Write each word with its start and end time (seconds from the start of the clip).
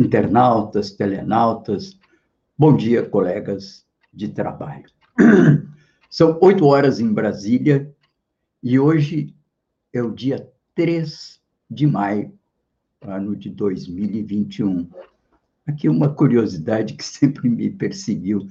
internautas, 0.00 0.90
telenautas. 0.92 1.98
Bom 2.56 2.74
dia, 2.74 3.04
colegas 3.04 3.84
de 4.12 4.28
trabalho. 4.28 4.86
São 6.08 6.38
oito 6.40 6.64
horas 6.64 6.98
em 7.00 7.12
Brasília 7.12 7.94
e 8.62 8.78
hoje 8.78 9.34
é 9.92 10.02
o 10.02 10.10
dia 10.10 10.50
3 10.74 11.38
de 11.70 11.86
maio, 11.86 12.32
ano 13.02 13.36
de 13.36 13.50
2021. 13.50 14.88
Aqui 15.66 15.86
uma 15.86 16.08
curiosidade 16.08 16.94
que 16.94 17.04
sempre 17.04 17.50
me 17.50 17.68
perseguiu. 17.68 18.48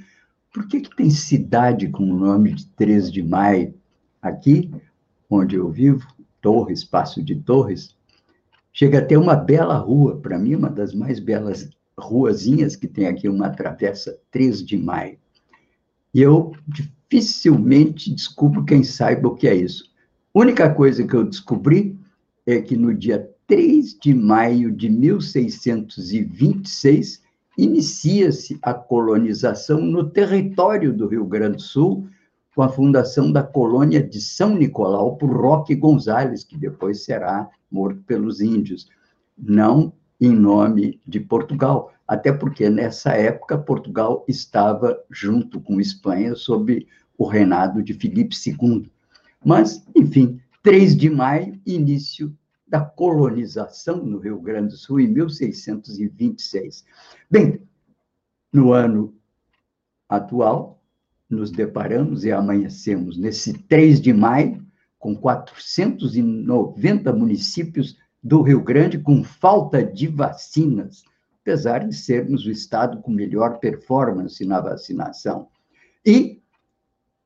Por 0.53 0.67
que, 0.67 0.81
que 0.81 0.95
tem 0.95 1.09
cidade 1.09 1.89
com 1.89 2.03
o 2.03 2.17
nome 2.17 2.53
de 2.53 2.67
3 2.67 3.11
de 3.11 3.23
maio? 3.23 3.73
Aqui, 4.21 4.71
onde 5.27 5.55
eu 5.55 5.71
vivo, 5.71 6.07
Torres, 6.41 6.83
Passo 6.83 7.23
de 7.23 7.35
Torres, 7.35 7.95
chega 8.79 8.99
a 8.99 9.05
ter 9.05 9.17
uma 9.17 9.35
bela 9.35 9.75
rua, 9.75 10.15
para 10.15 10.39
mim, 10.39 10.55
uma 10.55 10.69
das 10.69 10.93
mais 10.93 11.19
belas 11.19 11.69
ruazinhas 11.99 12.77
que 12.77 12.87
tem 12.87 13.07
aqui, 13.07 13.27
uma 13.27 13.49
travessa 13.49 14.17
3 14.31 14.65
de 14.65 14.77
maio. 14.77 15.17
E 16.13 16.21
eu 16.21 16.53
dificilmente 16.65 18.15
descubro 18.15 18.63
quem 18.63 18.85
saiba 18.85 19.27
o 19.27 19.35
que 19.35 19.49
é 19.49 19.53
isso. 19.53 19.83
Única 20.33 20.73
coisa 20.73 21.05
que 21.05 21.13
eu 21.13 21.25
descobri 21.25 21.99
é 22.47 22.61
que 22.61 22.77
no 22.77 22.95
dia 22.95 23.29
3 23.47 23.99
de 23.99 24.13
maio 24.13 24.71
de 24.71 24.87
1626 24.87 27.21
inicia-se 27.57 28.57
a 28.61 28.73
colonização 28.73 29.81
no 29.81 30.09
território 30.09 30.93
do 30.93 31.05
Rio 31.05 31.25
Grande 31.25 31.57
do 31.57 31.63
Sul, 31.63 32.07
com 32.55 32.61
a 32.61 32.69
fundação 32.69 33.29
da 33.29 33.43
colônia 33.43 34.01
de 34.01 34.21
São 34.21 34.55
Nicolau 34.55 35.17
por 35.17 35.35
Roque 35.35 35.75
Gonzalez, 35.75 36.45
que 36.45 36.57
depois 36.57 37.03
será 37.03 37.49
morto 37.71 38.01
pelos 38.03 38.41
índios, 38.41 38.87
não 39.37 39.93
em 40.19 40.31
nome 40.31 40.99
de 41.07 41.19
Portugal, 41.19 41.93
até 42.07 42.31
porque 42.31 42.69
nessa 42.69 43.11
época 43.11 43.57
Portugal 43.57 44.25
estava 44.27 45.01
junto 45.09 45.61
com 45.61 45.79
Espanha 45.79 46.35
sob 46.35 46.85
o 47.17 47.25
reinado 47.25 47.81
de 47.81 47.93
Filipe 47.93 48.35
II. 48.35 48.91
Mas, 49.43 49.85
enfim, 49.95 50.41
3 50.61 50.95
de 50.95 51.09
maio, 51.09 51.59
início 51.65 52.35
da 52.67 52.81
colonização 52.81 54.03
no 54.03 54.19
Rio 54.19 54.39
Grande 54.39 54.69
do 54.69 54.77
Sul, 54.77 54.99
em 54.99 55.07
1626. 55.07 56.85
Bem, 57.29 57.61
no 58.51 58.73
ano 58.73 59.13
atual, 60.07 60.81
nos 61.29 61.51
deparamos 61.51 62.25
e 62.25 62.31
amanhecemos 62.31 63.17
nesse 63.17 63.53
3 63.53 64.01
de 64.01 64.11
maio, 64.13 64.65
com 64.99 65.15
490 65.15 67.13
municípios 67.13 67.97
do 68.21 68.41
Rio 68.41 68.61
Grande 68.61 68.99
com 68.99 69.23
falta 69.23 69.83
de 69.83 70.07
vacinas, 70.07 71.03
apesar 71.41 71.87
de 71.87 71.95
sermos 71.95 72.45
o 72.45 72.51
estado 72.51 73.01
com 73.01 73.09
melhor 73.09 73.59
performance 73.59 74.45
na 74.45 74.59
vacinação. 74.59 75.47
E 76.05 76.41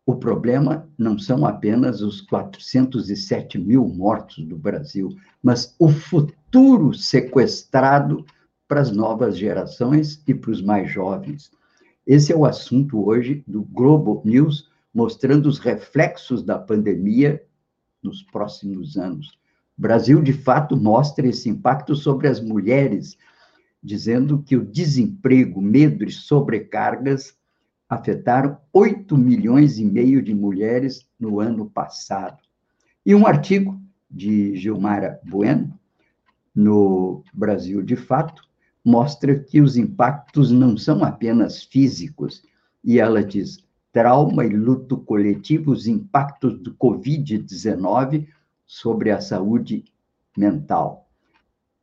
o 0.06 0.16
problema 0.16 0.88
não 0.98 1.18
são 1.18 1.46
apenas 1.46 2.02
os 2.02 2.22
407 2.22 3.58
mil 3.58 3.88
mortos 3.88 4.46
do 4.46 4.58
Brasil, 4.58 5.10
mas 5.42 5.76
o 5.80 5.90
futuro 5.90 6.94
sequestrado 6.94 8.26
para 8.68 8.82
as 8.82 8.92
novas 8.92 9.38
gerações 9.38 10.22
e 10.28 10.34
para 10.34 10.52
os 10.52 10.62
mais 10.62 10.92
jovens. 10.92 11.52
Esse 12.06 12.34
é 12.34 12.36
o 12.36 12.46
assunto 12.46 13.08
hoje 13.08 13.44
do 13.48 13.64
Globo 13.64 14.22
News, 14.26 14.70
mostrando 14.94 15.48
os 15.48 15.58
reflexos 15.58 16.44
da 16.44 16.60
pandemia 16.60 17.42
nos 18.04 18.22
próximos 18.22 18.98
anos. 18.98 19.38
O 19.78 19.82
Brasil, 19.82 20.22
de 20.22 20.34
fato, 20.34 20.78
mostra 20.78 21.28
esse 21.28 21.50
impacto 21.50 21.96
sobre 21.96 22.28
as 22.28 22.40
mulheres, 22.40 23.18
dizendo 23.82 24.42
que 24.44 24.56
o 24.56 24.66
desemprego, 24.66 25.62
medo 25.62 26.04
e 26.04 26.12
sobrecargas 26.12 27.36
afetaram 27.90 28.58
8 28.72 29.18
milhões 29.18 29.78
e 29.78 29.86
meio 29.86 30.22
de 30.22 30.34
mulheres 30.34 31.08
no 31.20 31.40
ano 31.40 31.70
passado. 31.70 32.40
E 33.06 33.14
um 33.14 33.26
artigo 33.28 33.80
de 34.10 34.56
Gilmara 34.56 35.20
Bueno, 35.24 35.78
no 36.56 37.24
Brasil 37.34 37.82
de 37.82 37.96
Fato, 37.96 38.44
mostra 38.86 39.40
que 39.40 39.62
os 39.62 39.78
impactos 39.78 40.52
não 40.52 40.78
são 40.78 41.04
apenas 41.04 41.64
físicos, 41.64 42.44
e 42.84 43.00
ela 43.00 43.24
diz: 43.24 43.63
trauma 43.94 44.44
e 44.46 44.50
luto 44.50 44.98
coletivo, 44.98 45.72
os 45.72 45.88
impactos 45.88 46.60
do 46.60 46.74
Covid-19 46.74 48.28
sobre 48.66 49.12
a 49.12 49.22
saúde 49.22 49.86
mental. 50.38 51.08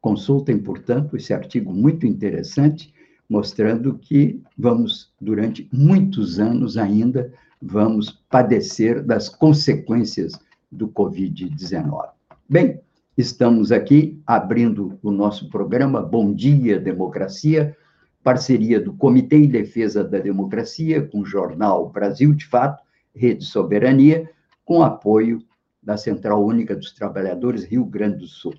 Consultem, 0.00 0.58
portanto, 0.58 1.16
esse 1.16 1.32
artigo 1.32 1.72
muito 1.72 2.06
interessante, 2.06 2.92
mostrando 3.28 3.96
que 3.96 4.42
vamos, 4.58 5.14
durante 5.18 5.66
muitos 5.72 6.38
anos 6.38 6.76
ainda, 6.76 7.32
vamos 7.62 8.10
padecer 8.28 9.02
das 9.02 9.28
consequências 9.28 10.32
do 10.70 10.88
Covid-19. 10.88 12.10
Bem, 12.46 12.80
Estamos 13.20 13.70
aqui 13.70 14.18
abrindo 14.26 14.98
o 15.02 15.10
nosso 15.10 15.50
programa 15.50 16.00
Bom 16.00 16.32
Dia 16.32 16.78
Democracia, 16.78 17.76
parceria 18.22 18.80
do 18.80 18.92
Comitê 18.92 19.36
em 19.36 19.48
Defesa 19.48 20.04
da 20.04 20.18
Democracia 20.18 21.02
com 21.02 21.20
o 21.20 21.24
jornal 21.24 21.88
Brasil 21.88 22.34
de 22.34 22.46
Fato, 22.46 22.82
Rede 23.14 23.44
Soberania, 23.44 24.30
com 24.64 24.82
apoio 24.82 25.42
da 25.82 25.96
Central 25.96 26.44
Única 26.44 26.76
dos 26.76 26.92
Trabalhadores 26.92 27.64
Rio 27.64 27.84
Grande 27.84 28.18
do 28.18 28.26
Sul. 28.26 28.54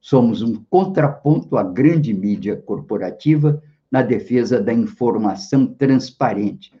Somos 0.00 0.42
um 0.42 0.56
contraponto 0.68 1.56
à 1.56 1.62
grande 1.62 2.12
mídia 2.12 2.56
corporativa 2.56 3.62
na 3.90 4.02
defesa 4.02 4.60
da 4.60 4.72
informação 4.72 5.66
transparente. 5.66 6.72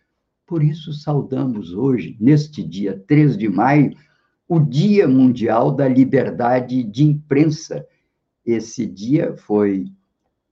Por 0.46 0.62
isso, 0.62 0.92
saudamos 0.92 1.72
hoje, 1.72 2.16
neste 2.20 2.62
dia 2.62 3.02
3 3.06 3.36
de 3.36 3.48
maio, 3.48 3.96
o 4.48 4.60
Dia 4.60 5.08
Mundial 5.08 5.70
da 5.72 5.88
Liberdade 5.88 6.82
de 6.82 7.04
Imprensa. 7.04 7.86
Esse 8.44 8.84
dia 8.84 9.34
foi 9.36 9.86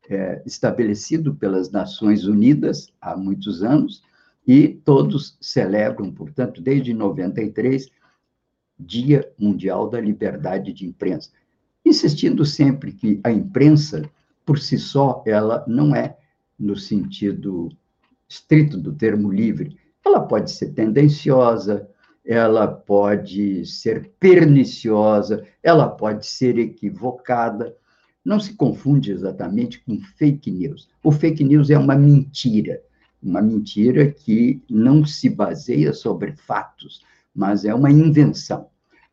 é, 0.09 0.43
estabelecido 0.45 1.35
pelas 1.35 1.71
Nações 1.71 2.25
Unidas 2.25 2.93
há 3.01 3.17
muitos 3.17 3.63
anos 3.63 4.03
e 4.47 4.69
todos 4.69 5.37
celebram, 5.41 6.11
portanto, 6.11 6.61
desde 6.61 6.93
93, 6.93 7.89
Dia 8.79 9.31
Mundial 9.39 9.89
da 9.89 10.01
Liberdade 10.01 10.73
de 10.73 10.87
Imprensa, 10.87 11.31
insistindo 11.85 12.45
sempre 12.45 12.93
que 12.93 13.21
a 13.23 13.31
imprensa, 13.31 14.03
por 14.45 14.59
si 14.59 14.79
só, 14.79 15.23
ela 15.27 15.65
não 15.69 15.95
é 15.95 16.17
no 16.59 16.77
sentido 16.77 17.69
estrito 18.29 18.79
do 18.79 18.93
termo 18.93 19.31
livre. 19.31 19.77
Ela 20.05 20.21
pode 20.21 20.51
ser 20.51 20.73
tendenciosa, 20.73 21.89
ela 22.25 22.67
pode 22.67 23.67
ser 23.67 24.13
perniciosa, 24.19 25.45
ela 25.63 25.89
pode 25.89 26.27
ser 26.27 26.59
equivocada. 26.59 27.77
Não 28.25 28.39
se 28.39 28.55
confunde 28.55 29.11
exatamente 29.11 29.81
com 29.85 30.01
fake 30.17 30.51
news. 30.51 30.89
O 31.03 31.11
fake 31.11 31.43
news 31.43 31.71
é 31.71 31.79
uma 31.79 31.97
mentira, 31.97 32.81
uma 33.23 33.43
mentira 33.43 34.11
que 34.11 34.63
não 34.69 35.05
se 35.05 35.29
baseia 35.29 35.93
sobre 35.93 36.33
fatos, 36.33 37.03
mas 37.35 37.65
é 37.65 37.75
uma 37.75 37.91
invenção. 37.91 38.69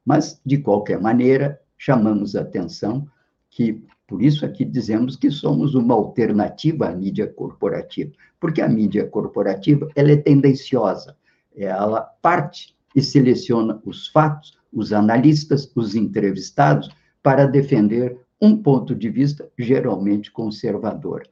Mas, 0.05 0.39
de 0.45 0.57
qualquer 0.57 0.99
maneira, 0.99 1.59
chamamos 1.77 2.35
a 2.35 2.41
atenção 2.41 3.07
que, 3.49 3.83
por 4.07 4.21
isso 4.21 4.45
aqui 4.45 4.65
dizemos 4.65 5.15
que 5.15 5.31
somos 5.31 5.75
uma 5.75 5.93
alternativa 5.93 6.89
à 6.89 6.95
mídia 6.95 7.27
corporativa, 7.27 8.11
porque 8.39 8.61
a 8.61 8.69
mídia 8.69 9.07
corporativa 9.07 9.87
ela 9.95 10.11
é 10.11 10.17
tendenciosa, 10.17 11.15
ela 11.55 12.01
parte 12.01 12.75
e 12.95 13.01
seleciona 13.01 13.81
os 13.85 14.07
fatos, 14.07 14.57
os 14.71 14.93
analistas, 14.93 15.71
os 15.75 15.95
entrevistados, 15.95 16.89
para 17.21 17.45
defender 17.45 18.17
um 18.41 18.55
ponto 18.55 18.95
de 18.95 19.09
vista 19.09 19.49
geralmente 19.57 20.31
conservador. 20.31 21.23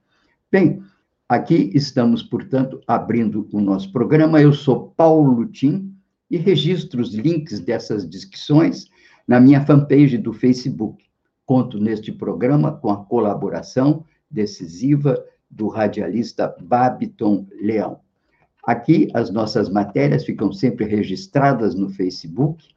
Bem, 0.51 0.81
aqui 1.27 1.71
estamos, 1.73 2.21
portanto, 2.23 2.81
abrindo 2.87 3.47
o 3.51 3.61
nosso 3.61 3.91
programa. 3.91 4.41
Eu 4.41 4.53
sou 4.53 4.89
Paulo 4.95 5.45
Tim 5.45 5.93
e 6.29 6.37
registro 6.37 7.01
os 7.01 7.13
links 7.13 7.59
dessas 7.59 8.07
discussões 8.07 8.89
na 9.27 9.39
minha 9.39 9.65
fanpage 9.65 10.17
do 10.17 10.33
Facebook. 10.33 11.03
Conto 11.45 11.79
neste 11.79 12.11
programa 12.11 12.71
com 12.71 12.89
a 12.89 13.05
colaboração 13.05 14.03
decisiva 14.29 15.17
do 15.49 15.67
radialista 15.67 16.53
Babiton 16.61 17.47
Leão. 17.61 18.01
Aqui, 18.63 19.09
as 19.13 19.29
nossas 19.29 19.69
matérias 19.69 20.25
ficam 20.25 20.51
sempre 20.51 20.85
registradas 20.85 21.73
no 21.73 21.87
Facebook 21.87 22.67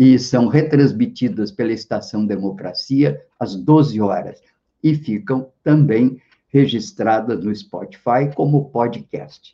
e 0.00 0.18
são 0.18 0.48
retransmitidas 0.48 1.52
pela 1.52 1.72
Estação 1.72 2.24
Democracia 2.24 3.20
às 3.38 3.54
12 3.54 4.00
horas 4.00 4.40
e 4.82 4.94
ficam 4.94 5.52
também 5.62 6.18
registradas 6.48 7.44
no 7.44 7.54
Spotify 7.54 8.34
como 8.34 8.70
podcast. 8.70 9.52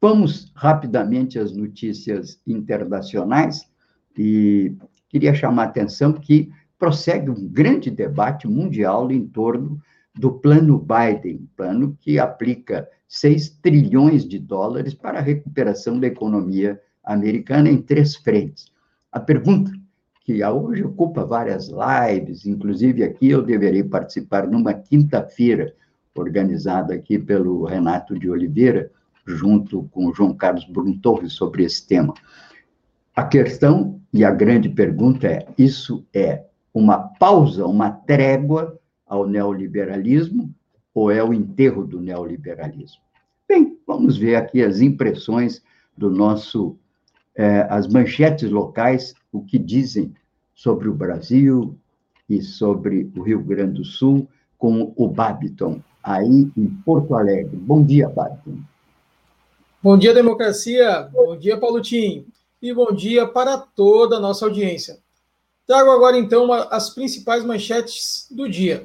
Vamos 0.00 0.50
rapidamente 0.54 1.38
às 1.38 1.54
notícias 1.54 2.40
internacionais 2.46 3.68
e 4.16 4.74
queria 5.10 5.34
chamar 5.34 5.64
a 5.64 5.66
atenção 5.66 6.14
que 6.14 6.50
prossegue 6.78 7.28
um 7.28 7.46
grande 7.46 7.90
debate 7.90 8.48
mundial 8.48 9.12
em 9.12 9.26
torno 9.26 9.78
do 10.14 10.32
plano 10.32 10.78
Biden, 10.78 11.46
plano 11.54 11.94
que 12.00 12.18
aplica 12.18 12.88
6 13.06 13.58
trilhões 13.60 14.26
de 14.26 14.38
dólares 14.38 14.94
para 14.94 15.18
a 15.18 15.22
recuperação 15.22 16.00
da 16.00 16.06
economia 16.06 16.80
americana 17.04 17.68
em 17.68 17.82
três 17.82 18.16
frentes. 18.16 18.72
A 19.14 19.20
pergunta 19.20 19.70
que 20.24 20.44
hoje 20.44 20.82
ocupa 20.82 21.24
várias 21.24 21.68
lives, 21.68 22.44
inclusive 22.46 23.04
aqui 23.04 23.30
eu 23.30 23.42
deveria 23.42 23.84
participar 23.84 24.44
numa 24.48 24.74
quinta-feira, 24.74 25.72
organizada 26.16 26.94
aqui 26.94 27.16
pelo 27.16 27.64
Renato 27.64 28.18
de 28.18 28.28
Oliveira, 28.28 28.90
junto 29.24 29.84
com 29.92 30.06
o 30.06 30.12
João 30.12 30.34
Carlos 30.34 30.64
Bruno 30.64 30.98
Torres, 30.98 31.32
sobre 31.32 31.62
esse 31.62 31.86
tema. 31.86 32.12
A 33.14 33.22
questão 33.22 34.00
e 34.12 34.24
a 34.24 34.32
grande 34.32 34.68
pergunta 34.68 35.28
é: 35.28 35.46
isso 35.56 36.04
é 36.12 36.46
uma 36.74 36.98
pausa, 36.98 37.64
uma 37.66 37.92
trégua 37.92 38.76
ao 39.06 39.28
neoliberalismo 39.28 40.52
ou 40.92 41.12
é 41.12 41.22
o 41.22 41.32
enterro 41.32 41.86
do 41.86 42.00
neoliberalismo? 42.00 43.00
Bem, 43.48 43.78
vamos 43.86 44.18
ver 44.18 44.34
aqui 44.34 44.60
as 44.60 44.80
impressões 44.80 45.62
do 45.96 46.10
nosso, 46.10 46.76
eh, 47.36 47.66
as 47.68 47.86
manchetes 47.88 48.50
locais, 48.50 49.14
o 49.32 49.42
que 49.42 49.58
dizem 49.58 50.14
sobre 50.54 50.88
o 50.88 50.94
Brasil 50.94 51.76
e 52.28 52.40
sobre 52.40 53.10
o 53.16 53.22
Rio 53.22 53.40
Grande 53.42 53.74
do 53.74 53.84
Sul 53.84 54.28
com 54.56 54.92
o 54.96 55.08
Babiton, 55.08 55.80
aí 56.02 56.50
em 56.56 56.66
Porto 56.84 57.14
Alegre. 57.14 57.56
Bom 57.56 57.84
dia, 57.84 58.08
Babiton. 58.08 58.58
Bom 59.82 59.98
dia, 59.98 60.14
democracia. 60.14 61.08
Bom 61.12 61.36
dia, 61.36 61.58
Paulo 61.58 61.82
Tim. 61.82 62.24
E 62.62 62.72
bom 62.72 62.92
dia 62.92 63.26
para 63.26 63.58
toda 63.58 64.16
a 64.16 64.20
nossa 64.20 64.46
audiência. 64.46 64.98
Trago 65.66 65.90
agora, 65.90 66.16
então, 66.16 66.50
as 66.52 66.90
principais 66.90 67.44
manchetes 67.44 68.26
do 68.30 68.48
dia. 68.48 68.84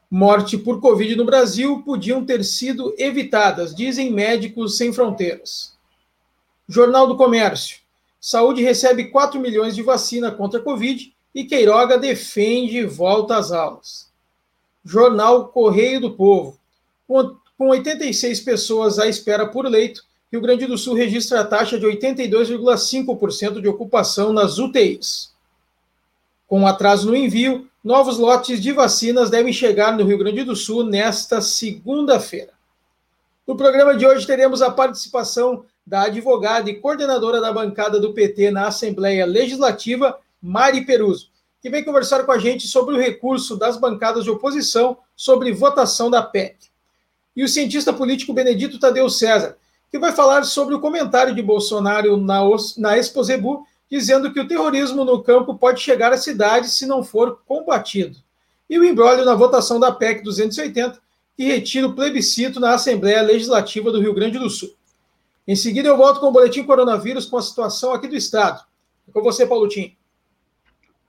morte 0.09 0.57
por 0.57 0.80
Covid 0.80 1.15
no 1.15 1.25
Brasil 1.25 1.81
podiam 1.83 2.25
ter 2.25 2.44
sido 2.44 2.94
evitadas, 2.98 3.75
dizem 3.75 4.12
Médicos 4.12 4.77
Sem 4.77 4.94
Fronteiras. 4.94 5.77
Jornal 6.68 7.07
do 7.07 7.18
Comércio. 7.18 7.80
Saúde 8.27 8.62
recebe 8.62 9.06
4 9.06 9.39
milhões 9.39 9.74
de 9.74 9.81
vacina 9.81 10.29
contra 10.29 10.59
a 10.59 10.62
Covid 10.62 11.15
e 11.33 11.45
Queiroga 11.45 11.97
defende 11.97 12.85
volta 12.85 13.38
às 13.38 13.53
aulas. 13.53 14.12
Jornal 14.83 15.47
Correio 15.47 16.01
do 16.01 16.12
Povo. 16.12 16.59
Com 17.07 17.69
86 17.69 18.41
pessoas 18.41 19.00
à 19.00 19.07
espera 19.07 19.47
por 19.47 19.65
leito, 19.65 20.03
Rio 20.29 20.41
Grande 20.41 20.68
do 20.68 20.77
Sul 20.77 20.94
registra 20.94 21.39
a 21.39 21.45
taxa 21.45 21.79
de 21.79 21.85
82,5% 21.85 23.62
de 23.62 23.69
ocupação 23.69 24.33
nas 24.33 24.57
UTIs. 24.57 25.33
Com 26.50 26.68
atraso 26.68 27.07
no 27.07 27.15
envio, 27.15 27.69
novos 27.81 28.18
lotes 28.18 28.62
de 28.62 28.73
vacinas 28.73 29.30
devem 29.30 29.53
chegar 29.53 29.97
no 29.97 30.03
Rio 30.03 30.18
Grande 30.18 30.44
do 30.44 30.53
Sul 30.53 30.83
nesta 30.83 31.41
segunda-feira. 31.41 32.51
No 33.47 33.56
programa 33.56 33.95
de 33.95 34.06
hoje 34.06 34.27
teremos 34.27 34.62
a 34.62 34.69
participação 34.69 35.63
da 35.87 36.03
advogada 36.03 36.69
e 36.69 36.75
coordenadora 36.75 37.39
da 37.39 37.53
bancada 37.53 37.97
do 37.97 38.13
PT 38.13 38.51
na 38.51 38.67
Assembleia 38.67 39.25
Legislativa, 39.25 40.19
Mari 40.41 40.85
Peruso, 40.85 41.29
que 41.61 41.69
vem 41.69 41.81
conversar 41.81 42.25
com 42.25 42.31
a 42.33 42.37
gente 42.37 42.67
sobre 42.67 42.93
o 42.93 42.99
recurso 42.99 43.55
das 43.55 43.77
bancadas 43.77 44.25
de 44.25 44.29
oposição 44.29 44.97
sobre 45.15 45.53
votação 45.53 46.11
da 46.11 46.21
PEC. 46.21 46.57
E 47.33 47.41
o 47.41 47.47
cientista 47.47 47.93
político 47.93 48.33
Benedito 48.33 48.77
Tadeu 48.77 49.09
César, 49.09 49.55
que 49.89 49.97
vai 49.97 50.11
falar 50.11 50.43
sobre 50.43 50.75
o 50.75 50.81
comentário 50.81 51.33
de 51.33 51.41
Bolsonaro 51.41 52.17
na, 52.17 52.41
na 52.77 52.97
Exposebu 52.97 53.65
dizendo 53.89 54.33
que 54.33 54.41
o 54.41 54.47
terrorismo 54.47 55.05
no 55.05 55.23
campo 55.23 55.55
pode 55.55 55.79
chegar 55.79 56.11
à 56.11 56.17
cidade 56.17 56.69
se 56.69 56.85
não 56.85 57.01
for 57.01 57.39
combatido. 57.47 58.17
E 58.69 58.77
o 58.77 58.83
embrólio 58.83 59.23
na 59.23 59.35
votação 59.35 59.79
da 59.79 59.89
PEC 59.93 60.21
280, 60.21 60.99
que 61.37 61.45
retira 61.45 61.87
o 61.87 61.95
plebiscito 61.95 62.59
na 62.59 62.73
Assembleia 62.73 63.21
Legislativa 63.21 63.89
do 63.89 64.01
Rio 64.01 64.13
Grande 64.13 64.37
do 64.37 64.49
Sul. 64.49 64.75
Em 65.47 65.56
seguida, 65.56 65.87
eu 65.87 65.95
volto 65.95 66.19
com 66.19 66.27
o 66.27 66.31
boletim 66.31 66.63
coronavírus 66.63 67.25
com 67.25 67.37
a 67.37 67.42
situação 67.42 67.94
aqui 67.94 68.07
do 68.07 68.16
Estado. 68.18 68.66
É 69.07 69.11
com 69.11 69.21
você, 69.21 69.47
Paulo 69.47 69.69
Tim. 69.69 69.95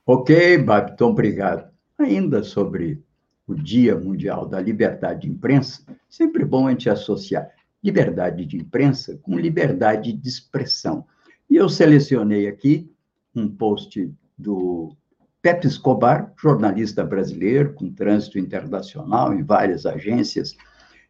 Ok, 0.05 0.57
Babton, 0.59 1.09
obrigado. 1.09 1.69
Ainda 1.97 2.41
sobre 2.41 3.03
o 3.45 3.53
Dia 3.53 3.97
Mundial 3.97 4.45
da 4.45 4.61
Liberdade 4.61 5.21
de 5.21 5.27
Imprensa, 5.27 5.83
sempre 6.07 6.45
bom 6.45 6.67
a 6.67 6.71
gente 6.71 6.89
associar 6.89 7.49
liberdade 7.83 8.45
de 8.45 8.57
imprensa 8.57 9.19
com 9.21 9.37
liberdade 9.37 10.13
de 10.13 10.29
expressão. 10.29 11.05
E 11.49 11.55
eu 11.55 11.67
selecionei 11.67 12.47
aqui 12.47 12.89
um 13.35 13.47
post 13.47 14.11
do 14.37 14.95
Pepe 15.41 15.67
Escobar, 15.67 16.33
jornalista 16.37 17.03
brasileiro 17.03 17.73
com 17.73 17.91
trânsito 17.91 18.37
internacional 18.37 19.33
em 19.33 19.43
várias 19.43 19.85
agências, 19.85 20.55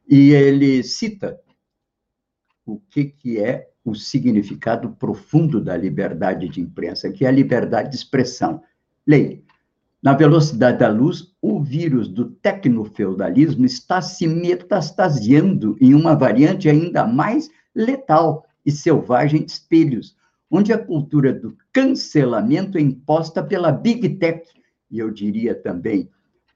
e 0.07 0.31
ele 0.31 0.83
cita 0.83 1.39
o 2.73 2.81
que, 2.89 3.05
que 3.05 3.39
é 3.39 3.69
o 3.83 3.95
significado 3.95 4.89
profundo 4.91 5.61
da 5.61 5.75
liberdade 5.75 6.47
de 6.47 6.61
imprensa, 6.61 7.11
que 7.11 7.25
é 7.25 7.27
a 7.27 7.31
liberdade 7.31 7.89
de 7.89 7.95
expressão. 7.95 8.61
Leia. 9.05 9.41
Na 10.01 10.13
velocidade 10.13 10.79
da 10.79 10.87
luz, 10.87 11.33
o 11.41 11.61
vírus 11.61 12.07
do 12.07 12.25
tecnofeudalismo 12.25 13.65
está 13.65 14.01
se 14.01 14.27
metastasiando 14.27 15.75
em 15.81 15.93
uma 15.93 16.15
variante 16.15 16.69
ainda 16.69 17.05
mais 17.05 17.49
letal 17.75 18.45
e 18.65 18.71
selvagem 18.71 19.43
de 19.43 19.51
espelhos, 19.51 20.15
onde 20.49 20.71
a 20.71 20.77
cultura 20.77 21.33
do 21.33 21.57
cancelamento 21.73 22.77
é 22.77 22.81
imposta 22.81 23.43
pela 23.43 23.71
Big 23.71 24.07
Tech, 24.17 24.47
e 24.89 24.99
eu 24.99 25.11
diria 25.11 25.53
também 25.53 26.09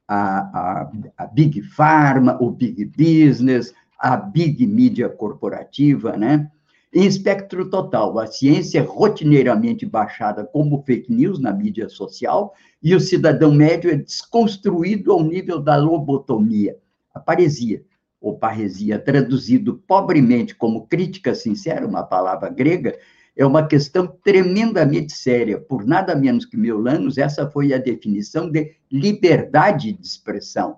a, 0.08 0.40
a, 0.40 0.92
a 1.18 1.28
Big 1.28 1.62
Pharma, 1.62 2.38
o 2.42 2.50
Big 2.50 2.86
Business, 2.86 3.74
a 4.00 4.16
Big 4.16 4.66
Mídia 4.66 5.10
corporativa, 5.10 6.18
né? 6.18 6.50
Em 6.94 7.08
espectro 7.08 7.70
total, 7.70 8.20
a 8.20 8.28
ciência 8.28 8.78
é 8.78 8.84
rotineiramente 8.84 9.84
baixada 9.84 10.46
como 10.46 10.84
fake 10.84 11.12
news 11.12 11.40
na 11.40 11.52
mídia 11.52 11.90
social 11.90 12.54
e 12.84 12.94
o 12.94 13.00
cidadão 13.00 13.52
médio 13.52 13.90
é 13.90 13.96
desconstruído 13.96 15.12
ao 15.12 15.24
nível 15.24 15.60
da 15.60 15.76
lobotomia, 15.76 16.78
a 17.12 17.20
paresia, 17.20 17.84
ou 18.22 18.38
parresia, 18.38 19.00
traduzido 19.00 19.82
pobremente 19.88 20.54
como 20.54 20.86
crítica 20.86 21.34
sincera, 21.34 21.88
uma 21.88 22.04
palavra 22.04 22.50
grega, 22.50 22.96
é 23.36 23.44
uma 23.44 23.66
questão 23.68 24.06
tremendamente 24.24 25.14
séria. 25.14 25.60
Por 25.60 25.86
nada 25.86 26.16
menos 26.16 26.46
que 26.46 26.56
mil 26.56 26.88
anos, 26.88 27.18
essa 27.18 27.50
foi 27.50 27.74
a 27.74 27.80
definição 27.80 28.52
de 28.52 28.76
liberdade 28.92 29.92
de 29.92 30.06
expressão. 30.06 30.78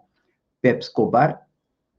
Pepe 0.61 0.85
Escobar 0.85 1.44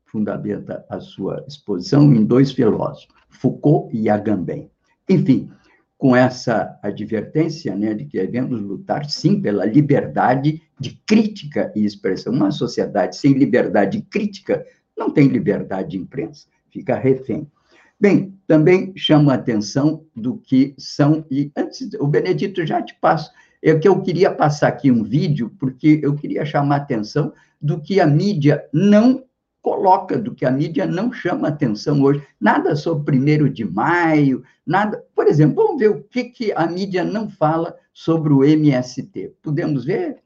fundamenta 0.07 0.85
a 0.89 1.01
sua 1.01 1.45
exposição 1.47 2.13
em 2.13 2.25
dois 2.25 2.53
filósofos. 2.53 3.09
Foucault 3.29 3.95
e 3.95 4.09
Agamben. 4.09 4.71
Enfim, 5.09 5.51
com 5.99 6.15
essa 6.15 6.79
advertência 6.83 7.75
né, 7.75 7.95
de 7.95 8.05
que 8.05 8.19
devemos 8.19 8.61
lutar, 8.61 9.09
sim, 9.09 9.41
pela 9.41 9.65
liberdade 9.65 10.63
de 10.79 11.01
crítica 11.07 11.73
e 11.75 11.85
expressão. 11.85 12.33
Uma 12.33 12.51
sociedade 12.51 13.17
sem 13.17 13.33
liberdade 13.33 14.03
crítica 14.03 14.65
não 14.97 15.11
tem 15.11 15.29
liberdade 15.29 15.91
de 15.91 15.99
imprensa, 15.99 16.47
fica 16.71 16.97
refém. 16.97 17.51
Bem, 17.99 18.39
também 18.47 18.93
chamo 18.95 19.31
a 19.31 19.35
atenção 19.35 20.05
do 20.15 20.37
que 20.37 20.75
são, 20.79 21.25
e 21.31 21.51
antes, 21.57 21.89
o 21.99 22.07
Benedito 22.07 22.65
já 22.67 22.83
te 22.83 22.95
passo, 23.01 23.31
é 23.63 23.75
que 23.79 23.89
eu 23.89 24.01
queria 24.03 24.31
passar 24.31 24.69
aqui 24.69 24.91
um 24.91 25.03
vídeo, 25.03 25.51
porque 25.59 26.01
eu 26.03 26.15
queria 26.15 26.45
chamar 26.45 26.75
a 26.75 26.79
atenção 26.79 27.33
do 27.61 27.81
que 27.81 27.99
a 27.99 28.07
mídia 28.07 28.65
não 28.73 29.25
coloca, 29.67 30.17
do 30.17 30.33
que 30.33 30.47
a 30.47 30.51
mídia 30.53 30.87
não 30.87 31.13
chama 31.13 31.49
atenção 31.49 32.01
hoje. 32.01 32.23
Nada 32.41 32.77
sobre 32.77 33.19
1 33.19 33.53
de 33.53 33.65
maio, 33.65 34.45
nada. 34.65 35.05
Por 35.13 35.27
exemplo, 35.27 35.57
vamos 35.57 35.81
ver 35.81 35.91
o 35.91 36.05
que, 36.05 36.23
que 36.23 36.53
a 36.53 36.69
mídia 36.69 37.03
não 37.03 37.29
fala 37.29 37.75
sobre 37.93 38.33
o 38.33 38.45
MST. 38.45 39.33
Podemos 39.43 39.85
ver? 39.85 40.19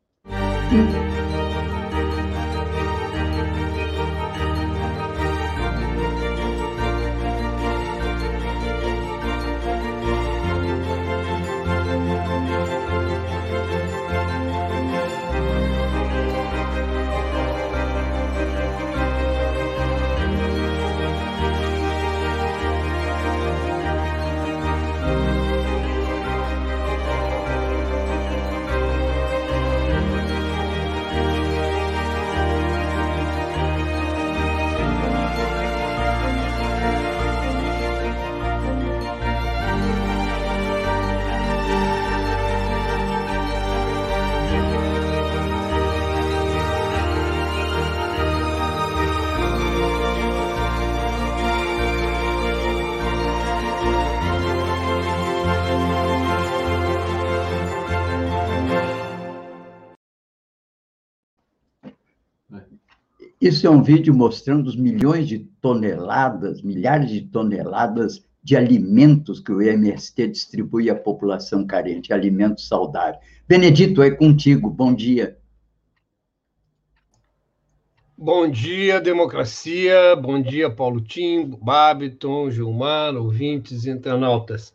Isso 63.51 63.67
é 63.67 63.71
um 63.71 63.83
vídeo 63.83 64.15
mostrando 64.15 64.69
os 64.69 64.77
milhões 64.77 65.27
de 65.27 65.41
toneladas, 65.61 66.63
milhares 66.63 67.11
de 67.11 67.23
toneladas 67.23 68.25
de 68.41 68.57
alimentos 68.57 69.41
que 69.41 69.51
o 69.51 69.61
MST 69.61 70.29
distribui 70.29 70.89
à 70.89 70.95
população 70.95 71.67
carente, 71.67 72.13
alimentos 72.13 72.69
saudáveis. 72.69 73.19
Benedito, 73.49 74.05
é 74.05 74.11
contigo. 74.13 74.71
Bom 74.71 74.95
dia. 74.95 75.37
Bom 78.17 78.49
dia, 78.49 79.01
democracia. 79.01 80.15
Bom 80.15 80.41
dia, 80.41 80.71
Paulo 80.71 81.01
Tim, 81.01 81.47
Babiton, 81.61 82.53
Gilmar, 82.53 83.17
ouvintes 83.17 83.85
internautas. 83.85 84.73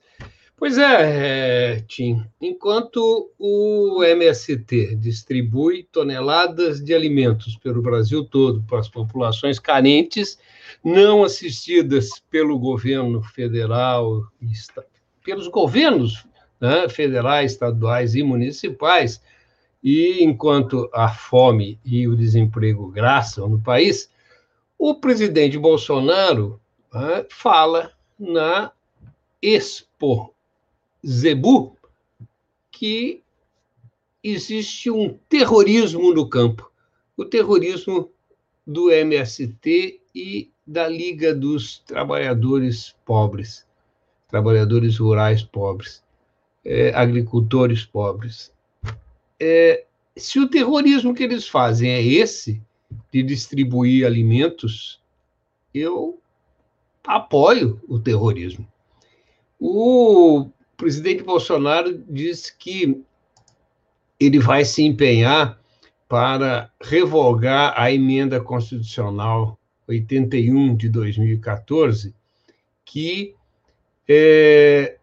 Pois 0.58 0.78
é, 0.78 1.74
é, 1.76 1.82
Tim, 1.82 2.26
enquanto 2.40 3.30
o 3.38 4.02
MST 4.02 4.96
distribui 4.96 5.84
toneladas 5.92 6.82
de 6.82 6.94
alimentos 6.94 7.58
pelo 7.58 7.82
Brasil 7.82 8.24
todo 8.24 8.64
para 8.64 8.80
as 8.80 8.88
populações 8.88 9.60
carentes, 9.60 10.40
não 10.82 11.26
assistidas 11.26 12.22
pelo 12.32 12.58
governo 12.58 13.22
federal, 13.22 14.24
pelos 15.26 15.50
governos 15.50 16.26
né, 16.60 16.88
federais, 16.88 17.52
estaduais 17.52 18.16
e 18.16 18.24
municipais, 18.24 19.22
e 19.84 20.24
enquanto 20.24 20.90
a 20.94 21.10
fome 21.10 21.78
e 21.84 22.08
o 22.08 22.16
desemprego 22.16 22.88
graçam 22.88 23.50
no 23.50 23.62
país, 23.62 24.10
o 24.80 24.96
presidente 24.96 25.58
Bolsonaro 25.58 26.62
né, 26.94 27.26
fala 27.30 27.92
na 28.18 28.72
Expo 29.42 30.35
Zebu 31.06 31.78
que 32.72 33.24
existe 34.24 34.90
um 34.90 35.18
terrorismo 35.30 36.14
no 36.14 36.28
campo, 36.28 36.72
o 37.16 37.24
terrorismo 37.24 38.12
do 38.66 38.92
MST 38.92 40.02
e 40.14 40.52
da 40.66 40.88
Liga 40.88 41.34
dos 41.34 41.80
Trabalhadores 41.80 42.96
Pobres, 43.06 43.66
trabalhadores 44.28 44.98
rurais 44.98 45.44
pobres, 45.44 46.04
é, 46.64 46.90
agricultores 46.96 47.86
pobres. 47.86 48.52
É, 49.40 49.86
se 50.18 50.40
o 50.40 50.50
terrorismo 50.50 51.14
que 51.14 51.24
eles 51.24 51.48
fazem 51.48 51.92
é 51.92 52.02
esse, 52.02 52.62
de 53.12 53.22
distribuir 53.22 54.06
alimentos, 54.06 55.00
eu 55.74 56.20
apoio 57.06 57.80
o 57.88 58.00
terrorismo. 58.00 58.68
O 59.60 60.50
o 60.76 60.78
presidente 60.78 61.24
Bolsonaro 61.24 62.04
disse 62.10 62.54
que 62.58 63.02
ele 64.20 64.40
vai 64.40 64.66
se 64.66 64.84
empenhar 64.84 65.58
para 66.08 66.70
revogar 66.82 67.74
a 67.78 67.90
emenda 67.94 68.42
constitucional 68.42 69.58
81 69.88 70.76
de 70.76 70.90
2014, 70.90 72.14
que 72.84 73.34
é, 74.06 74.98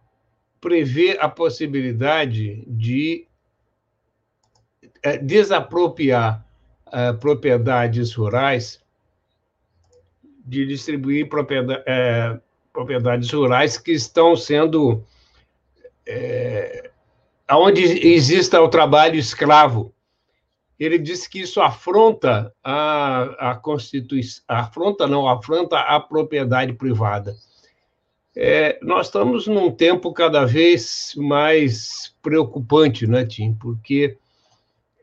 prevê 0.61 1.17
a 1.19 1.27
possibilidade 1.27 2.63
de 2.67 3.27
é, 5.03 5.17
desapropriar 5.17 6.47
é, 6.93 7.15
propriedades 7.15 8.13
rurais, 8.13 8.79
de 10.45 10.67
distribuir 10.67 11.31
propriedade, 11.31 11.83
é, 11.87 12.39
propriedades 12.75 13.31
rurais 13.33 13.79
que 13.79 13.93
estão 13.93 14.37
sendo 14.37 15.03
é, 16.07 16.91
onde 17.51 17.83
exista 17.83 18.61
o 18.61 18.69
trabalho 18.69 19.17
escravo. 19.17 19.95
Ele 20.79 20.99
disse 20.99 21.29
que 21.31 21.41
isso 21.41 21.61
afronta 21.61 22.53
a, 22.63 23.51
a 23.51 23.55
Constituição, 23.55 24.43
afronta 24.49 25.07
não, 25.07 25.29
afronta 25.29 25.79
a 25.79 26.01
propriedade 26.01 26.73
privada. 26.73 27.37
É, 28.35 28.79
nós 28.83 29.07
estamos 29.07 29.47
num 29.47 29.71
tempo 29.71 30.13
cada 30.13 30.45
vez 30.45 31.13
mais 31.17 32.15
preocupante, 32.23 33.07
né, 33.07 33.25
Tim? 33.27 33.55
Porque 33.55 34.17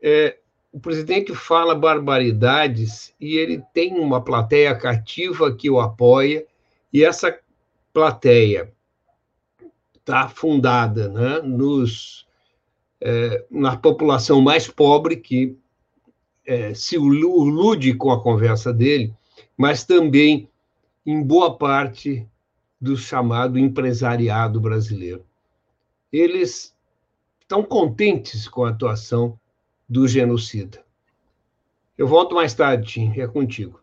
é, 0.02 0.36
o 0.72 0.80
presidente 0.80 1.34
fala 1.34 1.74
barbaridades 1.74 3.14
e 3.20 3.36
ele 3.36 3.62
tem 3.72 3.94
uma 3.94 4.22
plateia 4.22 4.74
cativa 4.74 5.54
que 5.54 5.70
o 5.70 5.80
apoia, 5.80 6.44
e 6.92 7.04
essa 7.04 7.38
plateia 7.92 8.72
está 10.00 10.28
fundada 10.28 11.08
né, 11.08 11.40
nos, 11.42 12.26
é, 13.00 13.44
na 13.50 13.76
população 13.76 14.40
mais 14.40 14.66
pobre, 14.66 15.16
que 15.16 15.56
é, 16.44 16.74
se 16.74 16.96
ilude 16.96 17.94
com 17.94 18.10
a 18.10 18.22
conversa 18.22 18.72
dele, 18.72 19.14
mas 19.56 19.84
também 19.84 20.48
em 21.06 21.22
boa 21.22 21.56
parte 21.56 22.26
do 22.80 22.96
chamado 22.96 23.58
empresariado 23.58 24.60
brasileiro. 24.60 25.24
Eles 26.12 26.74
estão 27.40 27.62
contentes 27.62 28.48
com 28.48 28.64
a 28.64 28.70
atuação 28.70 29.38
do 29.88 30.08
genocida. 30.08 30.82
Eu 31.96 32.06
volto 32.06 32.34
mais 32.34 32.54
tarde, 32.54 32.92
Tim, 32.92 33.20
é 33.20 33.26
contigo. 33.26 33.80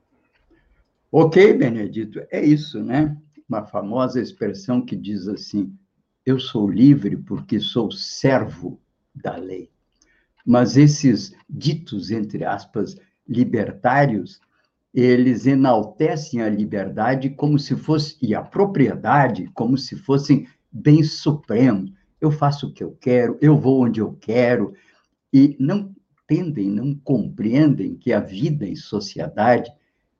Ok, 1.11 1.53
Benedito, 1.53 2.25
é 2.31 2.43
isso, 2.43 2.83
né? 2.83 3.15
Uma 3.47 3.65
famosa 3.65 4.19
expressão 4.19 4.81
que 4.81 4.95
diz 4.95 5.27
assim: 5.27 5.73
eu 6.27 6.37
sou 6.37 6.69
livre 6.69 7.15
porque 7.15 7.57
sou 7.57 7.89
servo 7.89 8.81
da 9.15 9.37
lei. 9.37 9.71
Mas 10.45 10.75
esses 10.75 11.33
ditos, 11.49 12.11
entre 12.11 12.43
aspas, 12.43 12.97
libertários, 13.25 14.41
eles 14.93 15.45
enaltecem 15.45 16.41
a 16.41 16.49
liberdade 16.49 17.29
como 17.29 17.57
se 17.57 17.77
fosse, 17.77 18.17
e 18.21 18.35
a 18.35 18.41
propriedade, 18.41 19.49
como 19.53 19.77
se 19.77 19.95
fossem 19.95 20.45
bens 20.69 21.13
supremos. 21.13 21.93
Eu 22.19 22.29
faço 22.29 22.67
o 22.67 22.73
que 22.73 22.83
eu 22.83 22.91
quero, 22.99 23.37
eu 23.39 23.57
vou 23.57 23.85
onde 23.85 24.01
eu 24.01 24.17
quero, 24.19 24.73
e 25.31 25.55
não 25.57 25.95
entendem, 26.29 26.69
não 26.69 26.93
compreendem 26.93 27.95
que 27.95 28.11
a 28.11 28.19
vida 28.19 28.67
em 28.67 28.75
sociedade 28.75 29.71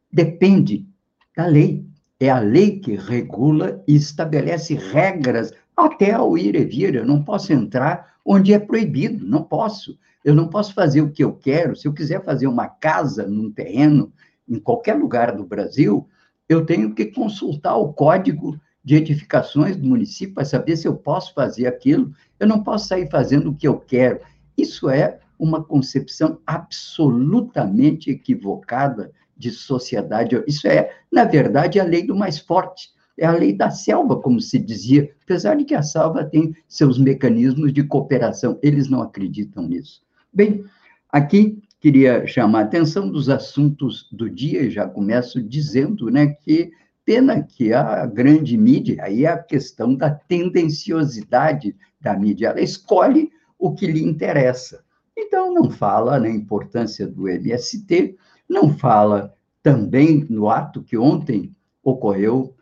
depende 0.10 0.88
da 1.36 1.48
lei, 1.48 1.86
é 2.18 2.30
a 2.30 2.40
lei 2.40 2.80
que 2.80 2.96
regula 2.96 3.84
e 3.86 3.96
estabelece 3.96 4.74
regras 4.74 5.52
até 5.78 6.12
ao 6.12 6.36
ir 6.38 6.56
e 6.56 6.66
vir. 6.66 6.96
Eu 6.96 7.06
não 7.06 7.24
posso 7.24 7.54
entrar 7.54 8.16
onde 8.26 8.52
é 8.54 8.60
proibido, 8.60 9.26
não 9.26 9.44
posso. 9.44 9.98
Eu 10.26 10.34
não 10.34 10.48
posso 10.48 10.74
fazer 10.74 11.02
o 11.02 11.12
que 11.12 11.24
eu 11.24 11.34
quero. 11.34 11.76
Se 11.76 11.88
eu 11.88 11.94
quiser 11.94 12.24
fazer 12.26 12.48
uma 12.48 12.68
casa 12.68 13.28
num 13.28 13.52
terreno, 13.52 14.12
em 14.50 14.60
qualquer 14.60 14.96
lugar 14.96 15.36
do 15.36 15.46
Brasil, 15.46 16.08
eu 16.50 16.66
tenho 16.66 16.94
que 16.96 17.06
consultar 17.06 17.76
o 17.76 17.94
código 17.94 18.60
de 18.84 18.96
edificações 18.96 19.76
do 19.76 19.88
município 19.88 20.34
para 20.34 20.46
saber 20.46 20.78
se 20.78 20.88
eu 20.88 20.96
posso 20.96 21.34
fazer 21.34 21.68
aquilo. 21.68 22.12
Eu 22.40 22.48
não 22.48 22.64
posso 22.64 22.88
sair 22.88 23.10
fazendo 23.10 23.52
o 23.52 23.56
que 23.56 23.68
eu 23.68 23.78
quero. 23.78 24.22
Isso 24.58 24.90
é 24.90 25.20
uma 25.38 25.64
concepção 25.64 26.40
absolutamente 26.48 28.10
equivocada 28.10 29.12
de 29.38 29.52
sociedade. 29.52 30.42
Isso 30.48 30.68
é, 30.68 30.92
na 31.12 31.26
verdade, 31.26 31.80
a 31.80 31.84
lei 31.84 32.02
do 32.02 32.16
mais 32.16 32.40
forte. 32.40 32.90
É 33.18 33.26
a 33.26 33.32
lei 33.32 33.54
da 33.54 33.70
selva, 33.72 34.22
como 34.22 34.40
se 34.40 34.60
dizia, 34.60 35.12
apesar 35.24 35.56
de 35.56 35.66
que 35.66 35.74
a 35.74 35.82
selva 35.82 36.24
tem 36.24 36.56
seus 36.68 37.00
mecanismos 37.00 37.74
de 37.74 37.84
cooperação. 37.84 38.60
Eles 38.62 38.90
não 38.90 39.02
acreditam 39.02 39.68
nisso. 39.68 40.02
Bem, 40.32 40.64
aqui 41.12 41.62
queria 41.80 42.28
chamar 42.28 42.60
a 42.60 42.64
atenção 42.64 43.10
dos 43.10 43.30
assuntos 43.30 44.08
do 44.12 44.30
dia, 44.30 44.70
já 44.70 44.88
começo 44.88 45.42
dizendo 45.42 46.12
né, 46.12 46.28
que 46.28 46.72
pena 47.06 47.42
que 47.42 47.72
a 47.72 48.06
grande 48.06 48.58
mídia, 48.58 48.98
aí 49.02 49.24
é 49.24 49.30
a 49.30 49.42
questão 49.42 49.96
da 49.96 50.10
tendenciosidade 50.12 51.74
da 52.02 52.14
mídia, 52.14 52.50
ela 52.50 52.60
escolhe 52.60 53.32
o 53.58 53.74
que 53.74 53.88
lhe 53.88 54.04
interessa. 54.04 54.84
Então, 55.18 55.54
não 55.54 55.72
fala 55.72 56.20
na 56.20 56.30
importância 56.30 57.08
do 57.08 57.28
MST, 57.28 58.18
não 58.48 58.78
fala 58.78 59.34
também 59.64 60.26
no 60.30 60.50
ato 60.50 60.84
que 60.84 60.98
ontem 60.98 61.52
ocorreu, 61.82 62.54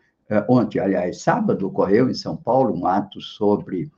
ontem, 0.48 0.78
aliás, 0.78 1.20
sábado, 1.20 1.66
ocorreu 1.66 2.08
em 2.08 2.14
São 2.14 2.36
Paulo, 2.36 2.74
um 2.74 2.86
ato 2.86 3.20
sobre 3.20 3.90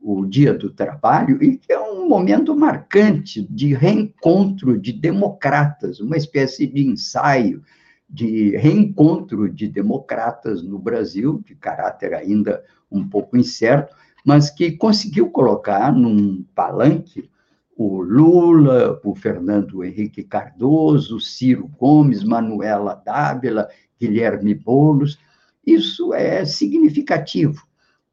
o 0.00 0.26
Dia 0.26 0.52
do 0.52 0.70
Trabalho, 0.70 1.42
e 1.42 1.56
que 1.56 1.72
é 1.72 1.80
um 1.80 2.08
momento 2.08 2.54
marcante 2.54 3.42
de 3.50 3.74
reencontro 3.74 4.78
de 4.78 4.92
democratas, 4.92 6.00
uma 6.00 6.16
espécie 6.16 6.66
de 6.66 6.86
ensaio 6.86 7.62
de 8.08 8.56
reencontro 8.56 9.48
de 9.48 9.66
democratas 9.66 10.62
no 10.62 10.78
Brasil, 10.78 11.42
de 11.44 11.54
caráter 11.54 12.14
ainda 12.14 12.62
um 12.90 13.08
pouco 13.08 13.36
incerto, 13.36 13.94
mas 14.24 14.50
que 14.50 14.72
conseguiu 14.72 15.30
colocar 15.30 15.92
num 15.92 16.44
palanque 16.54 17.28
o 17.76 18.02
Lula, 18.02 19.00
o 19.04 19.14
Fernando 19.14 19.82
Henrique 19.82 20.22
Cardoso, 20.22 21.18
Ciro 21.18 21.66
Gomes, 21.66 22.22
Manuela 22.22 22.94
Dávila, 23.04 23.68
Guilherme 24.00 24.54
Boulos. 24.54 25.18
Isso 25.66 26.12
é 26.12 26.44
significativo 26.44 27.66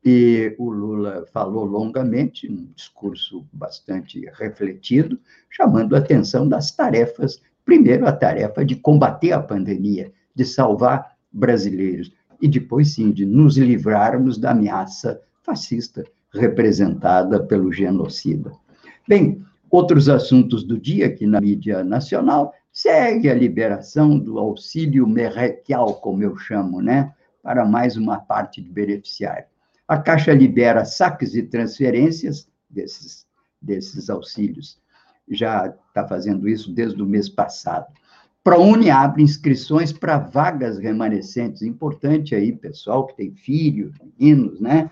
e 0.04 0.56
o 0.58 0.70
Lula 0.72 1.26
falou 1.32 1.64
longamente, 1.64 2.50
num 2.50 2.70
discurso 2.76 3.46
bastante 3.54 4.20
refletido, 4.34 5.20
chamando 5.50 5.96
a 5.96 6.00
atenção 6.00 6.48
das 6.48 6.72
tarefas. 6.72 7.40
Primeiro, 7.64 8.08
a 8.08 8.12
tarefa 8.12 8.66
de 8.66 8.76
combater 8.76 9.32
a 9.32 9.40
pandemia, 9.40 10.12
de 10.34 10.44
salvar 10.44 11.16
brasileiros, 11.32 12.12
e 12.42 12.48
depois, 12.48 12.96
sim, 12.96 13.12
de 13.12 13.26
nos 13.26 13.58
livrarmos 13.58 14.40
da 14.40 14.52
ameaça 14.52 15.22
fascista 15.44 16.04
representada 16.34 17.44
pelo 17.44 17.72
genocida. 17.72 18.52
Bem, 19.08 19.44
outros 19.70 20.10
assuntos 20.10 20.64
do 20.64 20.80
dia 20.80 21.06
aqui 21.06 21.28
na 21.28 21.40
mídia 21.40 21.84
nacional 21.84 22.54
segue 22.74 23.30
a 23.30 23.36
liberação 23.36 24.18
do 24.18 24.40
auxílio 24.40 25.06
merrequial, 25.06 25.96
como 25.96 26.24
eu 26.24 26.36
chamo, 26.38 26.82
né, 26.82 27.14
para 27.42 27.66
mais 27.66 27.98
uma 27.98 28.20
parte 28.20 28.62
de 28.62 28.70
beneficiários. 28.70 29.50
A 29.88 29.98
Caixa 29.98 30.34
libera 30.34 30.86
saques 30.86 31.36
e 31.36 31.44
transferências 31.44 32.48
desses, 32.70 33.26
desses 33.62 34.10
auxílios. 34.10 34.80
Já 35.30 35.68
está 35.88 36.08
fazendo 36.08 36.48
isso 36.48 36.72
desde 36.74 37.02
o 37.02 37.06
mês 37.06 37.28
passado. 37.28 37.88
ProUni 38.44 38.90
abre 38.90 39.22
inscrições 39.22 39.94
para 39.94 40.18
vagas 40.18 40.78
remanescentes. 40.80 41.62
Importante 41.62 42.34
aí, 42.34 42.52
pessoal 42.52 43.06
que 43.06 43.16
tem 43.16 43.34
filhos, 43.36 43.94
meninos, 44.00 44.60
né? 44.60 44.90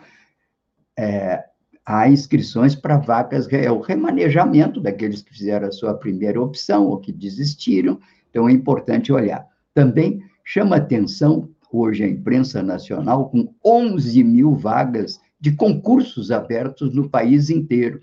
É, 0.97 1.45
há 1.85 2.07
inscrições 2.07 2.75
para 2.75 2.97
vagas, 2.97 3.51
é 3.51 3.71
o 3.71 3.79
remanejamento 3.79 4.79
daqueles 4.79 5.21
que 5.21 5.33
fizeram 5.33 5.67
a 5.67 5.71
sua 5.71 5.93
primeira 5.95 6.39
opção 6.39 6.85
ou 6.87 6.99
que 6.99 7.11
desistiram. 7.11 7.99
Então, 8.29 8.47
é 8.47 8.51
importante 8.51 9.11
olhar. 9.11 9.47
Também 9.73 10.23
chama 10.43 10.75
atenção 10.75 11.49
hoje 11.71 12.03
a 12.03 12.07
imprensa 12.07 12.61
nacional 12.63 13.29
com 13.29 13.53
11 13.63 14.23
mil 14.23 14.55
vagas 14.55 15.19
de 15.39 15.51
concursos 15.51 16.31
abertos 16.31 16.93
no 16.93 17.09
país 17.09 17.49
inteiro. 17.49 18.01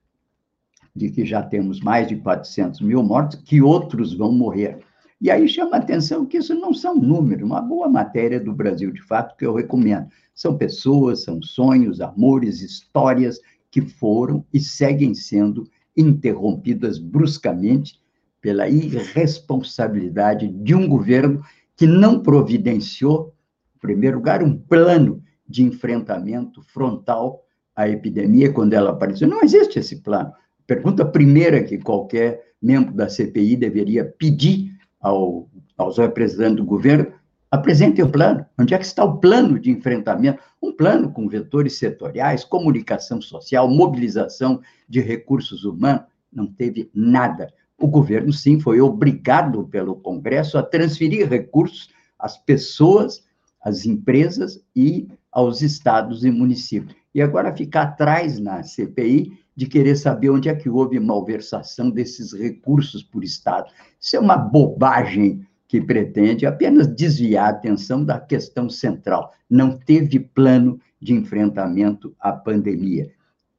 de 0.95 1.11
que 1.11 1.25
já 1.25 1.43
temos 1.43 1.81
mais 1.81 2.07
de 2.07 2.15
400 2.15 2.79
mil 2.79 3.03
mortos, 3.03 3.41
que 3.43 3.61
outros 3.61 4.13
vão 4.13 4.31
morrer. 4.31 4.79
E 5.19 5.29
aí 5.29 5.45
chama 5.45 5.75
a 5.75 5.79
atenção 5.79 6.25
que 6.25 6.37
isso 6.37 6.55
não 6.55 6.73
são 6.73 6.95
números, 6.95 7.43
uma 7.43 7.61
boa 7.61 7.89
matéria 7.89 8.39
do 8.39 8.53
Brasil, 8.53 8.89
de 8.93 9.01
fato, 9.01 9.35
que 9.35 9.45
eu 9.45 9.53
recomendo. 9.53 10.07
São 10.33 10.57
pessoas, 10.57 11.23
são 11.23 11.41
sonhos, 11.41 11.99
amores, 11.99 12.61
histórias 12.61 13.41
que 13.69 13.81
foram 13.81 14.45
e 14.53 14.59
seguem 14.61 15.13
sendo 15.13 15.69
interrompidas 15.95 16.97
bruscamente 16.97 17.99
pela 18.39 18.69
irresponsabilidade 18.69 20.47
de 20.47 20.73
um 20.73 20.87
governo 20.87 21.43
que 21.75 21.85
não 21.85 22.23
providenciou, 22.23 23.35
em 23.75 23.79
primeiro 23.79 24.17
lugar, 24.17 24.41
um 24.41 24.57
plano 24.57 25.21
de 25.45 25.63
enfrentamento 25.63 26.61
frontal 26.61 27.43
a 27.77 27.87
epidemia 27.87 28.51
quando 28.51 28.73
ela 28.73 28.89
apareceu. 28.89 29.27
Não 29.27 29.43
existe 29.43 29.77
esse 29.77 29.97
plano. 29.97 30.33
Pergunta 30.65 31.05
primeira 31.05 31.63
que 31.63 31.77
qualquer 31.77 32.43
membro 32.59 32.93
da 32.93 33.07
CPI 33.07 33.55
deveria 33.55 34.03
pedir 34.03 34.71
ao, 34.99 35.47
aos 35.77 35.99
representantes 35.99 36.57
do 36.57 36.65
governo: 36.65 37.13
apresentem 37.51 38.03
o 38.03 38.09
plano. 38.09 38.43
Onde 38.59 38.73
é 38.73 38.77
que 38.79 38.85
está 38.85 39.03
o 39.05 39.19
plano 39.19 39.59
de 39.59 39.69
enfrentamento? 39.69 40.41
Um 40.61 40.73
plano 40.73 41.11
com 41.11 41.29
vetores 41.29 41.77
setoriais, 41.77 42.43
comunicação 42.43 43.21
social, 43.21 43.69
mobilização 43.69 44.59
de 44.89 44.99
recursos 44.99 45.63
humanos. 45.63 46.05
Não 46.33 46.47
teve 46.47 46.89
nada. 46.93 47.53
O 47.79 47.87
governo, 47.87 48.33
sim, 48.33 48.59
foi 48.59 48.81
obrigado 48.81 49.67
pelo 49.67 49.95
Congresso 49.95 50.57
a 50.57 50.63
transferir 50.63 51.29
recursos 51.29 51.89
às 52.17 52.35
pessoas, 52.35 53.23
às 53.61 53.85
empresas 53.85 54.59
e 54.75 55.07
aos 55.31 55.61
estados 55.61 56.25
e 56.25 56.31
municípios. 56.31 56.95
E 57.17 57.21
agora 57.23 57.51
ficar 57.51 57.81
atrás 57.81 58.39
na 58.39 58.61
CPI 58.61 59.39
de 59.55 59.65
querer 59.65 59.95
saber 59.95 60.29
onde 60.29 60.49
é 60.49 60.53
que 60.53 60.69
houve 60.69 60.99
malversação 60.99 61.89
desses 61.89 62.31
recursos 62.31 63.01
por 63.01 63.23
Estado. 63.23 63.71
Isso 63.99 64.17
é 64.17 64.19
uma 64.19 64.37
bobagem 64.37 65.43
que 65.67 65.81
pretende 65.81 66.45
apenas 66.45 66.85
desviar 66.85 67.47
a 67.47 67.49
atenção 67.49 68.05
da 68.05 68.19
questão 68.19 68.69
central. 68.69 69.33
Não 69.49 69.79
teve 69.79 70.19
plano 70.19 70.79
de 71.01 71.15
enfrentamento 71.15 72.15
à 72.19 72.31
pandemia. 72.31 73.11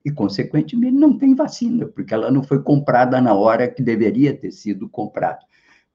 E, 0.04 0.10
consequentemente, 0.12 0.94
não 0.94 1.18
tem 1.18 1.34
vacina, 1.34 1.84
porque 1.84 2.14
ela 2.14 2.30
não 2.30 2.44
foi 2.44 2.62
comprada 2.62 3.20
na 3.20 3.34
hora 3.34 3.66
que 3.66 3.82
deveria 3.82 4.32
ter 4.32 4.52
sido 4.52 4.88
comprada. 4.88 5.40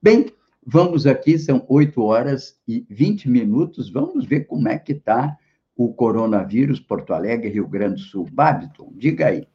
Bem, 0.02 0.26
vamos 0.68 1.08
aqui, 1.08 1.40
são 1.40 1.66
8 1.70 2.02
horas 2.02 2.60
e 2.68 2.86
20 2.90 3.30
minutos, 3.30 3.90
vamos 3.90 4.26
ver 4.26 4.48
como 4.48 4.68
é 4.68 4.78
que 4.78 4.92
está 4.92 5.38
o 5.76 5.94
coronavírus, 5.94 6.80
Porto 6.80 7.14
Alegre, 7.14 7.50
Rio 7.50 7.68
Grande 7.68 7.96
do 7.96 8.08
Sul. 8.08 8.28
Babiton, 8.32 8.92
diga 8.96 9.28
aí. 9.28 9.48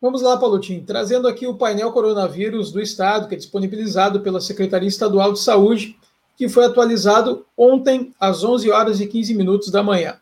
Vamos 0.00 0.22
lá, 0.22 0.36
Paulutinho, 0.36 0.84
trazendo 0.84 1.26
aqui 1.26 1.46
o 1.46 1.56
painel 1.56 1.90
coronavírus 1.90 2.70
do 2.70 2.80
Estado, 2.80 3.28
que 3.28 3.34
é 3.34 3.38
disponibilizado 3.38 4.20
pela 4.20 4.40
Secretaria 4.40 4.88
Estadual 4.88 5.32
de 5.32 5.40
Saúde, 5.40 5.96
que 6.36 6.48
foi 6.48 6.66
atualizado 6.66 7.44
ontem 7.56 8.14
às 8.20 8.44
11 8.44 8.70
horas 8.70 9.00
e 9.00 9.06
15 9.06 9.34
minutos 9.34 9.70
da 9.70 9.82
manhã. 9.82 10.20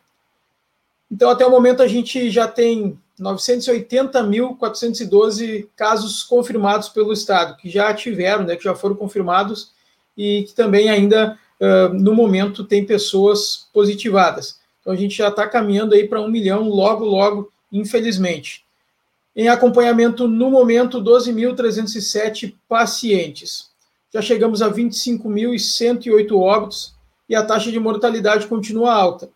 Então, 1.11 1.29
até 1.29 1.45
o 1.45 1.51
momento, 1.51 1.83
a 1.83 1.87
gente 1.87 2.31
já 2.31 2.47
tem 2.47 2.97
980.412 3.19 5.67
casos 5.75 6.23
confirmados 6.23 6.87
pelo 6.89 7.13
Estado, 7.13 7.55
que 7.57 7.69
já 7.69 7.93
tiveram, 7.93 8.45
né, 8.45 8.55
que 8.55 8.63
já 8.63 8.73
foram 8.73 8.95
confirmados 8.95 9.75
e 10.17 10.43
que 10.43 10.53
também 10.53 10.89
ainda, 10.89 11.37
uh, 11.61 11.93
no 11.93 12.13
momento, 12.13 12.63
tem 12.63 12.85
pessoas 12.85 13.67
positivadas. 13.73 14.59
Então, 14.81 14.93
a 14.93 14.95
gente 14.95 15.17
já 15.17 15.29
está 15.29 15.47
caminhando 15.47 15.95
aí 15.95 16.07
para 16.07 16.21
um 16.21 16.29
milhão 16.29 16.69
logo, 16.69 17.03
logo, 17.03 17.51
infelizmente. 17.71 18.63
Em 19.35 19.49
acompanhamento, 19.49 20.27
no 20.27 20.49
momento, 20.49 21.01
12.307 21.01 22.55
pacientes. 22.69 23.69
Já 24.13 24.21
chegamos 24.21 24.61
a 24.61 24.71
25.108 24.71 26.31
óbitos 26.39 26.95
e 27.27 27.35
a 27.35 27.43
taxa 27.43 27.71
de 27.71 27.79
mortalidade 27.79 28.47
continua 28.47 28.93
alta, 28.93 29.29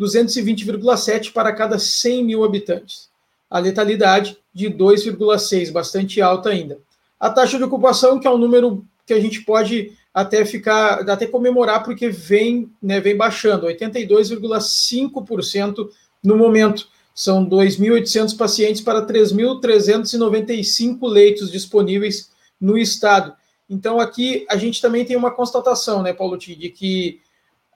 220,7 0.00 1.32
para 1.32 1.52
cada 1.52 1.78
100 1.78 2.24
mil 2.24 2.44
habitantes. 2.44 3.08
A 3.48 3.60
letalidade 3.60 4.36
de 4.52 4.68
2,6, 4.68 5.70
bastante 5.70 6.20
alta 6.20 6.48
ainda. 6.48 6.78
A 7.20 7.30
taxa 7.30 7.56
de 7.56 7.64
ocupação, 7.64 8.18
que 8.18 8.26
é 8.26 8.30
um 8.30 8.38
número 8.38 8.84
que 9.06 9.14
a 9.14 9.20
gente 9.20 9.42
pode 9.42 9.92
até 10.16 10.44
ficar, 10.46 11.08
até 11.10 11.26
comemorar, 11.26 11.84
porque 11.84 12.08
vem, 12.08 12.72
né, 12.82 12.98
vem 13.00 13.14
baixando, 13.14 13.66
82,5% 13.66 15.90
no 16.24 16.38
momento. 16.38 16.88
São 17.14 17.46
2.800 17.46 18.34
pacientes 18.34 18.80
para 18.80 19.06
3.395 19.06 21.06
leitos 21.06 21.52
disponíveis 21.52 22.30
no 22.58 22.78
estado. 22.78 23.34
Então, 23.68 24.00
aqui 24.00 24.46
a 24.48 24.56
gente 24.56 24.80
também 24.80 25.04
tem 25.04 25.18
uma 25.18 25.30
constatação, 25.30 26.02
né, 26.02 26.14
Paulo 26.14 26.38
T, 26.38 26.54
de 26.54 26.70
que 26.70 27.20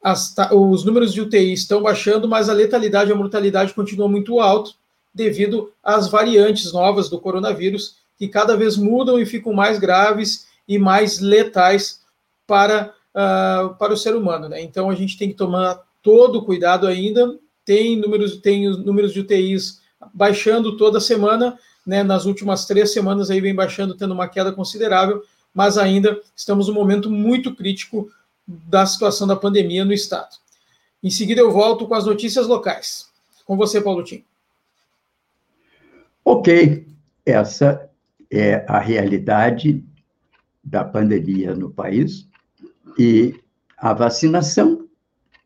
as, 0.03 0.35
os 0.51 0.83
números 0.83 1.13
de 1.13 1.21
UTI 1.21 1.53
estão 1.53 1.83
baixando, 1.83 2.27
mas 2.27 2.49
a 2.49 2.55
letalidade 2.55 3.11
e 3.11 3.13
a 3.13 3.17
mortalidade 3.17 3.75
continuam 3.75 4.09
muito 4.09 4.41
alto 4.41 4.77
devido 5.15 5.71
às 5.85 6.09
variantes 6.09 6.73
novas 6.73 7.11
do 7.11 7.21
coronavírus, 7.21 7.97
que 8.17 8.29
cada 8.29 8.57
vez 8.57 8.79
mudam 8.79 9.21
e 9.21 9.27
ficam 9.27 9.53
mais 9.53 9.79
graves 9.79 10.49
e 10.67 10.79
mais 10.79 11.21
letais 11.21 12.00
para, 12.51 12.93
uh, 13.15 13.77
para 13.77 13.93
o 13.93 13.97
ser 13.97 14.17
humano. 14.17 14.49
Né? 14.49 14.61
Então, 14.61 14.91
a 14.91 14.95
gente 14.97 15.17
tem 15.17 15.29
que 15.29 15.37
tomar 15.37 15.81
todo 16.03 16.45
cuidado 16.45 16.85
ainda, 16.85 17.39
tem 17.65 17.97
números, 17.97 18.39
tem 18.39 18.67
os 18.67 18.85
números 18.85 19.13
de 19.13 19.21
UTIs 19.21 19.81
baixando 20.13 20.77
toda 20.77 20.99
semana, 20.99 21.57
né, 21.87 22.03
nas 22.03 22.25
últimas 22.25 22.67
três 22.67 22.93
semanas 22.93 23.31
aí 23.31 23.41
vem 23.41 23.55
baixando, 23.55 23.95
tendo 23.95 24.13
uma 24.13 24.27
queda 24.27 24.51
considerável, 24.51 25.23
mas 25.55 25.79
ainda 25.79 26.21
estamos 26.35 26.67
num 26.67 26.75
momento 26.75 27.09
muito 27.09 27.55
crítico 27.55 28.11
da 28.45 28.85
situação 28.85 29.29
da 29.29 29.37
pandemia 29.37 29.85
no 29.85 29.93
estado. 29.93 30.37
Em 31.01 31.11
seguida 31.11 31.41
eu 31.41 31.53
volto 31.53 31.87
com 31.87 31.95
as 31.95 32.05
notícias 32.05 32.49
locais. 32.49 33.09
Com 33.45 33.57
você, 33.57 33.81
Paulo 33.81 34.03
Tim. 34.03 34.25
Ok, 36.25 36.87
essa 37.25 37.89
é 38.31 38.65
a 38.67 38.81
realidade 38.81 39.85
da 40.65 40.85
pandemia 40.85 41.55
no 41.55 41.71
país 41.71 42.30
e 43.03 43.35
a 43.79 43.95
vacinação 43.95 44.87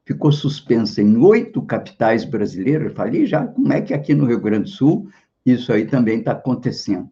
ficou 0.04 0.32
suspensa 0.32 1.00
em 1.00 1.16
oito 1.18 1.62
capitais 1.62 2.24
brasileiras. 2.24 2.88
Eu 2.88 2.96
falei 2.96 3.26
já 3.26 3.46
como 3.46 3.72
é 3.72 3.80
que 3.80 3.94
aqui 3.94 4.12
no 4.12 4.24
Rio 4.26 4.40
Grande 4.40 4.64
do 4.64 4.70
Sul 4.70 5.08
isso 5.46 5.72
aí 5.72 5.86
também 5.86 6.18
está 6.18 6.32
acontecendo. 6.32 7.08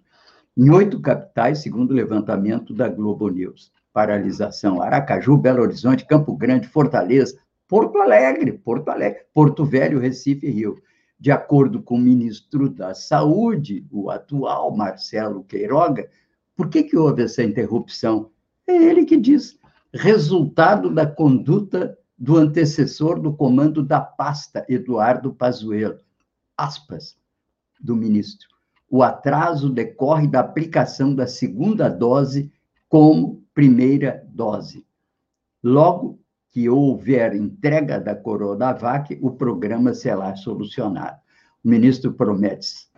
Em 0.56 0.68
oito 0.68 1.00
capitais, 1.00 1.60
segundo 1.60 1.92
o 1.92 1.94
levantamento 1.94 2.74
da 2.74 2.88
Globo 2.88 3.28
News. 3.28 3.70
Paralisação: 3.92 4.82
Aracaju, 4.82 5.36
Belo 5.36 5.62
Horizonte, 5.62 6.04
Campo 6.04 6.36
Grande, 6.36 6.66
Fortaleza, 6.66 7.38
Porto 7.68 7.98
Alegre, 7.98 8.50
Porto 8.50 8.88
Alegre, 8.88 9.20
Porto 9.32 9.64
Velho, 9.64 10.00
Recife 10.00 10.48
e 10.48 10.50
Rio. 10.50 10.82
De 11.20 11.30
acordo 11.30 11.80
com 11.80 11.94
o 11.94 12.00
ministro 12.00 12.68
da 12.68 12.94
Saúde, 12.94 13.86
o 13.92 14.10
atual 14.10 14.76
Marcelo 14.76 15.44
Queiroga, 15.44 16.10
por 16.56 16.68
que, 16.68 16.82
que 16.82 16.96
houve 16.96 17.22
essa 17.22 17.44
interrupção? 17.44 18.28
É 18.66 18.74
ele 18.74 19.04
que 19.04 19.16
diz: 19.16 19.61
resultado 19.92 20.92
da 20.92 21.06
conduta 21.06 21.96
do 22.16 22.36
antecessor 22.36 23.20
do 23.20 23.32
comando 23.32 23.82
da 23.82 24.00
pasta, 24.00 24.64
Eduardo 24.68 25.32
Pazuello. 25.34 25.98
Aspas 26.56 27.16
do 27.80 27.96
ministro. 27.96 28.48
O 28.88 29.02
atraso 29.02 29.68
decorre 29.68 30.26
da 30.28 30.40
aplicação 30.40 31.14
da 31.14 31.26
segunda 31.26 31.88
dose 31.88 32.52
como 32.88 33.42
primeira 33.54 34.24
dose. 34.28 34.86
Logo 35.62 36.20
que 36.50 36.68
houver 36.68 37.34
entrega 37.34 37.98
da 37.98 38.14
Coronavac, 38.14 39.18
o 39.22 39.30
programa 39.30 39.94
será 39.94 40.36
solucionado. 40.36 41.18
O 41.64 41.68
ministro 41.68 42.12
promete 42.12 42.88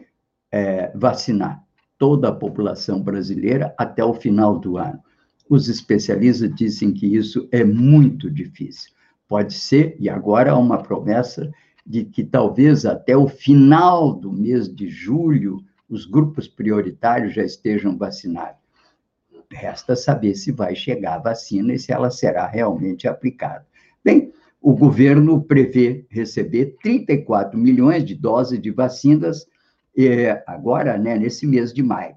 é, 0.51 0.91
vacinar 0.97 1.63
toda 1.97 2.29
a 2.29 2.35
população 2.35 3.01
brasileira 3.01 3.73
até 3.79 4.05
o 4.05 4.13
final 4.13 4.59
do 4.59 4.77
ano. 4.77 5.01
Os 5.49 5.69
especialistas 5.69 6.55
dizem 6.55 6.93
que 6.93 7.07
isso 7.07 7.49
é 7.53 7.63
muito 7.65 8.31
difícil. 8.31 8.93
Pode 9.29 9.55
ser, 9.55 9.97
e 9.99 10.09
agora 10.09 10.53
há 10.53 10.59
uma 10.59 10.83
promessa 10.83 11.51
de 11.87 12.05
que 12.05 12.25
talvez 12.25 12.87
até 12.87 13.17
o 13.17 13.29
final 13.29 14.15
do 14.15 14.33
mês 14.33 14.75
de 14.75 14.89
julho 14.89 15.63
os 15.89 16.07
grupos 16.07 16.49
prioritários 16.49 17.35
já 17.35 17.45
estejam 17.45 17.97
vacinados. 17.97 18.63
Resta 19.51 19.95
saber 19.95 20.35
se 20.35 20.51
vai 20.51 20.75
chegar 20.75 21.17
a 21.17 21.23
vacina 21.23 21.75
e 21.75 21.79
se 21.79 21.93
ela 21.93 22.11
será 22.11 22.47
realmente 22.47 23.07
aplicada. 23.07 23.67
Bem, 24.03 24.33
o 24.61 24.75
governo 24.75 25.43
prevê 25.43 26.07
receber 26.09 26.77
34 26.83 27.59
milhões 27.59 28.03
de 28.05 28.15
doses 28.15 28.61
de 28.61 28.71
vacinas 28.71 29.47
eh, 29.97 30.43
agora, 30.47 30.97
né, 30.97 31.19
nesse 31.19 31.47
mês 31.47 31.73
de 31.73 31.83
maio. 31.83 32.17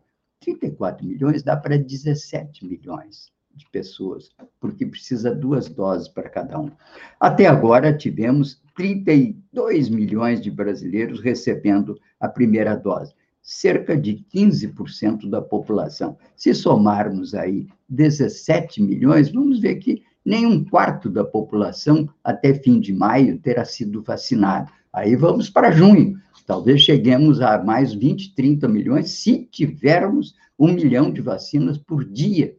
34 0.56 1.06
milhões 1.06 1.44
dá 1.44 1.58
para 1.58 1.78
17 1.78 2.66
milhões 2.66 3.30
de 3.54 3.66
pessoas, 3.70 4.30
porque 4.62 4.86
precisa 4.86 5.34
duas 5.34 5.68
doses 5.68 6.08
para 6.08 6.30
cada 6.30 6.58
um. 6.60 6.72
Até 7.20 7.48
agora, 7.48 7.96
tivemos 7.96 8.62
32 8.76 9.90
milhões 9.90 10.40
de 10.40 10.50
brasileiros 10.50 11.20
recebendo 11.20 12.00
a 12.20 12.30
primeira 12.30 12.76
dose, 12.76 13.14
cerca 13.42 13.98
de 13.98 14.24
15% 14.34 15.30
da 15.30 15.42
população. 15.42 16.18
Se 16.36 16.54
somarmos 16.54 17.34
aí 17.34 17.68
17 17.90 18.82
milhões, 18.82 19.32
vamos 19.32 19.60
ver 19.60 19.76
que 19.76 20.04
nem 20.24 20.46
um 20.46 20.64
quarto 20.64 21.10
da 21.10 21.26
população 21.26 22.08
até 22.24 22.54
fim 22.54 22.80
de 22.80 22.94
maio 22.94 23.40
terá 23.40 23.66
sido 23.66 24.02
vacinada. 24.02 24.72
Aí 24.98 25.16
vamos 25.16 25.50
para 25.50 25.72
junho. 25.72 26.20
Talvez 26.46 26.82
cheguemos 26.82 27.42
a 27.42 27.64
mais 27.64 27.94
20, 27.94 28.34
30 28.34 28.68
milhões 28.68 29.12
se 29.12 29.46
tivermos 29.52 30.36
um 30.58 30.72
milhão 30.72 31.12
de 31.12 31.22
vacinas 31.22 31.78
por 31.78 32.04
dia 32.06 32.56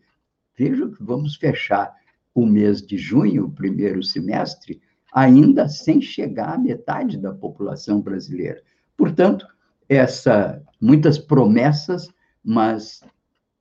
Veja 0.58 0.88
que 0.88 1.04
vamos 1.04 1.36
fechar 1.36 1.94
o 2.34 2.44
mês 2.44 2.84
de 2.84 2.98
junho, 2.98 3.46
o 3.46 3.50
primeiro 3.50 4.02
semestre, 4.02 4.80
ainda 5.12 5.68
sem 5.68 6.00
chegar 6.00 6.54
à 6.54 6.58
metade 6.58 7.16
da 7.16 7.32
população 7.32 8.00
brasileira. 8.00 8.60
Portanto, 8.96 9.46
essa 9.88 10.60
muitas 10.80 11.16
promessas, 11.16 12.08
mas 12.44 13.00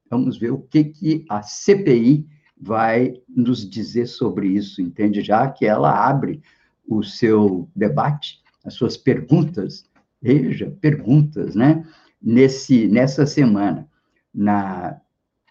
vamos 0.10 0.40
ver 0.40 0.52
o 0.52 0.60
que, 0.60 0.86
que 0.86 1.26
a 1.30 1.44
CPI 1.44 2.28
vai 2.60 3.14
nos 3.30 3.70
dizer 3.70 4.08
sobre 4.08 4.48
isso, 4.48 4.82
entende? 4.82 5.22
Já 5.22 5.48
que 5.48 5.68
ela 5.68 5.92
abre 5.92 6.42
o 6.88 7.04
seu 7.04 7.70
debate, 7.76 8.42
as 8.68 8.76
suas 8.76 8.96
perguntas, 8.96 9.90
veja, 10.22 10.76
perguntas, 10.80 11.56
né? 11.56 11.84
Nesse, 12.22 12.88
nessa 12.88 13.26
semana, 13.26 13.88
na 14.34 15.00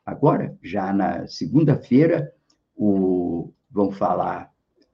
Agora, 0.07 0.57
já 0.63 0.93
na 0.93 1.27
segunda-feira, 1.27 2.33
o, 2.77 3.53
vão 3.69 3.91
falar 3.91 4.53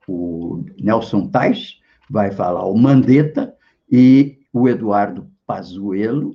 o 0.08 0.64
Nelson 0.80 1.28
Tais, 1.28 1.78
vai 2.08 2.32
falar 2.32 2.64
o 2.64 2.74
Mandetta, 2.74 3.54
e 3.90 4.38
o 4.50 4.66
Eduardo 4.66 5.30
Pazuello, 5.46 6.34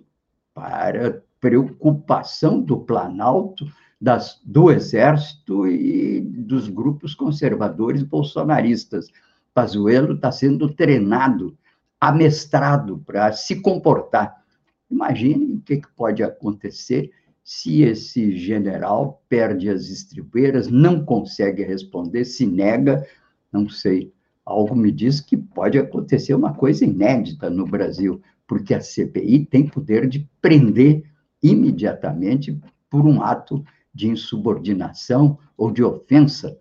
para 0.53 1.23
preocupação 1.39 2.61
do 2.61 2.77
Planalto, 2.77 3.65
das, 3.99 4.39
do 4.45 4.71
Exército 4.71 5.67
e 5.67 6.21
dos 6.21 6.69
grupos 6.69 7.15
conservadores 7.15 8.03
bolsonaristas. 8.03 9.07
Pazuello 9.55 10.13
está 10.13 10.31
sendo 10.31 10.71
treinado, 10.71 11.57
amestrado 11.99 12.99
para 13.05 13.31
se 13.31 13.61
comportar. 13.61 14.43
Imagine 14.89 15.55
o 15.55 15.61
que, 15.61 15.77
que 15.77 15.91
pode 15.95 16.23
acontecer 16.23 17.11
se 17.43 17.81
esse 17.81 18.35
general 18.37 19.23
perde 19.29 19.69
as 19.69 19.89
estribeiras, 19.89 20.67
não 20.67 21.03
consegue 21.05 21.63
responder, 21.63 22.25
se 22.25 22.45
nega, 22.45 23.07
não 23.51 23.69
sei. 23.69 24.11
Algo 24.45 24.75
me 24.75 24.91
diz 24.91 25.21
que 25.21 25.37
pode 25.37 25.79
acontecer 25.79 26.33
uma 26.33 26.53
coisa 26.53 26.83
inédita 26.83 27.49
no 27.49 27.65
Brasil, 27.65 28.21
porque 28.45 28.73
a 28.73 28.81
CPI 28.81 29.45
tem 29.45 29.65
poder 29.65 30.07
de 30.07 30.29
prender 30.41 31.03
imediatamente 31.41 32.59
por 32.89 33.05
um 33.05 33.21
ato 33.21 33.63
de 33.93 34.09
insubordinação 34.09 35.37
ou 35.57 35.71
de 35.71 35.83
ofensa, 35.83 36.57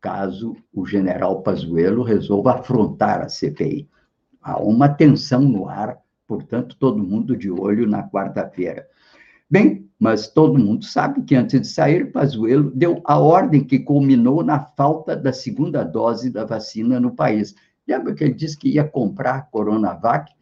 caso 0.00 0.54
o 0.72 0.86
general 0.86 1.42
Pazuello 1.42 2.02
resolva 2.02 2.54
afrontar 2.54 3.22
a 3.22 3.28
CPI. 3.28 3.88
Há 4.46 4.62
uma 4.62 4.88
tensão 4.88 5.40
no 5.40 5.68
ar, 5.68 5.98
portanto, 6.24 6.76
todo 6.78 7.02
mundo 7.02 7.36
de 7.36 7.50
olho 7.50 7.84
na 7.84 8.08
quarta-feira. 8.08 8.86
Bem, 9.50 9.90
mas 9.98 10.28
todo 10.28 10.56
mundo 10.56 10.84
sabe 10.84 11.22
que 11.22 11.34
antes 11.34 11.60
de 11.60 11.66
sair, 11.66 12.12
Pazuello 12.12 12.70
deu 12.70 13.02
a 13.04 13.18
ordem 13.18 13.64
que 13.64 13.80
culminou 13.80 14.44
na 14.44 14.60
falta 14.60 15.16
da 15.16 15.32
segunda 15.32 15.82
dose 15.82 16.30
da 16.30 16.44
vacina 16.44 17.00
no 17.00 17.10
país. 17.10 17.56
Lembra 17.88 18.14
que 18.14 18.22
ele 18.22 18.34
disse 18.34 18.56
que 18.56 18.68
ia 18.68 18.84
comprar 18.84 19.34
a 19.34 19.42
Coronavac? 19.42 20.32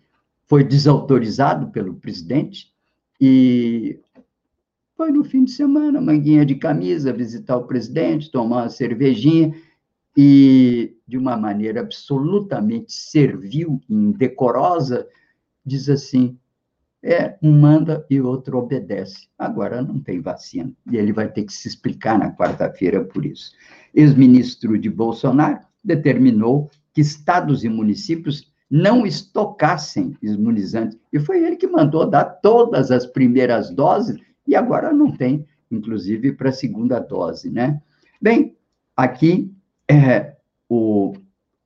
Foi 0.47 0.63
desautorizado 0.63 1.69
pelo 1.69 1.95
presidente 1.95 2.71
e 3.19 3.99
foi 4.99 5.11
no 5.13 5.25
fim 5.25 5.45
de 5.45 5.53
semana, 5.53 5.99
manguinha 5.99 6.45
de 6.45 6.57
camisa, 6.57 7.11
visitar 7.11 7.57
o 7.57 7.65
presidente, 7.65 8.31
tomar 8.31 8.65
uma 8.65 8.69
cervejinha 8.69 9.55
e, 10.17 10.97
de 11.07 11.19
uma 11.19 11.37
maneira 11.37 11.81
absolutamente 11.81 12.93
servil 12.93 13.81
e 13.89 13.95
indecorosa, 13.95 15.07
diz 15.65 15.89
assim: 15.89 16.39
é, 17.03 17.37
um 17.43 17.53
manda 17.53 18.07
e 18.09 18.21
outro 18.21 18.59
obedece. 18.59 19.29
Agora 19.39 19.83
não 19.83 20.01
tem 20.01 20.21
vacina. 20.21 20.73
E 20.91 20.97
ele 20.97 21.13
vai 21.13 21.31
ter 21.31 21.45
que 21.45 21.53
se 21.53 21.69
explicar 21.69 22.19
na 22.19 22.33
quarta-feira 22.33 23.05
por 23.05 23.27
isso. 23.27 23.53
Ex-ministro 23.95 24.79
de 24.79 24.89
Bolsonaro 24.89 25.61
determinou 25.83 26.71
que 26.93 27.01
estados 27.01 27.63
e 27.63 27.69
municípios 27.69 28.51
não 28.71 29.05
estocassem 29.05 30.17
imunizantes. 30.23 30.99
E 31.13 31.21
foi 31.21 31.45
ele 31.45 31.57
que 31.57 31.67
mandou 31.67 32.09
dar 32.09 32.25
todas 32.25 32.91
as 32.91 33.05
primeiras 33.05 33.71
doses 33.71 34.19
e 34.47 34.57
agora 34.57 34.93
não 34.93 35.13
tem, 35.13 35.47
inclusive, 35.71 36.33
para 36.33 36.49
a 36.49 36.53
segunda 36.53 36.99
dose, 36.99 37.51
né? 37.51 37.81
Bem, 38.21 38.57
aqui 38.97 39.53
é, 39.89 40.37
o 40.69 41.13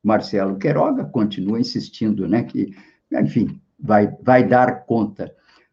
Marcelo 0.03 0.59
Queiroga 0.59 1.05
continua 1.05 1.61
insistindo, 1.61 2.27
né, 2.29 2.43
que, 2.43 2.75
enfim, 3.13 3.61
vai, 3.79 4.09
vai 4.23 4.47
dar 4.47 4.85
conta. 4.85 5.33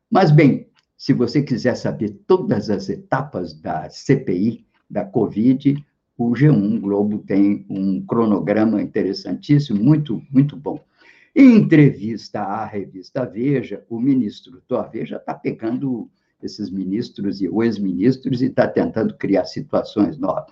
Mas, 0.10 0.32
bem, 0.32 0.68
se 0.98 1.14
você 1.14 1.42
quiser 1.42 1.76
saber 1.76 2.10
todas 2.28 2.70
as 2.70 2.90
etapas 2.90 3.54
da 3.54 3.90
CPI, 3.90 4.66
da 4.90 5.04
Covid, 5.04 5.84
o 6.18 6.32
G1 6.32 6.80
Globo 6.80 7.20
tem 7.20 7.66
um 7.70 8.06
cronograma 8.06 8.82
interessantíssimo, 8.82 9.84
muito, 9.84 10.22
muito 10.32 10.56
bom. 10.56 10.80
Em 11.36 11.58
entrevista 11.58 12.40
à 12.42 12.66
revista 12.66 13.26
Veja, 13.26 13.84
o 13.90 14.00
ministro 14.00 14.62
Torre 14.68 15.06
já 15.06 15.18
está 15.18 15.34
pegando 15.34 16.10
esses 16.42 16.70
ministros 16.70 17.42
e 17.42 17.46
ex-ministros 17.46 18.42
e 18.42 18.46
está 18.46 18.68
tentando 18.68 19.16
criar 19.18 19.46
situações 19.46 20.18
novas. 20.18 20.46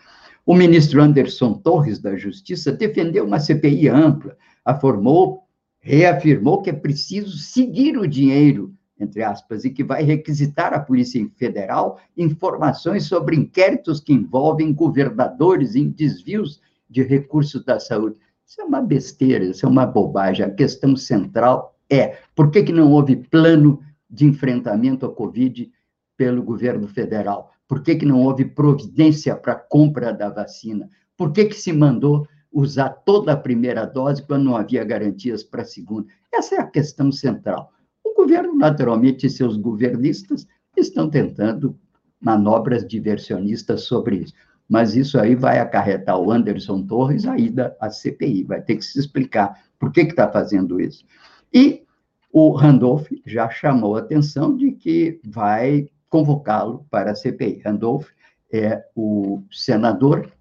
O 0.45 0.53
ministro 0.53 1.01
Anderson 1.01 1.53
Torres, 1.53 1.99
da 1.99 2.17
Justiça, 2.17 2.73
defendeu 2.73 3.25
uma 3.25 3.39
CPI 3.39 3.87
ampla, 3.87 4.35
afirmou, 4.65 5.43
reafirmou 5.79 6.61
que 6.61 6.69
é 6.69 6.73
preciso 6.73 7.37
seguir 7.37 7.97
o 7.97 8.05
dinheiro, 8.05 8.73
entre 8.99 9.23
aspas, 9.23 9.63
e 9.63 9.69
que 9.69 9.85
vai 9.85 10.03
requisitar 10.03 10.73
à 10.73 10.81
Polícia 10.81 11.25
Federal 11.37 11.97
informações 12.17 13.05
sobre 13.05 13.37
inquéritos 13.37 14.01
que 14.01 14.11
envolvem 14.11 14.73
governadores 14.73 15.75
em 15.75 15.89
desvios 15.89 16.61
de 16.89 17.03
recursos 17.03 17.63
da 17.63 17.79
saúde. 17.79 18.17
Isso 18.45 18.59
é 18.59 18.65
uma 18.65 18.81
besteira, 18.81 19.45
isso 19.45 19.65
é 19.65 19.69
uma 19.69 19.85
bobagem. 19.85 20.45
A 20.45 20.51
questão 20.51 20.93
central 20.97 21.73
é 21.89 22.17
por 22.35 22.51
que, 22.51 22.63
que 22.63 22.73
não 22.73 22.91
houve 22.91 23.15
plano 23.15 23.79
de 24.09 24.25
enfrentamento 24.25 25.05
à 25.05 25.09
Covid 25.09 25.71
pelo 26.17 26.43
governo 26.43 26.87
federal? 26.89 27.52
Por 27.67 27.81
que, 27.81 27.95
que 27.95 28.05
não 28.05 28.21
houve 28.21 28.45
providência 28.45 29.35
para 29.35 29.55
compra 29.55 30.13
da 30.13 30.29
vacina? 30.29 30.89
Por 31.17 31.31
que, 31.31 31.45
que 31.45 31.55
se 31.55 31.71
mandou 31.71 32.27
usar 32.51 32.89
toda 32.89 33.33
a 33.33 33.37
primeira 33.37 33.85
dose 33.85 34.21
quando 34.21 34.43
não 34.43 34.55
havia 34.55 34.83
garantias 34.83 35.43
para 35.43 35.61
a 35.61 35.65
segunda? 35.65 36.07
Essa 36.33 36.55
é 36.55 36.59
a 36.59 36.67
questão 36.67 37.11
central. 37.11 37.71
O 38.03 38.13
governo, 38.15 38.55
naturalmente, 38.55 39.27
e 39.27 39.29
seus 39.29 39.57
governistas 39.57 40.47
estão 40.75 41.09
tentando 41.09 41.77
manobras 42.19 42.85
diversionistas 42.87 43.83
sobre 43.83 44.17
isso. 44.17 44.33
Mas 44.67 44.95
isso 44.95 45.19
aí 45.19 45.35
vai 45.35 45.59
acarretar 45.59 46.17
o 46.17 46.31
Anderson 46.31 46.83
Torres 46.83 47.25
a 47.25 47.37
ida 47.37 47.75
à 47.79 47.89
CPI, 47.89 48.43
vai 48.43 48.61
ter 48.61 48.77
que 48.77 48.85
se 48.85 48.99
explicar 48.99 49.61
por 49.77 49.91
que 49.91 50.01
está 50.01 50.31
fazendo 50.31 50.79
isso. 50.79 51.05
E 51.53 51.83
o 52.31 52.51
Randolph 52.51 53.07
já 53.25 53.49
chamou 53.49 53.95
a 53.95 53.99
atenção 53.99 54.55
de 54.55 54.71
que 54.71 55.19
vai 55.23 55.89
convocá-lo 56.13 56.85
para 56.91 57.09
a 57.09 57.15
CPI. 57.15 57.63
Randolph 57.65 58.07
é 58.53 58.85
o 58.95 59.41
senador 59.51 60.31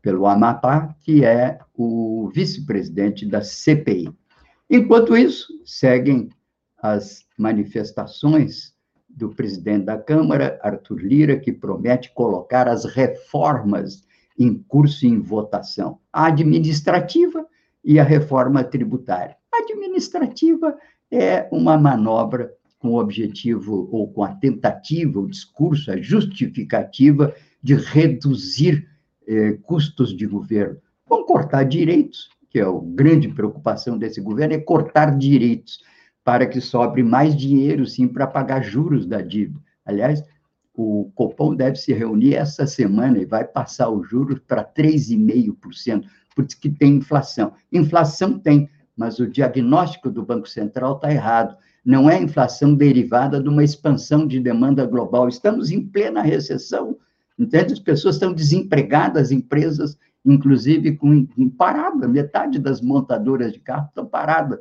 pelo 0.00 0.26
Amapá, 0.26 0.96
que 0.98 1.22
é 1.26 1.58
o 1.76 2.30
vice-presidente 2.34 3.26
da 3.26 3.42
CPI. 3.42 4.10
Enquanto 4.70 5.14
isso, 5.14 5.52
seguem 5.62 6.30
as 6.82 7.26
manifestações 7.36 8.74
do 9.10 9.28
presidente 9.28 9.84
da 9.84 9.98
Câmara, 9.98 10.58
Arthur 10.62 11.00
Lira, 11.02 11.38
que 11.38 11.52
promete 11.52 12.14
colocar 12.14 12.66
as 12.66 12.86
reformas 12.86 14.06
em 14.38 14.54
curso 14.54 15.04
e 15.04 15.10
em 15.10 15.20
votação, 15.20 15.98
a 16.10 16.28
administrativa 16.28 17.46
e 17.84 18.00
a 18.00 18.04
reforma 18.04 18.64
tributária. 18.64 19.36
A 19.52 19.58
administrativa 19.64 20.78
é 21.10 21.46
uma 21.52 21.76
manobra 21.76 22.54
com 22.80 22.92
o 22.92 22.98
objetivo, 22.98 23.88
ou 23.92 24.08
com 24.08 24.24
a 24.24 24.34
tentativa, 24.34 25.20
o 25.20 25.28
discurso, 25.28 25.92
a 25.92 26.00
justificativa 26.00 27.32
de 27.62 27.74
reduzir 27.74 28.88
eh, 29.28 29.58
custos 29.62 30.16
de 30.16 30.26
governo. 30.26 30.78
Vão 31.06 31.24
cortar 31.24 31.64
direitos, 31.64 32.30
que 32.48 32.58
é 32.58 32.62
a 32.62 32.72
grande 32.82 33.28
preocupação 33.28 33.98
desse 33.98 34.20
governo, 34.20 34.54
é 34.54 34.58
cortar 34.58 35.16
direitos, 35.16 35.78
para 36.24 36.46
que 36.46 36.60
sobre 36.60 37.02
mais 37.02 37.36
dinheiro, 37.36 37.86
sim, 37.86 38.08
para 38.08 38.26
pagar 38.26 38.62
juros 38.64 39.06
da 39.06 39.20
dívida. 39.20 39.60
Aliás, 39.84 40.24
o 40.74 41.10
Copom 41.14 41.54
deve 41.54 41.76
se 41.76 41.92
reunir 41.92 42.34
essa 42.34 42.66
semana 42.66 43.18
e 43.18 43.26
vai 43.26 43.44
passar 43.44 43.90
os 43.90 44.08
juros 44.08 44.40
para 44.46 44.64
3,5%, 44.64 46.06
porque 46.34 46.56
que 46.58 46.70
tem 46.70 46.96
inflação. 46.96 47.52
Inflação 47.70 48.38
tem, 48.38 48.70
mas 48.96 49.18
o 49.18 49.26
diagnóstico 49.26 50.10
do 50.10 50.24
Banco 50.24 50.48
Central 50.48 50.96
está 50.96 51.12
errado. 51.12 51.56
Não 51.84 52.10
é 52.10 52.20
inflação 52.20 52.74
derivada 52.74 53.42
de 53.42 53.48
uma 53.48 53.64
expansão 53.64 54.26
de 54.26 54.38
demanda 54.38 54.84
global. 54.84 55.28
Estamos 55.28 55.70
em 55.70 55.84
plena 55.86 56.20
recessão, 56.22 56.96
entende? 57.38 57.72
As 57.72 57.78
pessoas 57.78 58.16
estão 58.16 58.32
desempregadas, 58.32 59.32
empresas, 59.32 59.96
inclusive, 60.24 60.96
com 60.96 61.26
parada. 61.56 62.06
Metade 62.06 62.58
das 62.58 62.80
montadoras 62.80 63.52
de 63.52 63.60
carro 63.60 63.88
estão 63.88 64.04
paradas. 64.06 64.60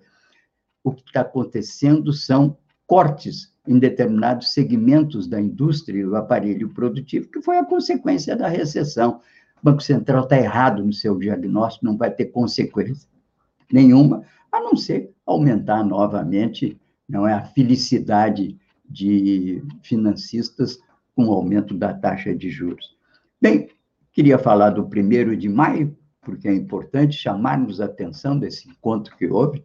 O 0.84 0.94
que 0.94 1.04
está 1.06 1.22
acontecendo 1.22 2.14
são 2.14 2.58
cortes 2.88 3.54
em 3.68 3.78
determinados 3.78 4.52
segmentos 4.52 5.28
da 5.28 5.40
indústria 5.40 6.00
e 6.02 6.04
do 6.04 6.16
aparelho 6.16 6.70
produtivo, 6.70 7.28
que 7.28 7.42
foi 7.42 7.58
a 7.58 7.66
consequência 7.66 8.36
da 8.36 8.48
recessão. 8.48 9.22
O 9.62 9.66
Banco 9.66 9.84
Central 9.84 10.24
está 10.24 10.38
errado 10.38 10.84
no 10.84 10.94
seu 10.94 11.16
diagnóstico, 11.20 11.86
não 11.86 11.98
vai 11.98 12.10
ter 12.10 12.26
consequência 12.26 13.08
nenhuma, 13.72 14.24
a 14.52 14.60
não 14.60 14.76
ser 14.76 15.12
aumentar 15.26 15.84
novamente 15.84 16.80
não 17.10 17.28
é 17.28 17.34
a 17.34 17.44
felicidade 17.44 18.56
de 18.88 19.64
financistas 19.82 20.80
com 21.16 21.26
o 21.26 21.34
aumento 21.34 21.74
da 21.74 21.94
taxa 21.94 22.34
de 22.34 22.50
juros. 22.50 22.96
Bem, 23.42 23.70
queria 24.14 24.38
falar 24.38 24.70
do 24.70 24.88
primeiro 24.88 25.36
de 25.36 25.50
maio, 25.50 25.98
porque 26.22 26.48
é 26.48 26.54
importante 26.54 27.18
chamarmos 27.18 27.82
a 27.82 27.86
atenção 27.86 28.38
desse 28.38 28.70
encontro 28.70 29.16
que 29.18 29.28
houve, 29.28 29.64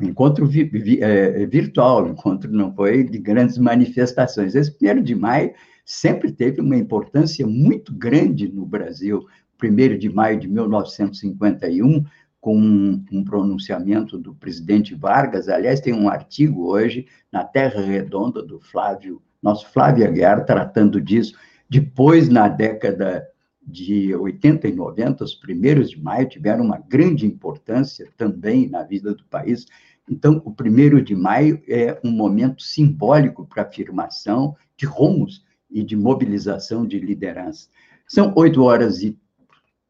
encontro 0.00 0.46
vi, 0.46 0.64
vi, 0.64 1.02
é, 1.02 1.46
virtual, 1.46 2.06
encontro 2.06 2.52
não 2.52 2.72
foi 2.74 3.02
de 3.02 3.18
grandes 3.18 3.58
manifestações. 3.58 4.54
Esse 4.54 4.70
primeiro 4.70 5.02
de 5.02 5.14
maio 5.14 5.52
sempre 5.84 6.32
teve 6.32 6.60
uma 6.60 6.76
importância 6.76 7.46
muito 7.46 7.94
grande 7.94 8.48
no 8.48 8.66
Brasil. 8.66 9.26
Primeiro 9.56 9.98
de 9.98 10.08
maio 10.12 10.38
de 10.38 10.48
1951 10.48 12.04
com 12.46 12.56
um, 12.56 13.04
um, 13.10 13.24
pronunciamento 13.24 14.16
do 14.16 14.32
presidente 14.32 14.94
Vargas. 14.94 15.48
Aliás, 15.48 15.80
tem 15.80 15.92
um 15.92 16.08
artigo 16.08 16.68
hoje 16.68 17.08
na 17.32 17.42
Terra 17.42 17.80
Redonda 17.80 18.40
do 18.40 18.60
Flávio, 18.60 19.20
nosso 19.42 19.68
Flávio 19.72 20.06
Aguiar, 20.06 20.44
tratando 20.44 21.00
disso. 21.00 21.34
Depois, 21.68 22.28
na 22.28 22.46
década 22.46 23.26
de 23.60 24.14
80 24.14 24.68
e 24.68 24.72
90, 24.72 25.24
os 25.24 25.34
primeiros 25.34 25.90
de 25.90 26.00
maio 26.00 26.28
tiveram 26.28 26.64
uma 26.64 26.78
grande 26.78 27.26
importância 27.26 28.08
também 28.16 28.68
na 28.68 28.84
vida 28.84 29.12
do 29.12 29.24
país. 29.24 29.66
Então, 30.08 30.40
o 30.44 30.52
primeiro 30.52 31.02
de 31.02 31.16
maio 31.16 31.60
é 31.66 31.98
um 32.04 32.12
momento 32.12 32.62
simbólico 32.62 33.44
para 33.44 33.64
afirmação 33.64 34.54
de 34.76 34.86
rumos 34.86 35.44
e 35.68 35.82
de 35.82 35.96
mobilização 35.96 36.86
de 36.86 37.00
liderança. 37.00 37.68
São 38.06 38.32
oito 38.36 38.62
horas 38.62 39.02
e 39.02 39.18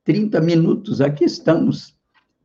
30 0.04 0.40
minutos. 0.40 1.02
Aqui 1.02 1.26
estamos 1.26 1.95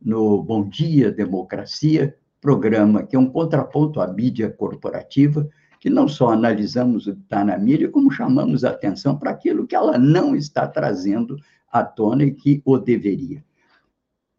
no 0.04 0.42
Bom 0.42 0.68
Dia 0.68 1.10
Democracia, 1.10 2.16
programa 2.40 3.02
que 3.04 3.16
é 3.16 3.18
um 3.18 3.28
contraponto 3.28 4.00
à 4.00 4.06
mídia 4.06 4.50
corporativa, 4.50 5.48
que 5.80 5.90
não 5.90 6.06
só 6.06 6.30
analisamos 6.30 7.06
o 7.06 7.14
que 7.14 7.22
está 7.22 7.44
na 7.44 7.58
mídia, 7.58 7.88
como 7.88 8.10
chamamos 8.10 8.64
a 8.64 8.70
atenção 8.70 9.18
para 9.18 9.30
aquilo 9.30 9.66
que 9.66 9.74
ela 9.74 9.98
não 9.98 10.36
está 10.36 10.66
trazendo 10.66 11.36
à 11.70 11.82
tona 11.82 12.24
e 12.24 12.32
que 12.32 12.62
o 12.64 12.78
deveria. 12.78 13.44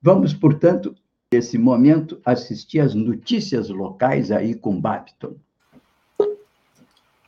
Vamos, 0.02 0.34
portanto, 0.34 0.96
nesse 1.34 1.58
momento, 1.58 2.22
assistir 2.24 2.80
às 2.80 2.94
notícias 2.94 3.70
locais 3.70 4.32
aí 4.32 4.54
com 4.54 4.80
Babton. 4.80 5.36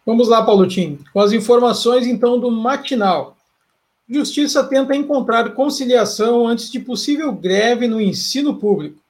Vamos 0.05 0.29
lá, 0.29 0.45
Paulo 0.45 0.67
Tim, 0.67 0.99
com 1.11 1.19
as 1.19 1.31
informações, 1.31 2.05
então, 2.05 2.39
do 2.39 2.51
matinal. 2.51 3.34
Justiça 4.07 4.63
tenta 4.63 4.95
encontrar 4.95 5.55
conciliação 5.55 6.45
antes 6.45 6.71
de 6.71 6.79
possível 6.79 7.33
greve 7.33 7.87
no 7.87 7.99
ensino 7.99 8.55
público. 8.55 9.01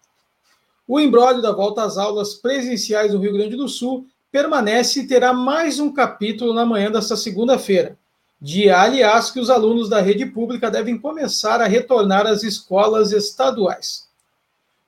O 0.87 1.01
embrólio 1.01 1.41
da 1.41 1.51
volta 1.51 1.83
às 1.83 1.97
aulas 1.97 2.35
presenciais 2.35 3.13
no 3.13 3.19
Rio 3.19 3.33
Grande 3.33 3.57
do 3.57 3.67
Sul 3.67 4.07
permanece 4.31 5.01
e 5.01 5.07
terá 5.07 5.33
mais 5.33 5.79
um 5.81 5.91
capítulo 5.91 6.53
na 6.53 6.65
manhã 6.65 6.89
desta 6.89 7.17
segunda-feira. 7.17 7.97
Dia, 8.39 8.79
aliás, 8.79 9.29
que 9.31 9.39
os 9.39 9.49
alunos 9.49 9.89
da 9.89 9.99
rede 9.99 10.25
pública 10.25 10.71
devem 10.71 10.97
começar 10.97 11.59
a 11.59 11.67
retornar 11.67 12.25
às 12.25 12.43
escolas 12.43 13.11
estaduais. 13.11 14.07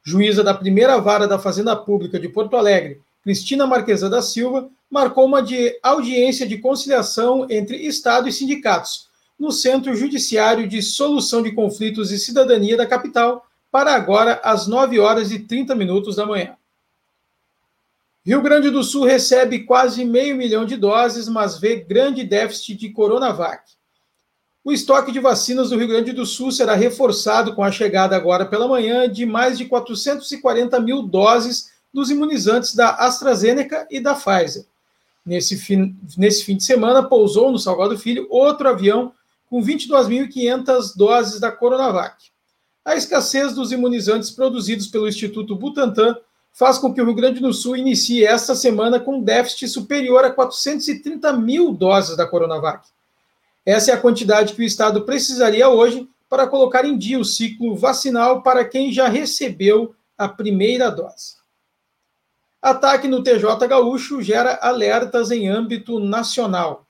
Juíza 0.04 0.41
da 0.41 0.54
primeira 0.54 0.98
vara 1.00 1.28
da 1.28 1.38
Fazenda 1.38 1.76
Pública 1.76 2.17
de 2.17 2.30
Porto 2.30 2.56
Alegre, 2.56 3.02
Cristina 3.22 3.67
Marquesa 3.67 4.10
da 4.10 4.22
Silva, 4.22 4.70
marcou 4.89 5.26
uma 5.26 5.41
de 5.41 5.78
audiência 5.84 6.48
de 6.48 6.60
conciliação 6.60 7.46
entre 7.50 7.76
Estado 7.76 8.30
e 8.30 8.32
sindicatos 8.32 9.07
no 9.39 9.52
Centro 9.52 9.95
Judiciário 9.95 10.67
de 10.67 10.82
Solução 10.82 11.41
de 11.41 11.52
Conflitos 11.52 12.12
e 12.12 12.17
Cidadania 12.17 12.76
da 12.76 12.86
capital, 12.86 13.47
para 13.71 13.93
agora 13.93 14.41
às 14.43 14.67
9 14.67 15.00
horas 15.00 15.32
e 15.32 15.39
30 15.39 15.76
minutos 15.76 16.15
da 16.15 16.26
manhã. 16.26 16.56
Rio 18.26 18.41
Grande 18.41 18.69
do 18.69 18.84
Sul 18.84 19.06
recebe 19.06 19.60
quase 19.60 20.04
meio 20.04 20.36
milhão 20.36 20.65
de 20.65 20.76
doses, 20.76 21.30
mas 21.30 21.58
vê 21.58 21.78
grande 21.78 22.23
déficit 22.23 22.76
de 22.76 22.89
Coronavac. 22.89 23.63
O 24.65 24.71
estoque 24.73 25.13
de 25.13 25.19
vacinas 25.21 25.69
do 25.69 25.78
Rio 25.78 25.88
Grande 25.88 26.12
do 26.12 26.26
Sul 26.26 26.52
será 26.52 26.73
reforçado 26.73 27.56
com 27.56 27.63
a 27.63 27.71
chegada 27.71 28.17
agora 28.17 28.45
pela 28.45 28.67
manhã 28.67 29.10
de 29.10 29.26
mais 29.26 29.58
de 29.58 29.63
440 29.63 30.78
mil 30.82 31.04
doses 31.04 31.71
dos 31.93 32.10
imunizantes 32.10 32.76
da 32.76 32.95
AstraZeneca 32.95 33.88
e 33.89 34.02
da 34.02 34.13
Pfizer. 34.13 34.65
Nesse 35.26 35.56
fim, 35.56 35.97
nesse 36.17 36.43
fim 36.43 36.58
de 36.58 36.65
semana, 36.65 37.02
pousou 37.02 37.50
no 37.50 37.58
Salgado 37.58 37.97
Filho 37.97 38.28
outro 38.30 38.67
avião 38.67 39.13
com 39.50 39.62
22.500 39.62 40.96
doses 40.96 41.40
da 41.40 41.52
Coronavac. 41.52 42.16
A 42.86 42.96
escassez 42.96 43.54
dos 43.54 43.72
imunizantes 43.72 44.32
produzidos 44.32 44.88
pelo 44.88 45.08
Instituto 45.08 45.56
Butantan 45.56 46.16
faz 46.54 46.78
com 46.78 46.94
que 46.94 47.02
o 47.02 47.06
Rio 47.06 47.14
Grande 47.14 47.40
do 47.40 47.54
Sul 47.54 47.78
inicie 47.78 48.26
esta 48.26 48.56
semana 48.56 49.00
com 49.00 49.18
um 49.18 49.22
déficit 49.22 49.68
superior 49.68 50.24
a 50.26 50.32
430 50.32 51.34
mil 51.34 51.72
doses 51.74 52.18
da 52.18 52.26
Coronavac. 52.26 52.88
Essa 53.66 53.92
é 53.92 53.94
a 53.94 54.00
quantidade 54.00 54.54
que 54.54 54.62
o 54.62 54.66
Estado 54.66 55.02
precisaria 55.02 55.70
hoje 55.70 56.10
para 56.30 56.48
colocar 56.48 56.86
em 56.86 56.98
dia 56.98 57.20
o 57.20 57.26
ciclo 57.26 57.76
vacinal 57.76 58.42
para 58.42 58.66
quem 58.66 58.92
já 58.92 59.08
recebeu 59.08 59.94
a 60.18 60.28
primeira 60.28 60.90
dose. 60.90 61.36
Ataque 62.62 63.08
no 63.08 63.22
TJ 63.22 63.68
Gaúcho 63.68 64.22
gera 64.22 64.58
alertas 64.62 65.30
em 65.30 65.48
âmbito 65.48 66.00
nacional. 66.00 66.87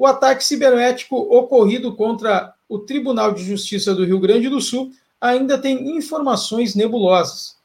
O 0.00 0.06
ataque 0.06 0.42
cibernético 0.42 1.14
ocorrido 1.14 1.94
contra 1.94 2.54
o 2.66 2.78
Tribunal 2.78 3.34
de 3.34 3.44
Justiça 3.44 3.94
do 3.94 4.02
Rio 4.02 4.18
Grande 4.18 4.48
do 4.48 4.58
Sul 4.58 4.90
ainda 5.20 5.58
tem 5.58 5.94
informações 5.94 6.74
nebulosas. 6.74 7.58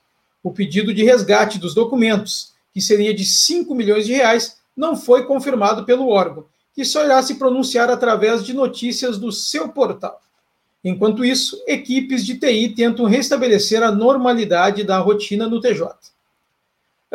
O 0.43 0.51
pedido 0.51 0.93
de 0.93 1.01
resgate 1.01 1.57
dos 1.57 1.73
documentos, 1.73 2.51
que 2.73 2.81
seria 2.81 3.13
de 3.13 3.23
5 3.23 3.73
milhões 3.73 4.05
de 4.05 4.11
reais, 4.11 4.57
não 4.75 4.97
foi 4.97 5.23
confirmado 5.23 5.85
pelo 5.85 6.09
órgão, 6.09 6.45
que 6.75 6.83
só 6.83 7.05
irá 7.05 7.23
se 7.23 7.35
pronunciar 7.35 7.89
através 7.89 8.43
de 8.43 8.53
notícias 8.53 9.17
do 9.17 9.31
seu 9.31 9.69
portal. 9.69 10.21
Enquanto 10.83 11.23
isso, 11.23 11.63
equipes 11.65 12.25
de 12.25 12.37
TI 12.37 12.67
tentam 12.75 13.05
restabelecer 13.05 13.81
a 13.81 13.93
normalidade 13.93 14.83
da 14.83 14.99
rotina 14.99 15.47
no 15.47 15.61
TJ. 15.61 15.87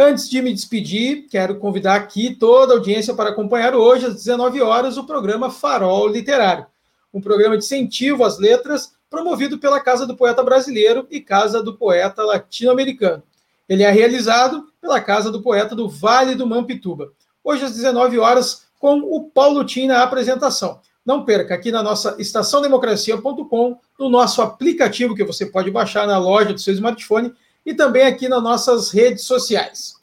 Antes 0.02 0.30
de 0.30 0.40
me 0.40 0.50
despedir, 0.50 1.26
quero 1.28 1.56
convidar 1.56 1.94
aqui 1.94 2.34
toda 2.34 2.72
a 2.72 2.76
audiência 2.78 3.12
para 3.12 3.28
acompanhar 3.28 3.74
hoje, 3.74 4.06
às 4.06 4.14
19 4.14 4.62
horas, 4.62 4.96
o 4.96 5.04
programa 5.04 5.50
Farol 5.50 6.08
Literário, 6.08 6.64
um 7.12 7.20
programa 7.20 7.58
de 7.58 7.64
incentivo 7.64 8.24
às 8.24 8.38
letras 8.38 8.94
promovido 9.10 9.58
pela 9.58 9.78
Casa 9.78 10.06
do 10.06 10.16
Poeta 10.16 10.42
Brasileiro 10.42 11.06
e 11.10 11.20
Casa 11.20 11.62
do 11.62 11.76
Poeta 11.76 12.24
Latino-Americano. 12.24 13.22
Ele 13.68 13.82
é 13.82 13.90
realizado 13.90 14.72
pela 14.80 15.02
Casa 15.02 15.30
do 15.30 15.42
Poeta 15.42 15.76
do 15.76 15.86
Vale 15.86 16.34
do 16.34 16.46
Mampituba. 16.46 17.12
Hoje, 17.44 17.66
às 17.66 17.74
19 17.74 18.18
horas, 18.18 18.68
com 18.78 19.00
o 19.00 19.24
Paulo 19.24 19.62
Tim 19.66 19.86
na 19.86 20.02
apresentação. 20.02 20.80
Não 21.04 21.26
perca 21.26 21.54
aqui 21.54 21.70
na 21.70 21.82
nossa 21.82 22.16
estaçãodemocracia.com, 22.18 23.78
no 23.98 24.08
nosso 24.08 24.40
aplicativo 24.40 25.14
que 25.14 25.24
você 25.24 25.44
pode 25.44 25.70
baixar 25.70 26.06
na 26.06 26.16
loja 26.16 26.54
do 26.54 26.58
seu 26.58 26.72
smartphone 26.72 27.34
e 27.64 27.75
também 27.75 28.03
aqui 28.03 28.29
nas 28.29 28.42
nossas 28.42 28.90
redes 28.90 29.25
sociais. 29.25 29.94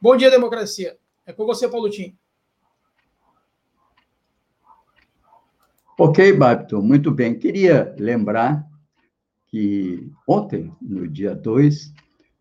Bom 0.00 0.16
dia, 0.16 0.30
democracia. 0.30 0.96
É 1.26 1.32
com 1.32 1.46
você, 1.46 1.68
Paulo 1.68 1.88
Tim. 1.88 2.16
Ok, 5.98 6.32
Babton, 6.32 6.82
muito 6.82 7.10
bem. 7.10 7.38
Queria 7.38 7.94
lembrar 7.98 8.68
que 9.46 10.10
ontem, 10.26 10.72
no 10.82 11.06
dia 11.06 11.34
2, 11.34 11.94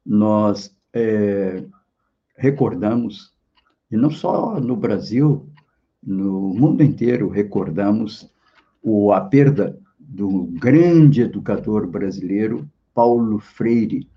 nós 0.03 0.75
é, 0.91 1.63
recordamos, 2.35 3.31
e 3.91 3.95
não 3.95 4.09
só 4.09 4.59
no 4.59 4.75
Brasil, 4.75 5.47
no 6.01 6.53
mundo 6.53 6.83
inteiro, 6.83 7.29
recordamos 7.29 8.27
o, 8.81 9.13
a 9.13 9.21
perda 9.21 9.79
do 9.99 10.45
grande 10.59 11.21
educador 11.21 11.87
brasileiro, 11.87 12.67
Paulo 12.93 13.39
Freire, 13.39 14.07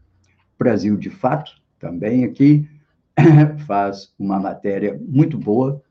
Brasil 0.58 0.96
de 0.96 1.10
Fato, 1.10 1.52
também 1.78 2.24
aqui, 2.24 2.68
faz 3.66 4.12
uma 4.18 4.38
matéria 4.38 4.98
muito 5.08 5.38
boa, 5.38 5.82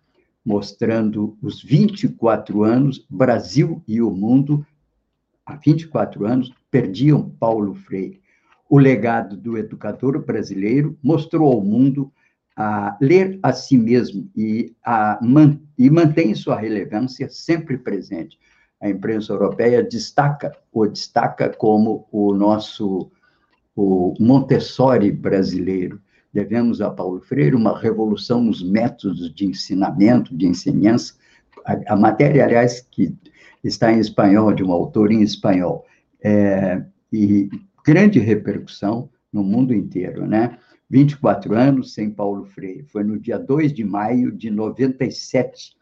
mostrando 0.43 1.37
os 1.41 1.61
24 1.63 2.63
anos, 2.63 3.05
Brasil 3.09 3.81
e 3.87 4.01
o 4.01 4.11
mundo, 4.11 4.65
há 5.45 5.55
24 5.55 6.25
anos, 6.25 6.53
perdiam 6.69 7.29
Paulo 7.39 7.73
Freire. 7.73 8.21
O 8.69 8.77
legado 8.77 9.37
do 9.37 9.57
educador 9.57 10.23
brasileiro 10.23 10.97
mostrou 11.01 11.51
ao 11.51 11.61
mundo 11.61 12.11
a 12.55 12.97
ler 13.01 13.37
a 13.43 13.51
si 13.51 13.77
mesmo 13.77 14.29
e, 14.35 14.73
a, 14.83 15.19
e 15.77 15.89
mantém 15.89 16.33
sua 16.33 16.55
relevância 16.55 17.27
sempre 17.29 17.77
presente. 17.77 18.39
A 18.81 18.89
imprensa 18.89 19.33
europeia 19.33 19.83
destaca, 19.83 20.55
o 20.71 20.85
destaca 20.85 21.49
como 21.49 22.07
o 22.11 22.33
nosso 22.33 23.11
o 23.75 24.13
Montessori 24.19 25.11
brasileiro. 25.11 26.01
Devemos 26.31 26.81
a 26.81 26.89
Paulo 26.89 27.19
Freire 27.21 27.55
uma 27.55 27.77
revolução 27.77 28.41
nos 28.41 28.63
métodos 28.63 29.33
de 29.33 29.45
ensinamento, 29.45 30.35
de 30.35 30.47
ensinança. 30.47 31.13
A, 31.65 31.93
a 31.93 31.95
matéria, 31.95 32.45
aliás, 32.45 32.81
que 32.91 33.13
está 33.63 33.91
em 33.91 33.99
espanhol, 33.99 34.53
de 34.53 34.63
um 34.63 34.71
autor 34.71 35.11
em 35.11 35.21
espanhol, 35.21 35.85
é, 36.23 36.83
e 37.11 37.49
grande 37.85 38.19
repercussão 38.19 39.09
no 39.31 39.43
mundo 39.43 39.73
inteiro, 39.73 40.25
né? 40.25 40.57
24 40.89 41.55
anos 41.55 41.93
sem 41.93 42.09
Paulo 42.09 42.45
Freire. 42.45 42.83
Foi 42.83 43.03
no 43.03 43.19
dia 43.19 43.39
2 43.39 43.73
de 43.73 43.83
maio 43.83 44.31
de 44.31 44.49
97, 44.49 45.75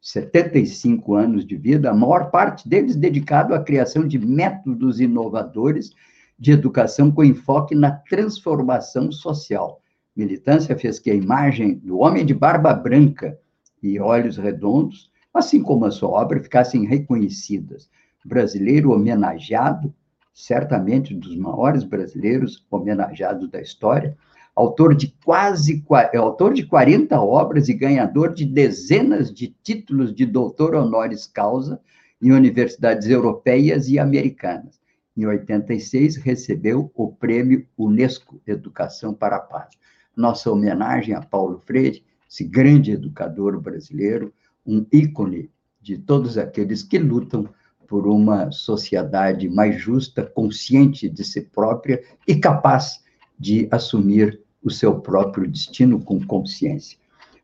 75 0.00 1.14
anos 1.14 1.46
de 1.46 1.56
vida, 1.56 1.90
a 1.90 1.94
maior 1.94 2.30
parte 2.30 2.68
deles 2.68 2.94
dedicado 2.94 3.54
à 3.54 3.62
criação 3.62 4.06
de 4.06 4.18
métodos 4.18 5.00
inovadores 5.00 5.92
de 6.38 6.52
educação 6.52 7.10
com 7.10 7.24
enfoque 7.24 7.74
na 7.74 7.90
transformação 7.90 9.10
social. 9.10 9.80
Militância 10.16 10.76
fez 10.76 10.98
que 10.98 11.10
a 11.10 11.14
imagem 11.14 11.74
do 11.74 11.98
homem 11.98 12.24
de 12.24 12.34
barba 12.34 12.72
branca 12.72 13.38
e 13.82 13.98
olhos 13.98 14.36
redondos, 14.36 15.10
assim 15.32 15.62
como 15.62 15.84
a 15.84 15.90
sua 15.90 16.08
obra, 16.08 16.42
ficassem 16.42 16.86
reconhecidas. 16.86 17.90
Brasileiro 18.24 18.92
homenageado 18.92 19.92
certamente 20.34 21.14
um 21.14 21.18
dos 21.20 21.36
maiores 21.36 21.84
brasileiros 21.84 22.66
homenageados 22.68 23.48
da 23.48 23.60
história, 23.60 24.16
autor 24.54 24.94
de 24.94 25.14
quase 25.24 25.84
é 26.12 26.16
autor 26.16 26.52
de 26.52 26.66
40 26.66 27.18
obras 27.20 27.68
e 27.68 27.74
ganhador 27.74 28.34
de 28.34 28.44
dezenas 28.44 29.32
de 29.32 29.54
títulos 29.62 30.12
de 30.12 30.26
doutor 30.26 30.74
honoris 30.74 31.26
causa 31.26 31.80
em 32.20 32.32
universidades 32.32 33.08
europeias 33.08 33.88
e 33.88 33.98
americanas. 33.98 34.80
Em 35.16 35.26
86 35.26 36.16
recebeu 36.16 36.90
o 36.94 37.12
prêmio 37.12 37.66
UNESCO 37.78 38.40
Educação 38.46 39.14
para 39.14 39.36
a 39.36 39.40
Paz. 39.40 39.70
Nossa 40.16 40.50
homenagem 40.50 41.14
a 41.14 41.20
Paulo 41.20 41.58
Freire, 41.58 42.04
esse 42.28 42.44
grande 42.44 42.92
educador 42.92 43.60
brasileiro, 43.60 44.32
um 44.66 44.84
ícone 44.92 45.50
de 45.80 45.98
todos 45.98 46.38
aqueles 46.38 46.82
que 46.82 46.98
lutam 46.98 47.48
por 47.86 48.06
uma 48.06 48.50
sociedade 48.50 49.48
mais 49.48 49.80
justa, 49.80 50.24
consciente 50.24 51.08
de 51.08 51.24
si 51.24 51.42
própria 51.42 52.02
e 52.26 52.34
capaz 52.36 53.02
de 53.38 53.68
assumir 53.70 54.40
o 54.62 54.70
seu 54.70 55.00
próprio 55.00 55.48
destino 55.48 56.00
com 56.00 56.24
consciência. 56.24 56.98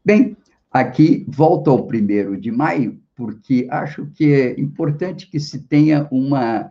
Bem, 0.04 0.36
aqui 0.70 1.26
volto 1.28 1.70
ao 1.70 1.86
primeiro 1.86 2.40
de 2.40 2.50
maio, 2.50 2.98
porque 3.14 3.68
acho 3.70 4.06
que 4.14 4.32
é 4.32 4.58
importante 4.58 5.28
que 5.28 5.38
se 5.38 5.60
tenha 5.60 6.08
uma. 6.10 6.70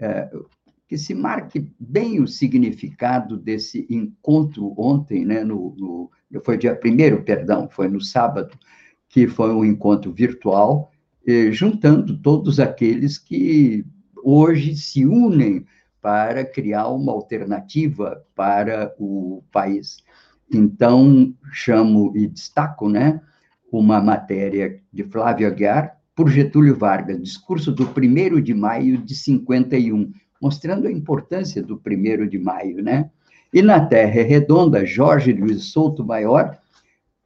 É, 0.00 0.30
que 0.86 0.98
se 0.98 1.14
marque 1.14 1.68
bem 1.78 2.20
o 2.20 2.28
significado 2.28 3.36
desse 3.36 3.86
encontro 3.88 4.74
ontem, 4.76 5.24
né, 5.24 5.42
no, 5.42 5.74
no 5.76 6.10
foi 6.42 6.58
dia 6.58 6.74
primeiro, 6.74 7.22
perdão, 7.22 7.68
foi 7.68 7.88
no 7.88 8.00
sábado, 8.00 8.56
que 9.08 9.26
foi 9.26 9.52
um 9.52 9.64
encontro 9.64 10.12
virtual, 10.12 10.90
eh, 11.26 11.52
juntando 11.52 12.18
todos 12.18 12.58
aqueles 12.58 13.18
que 13.18 13.84
hoje 14.22 14.76
se 14.76 15.06
unem 15.06 15.64
para 16.00 16.44
criar 16.44 16.88
uma 16.88 17.12
alternativa 17.12 18.22
para 18.34 18.92
o 18.98 19.42
país. 19.52 19.98
Então, 20.52 21.34
chamo 21.52 22.12
e 22.16 22.26
destaco, 22.26 22.88
né, 22.88 23.20
uma 23.72 24.00
matéria 24.00 24.80
de 24.92 25.04
Flávio 25.04 25.46
Aguiar, 25.46 25.96
por 26.14 26.30
Getúlio 26.30 26.76
Vargas, 26.76 27.20
discurso 27.20 27.72
do 27.72 27.84
1 27.84 28.40
de 28.40 28.54
maio 28.54 28.98
de 28.98 29.14
51, 29.14 30.12
mostrando 30.40 30.86
a 30.86 30.92
importância 30.92 31.62
do 31.62 31.80
1 31.84 32.28
de 32.28 32.38
maio, 32.38 32.82
né? 32.82 33.10
E 33.52 33.62
na 33.62 33.84
Terra 33.84 34.22
Redonda, 34.22 34.84
Jorge 34.84 35.32
Luiz 35.32 35.64
Souto 35.64 36.04
Maior 36.04 36.58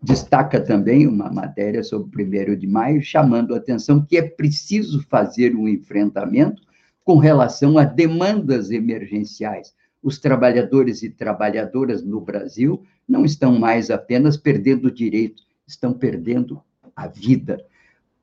destaca 0.00 0.60
também 0.60 1.06
uma 1.06 1.30
matéria 1.30 1.82
sobre 1.82 2.22
o 2.22 2.52
1 2.52 2.56
de 2.56 2.66
maio, 2.66 3.02
chamando 3.02 3.54
a 3.54 3.58
atenção 3.58 4.04
que 4.04 4.16
é 4.16 4.22
preciso 4.22 5.02
fazer 5.08 5.54
um 5.54 5.68
enfrentamento 5.68 6.62
com 7.04 7.16
relação 7.16 7.78
a 7.78 7.84
demandas 7.84 8.70
emergenciais. 8.70 9.74
Os 10.02 10.18
trabalhadores 10.18 11.02
e 11.02 11.10
trabalhadoras 11.10 12.04
no 12.04 12.20
Brasil 12.20 12.82
não 13.08 13.24
estão 13.24 13.58
mais 13.58 13.90
apenas 13.90 14.36
perdendo 14.36 14.90
direito, 14.90 15.42
estão 15.66 15.92
perdendo 15.92 16.62
a 16.94 17.08
vida. 17.08 17.58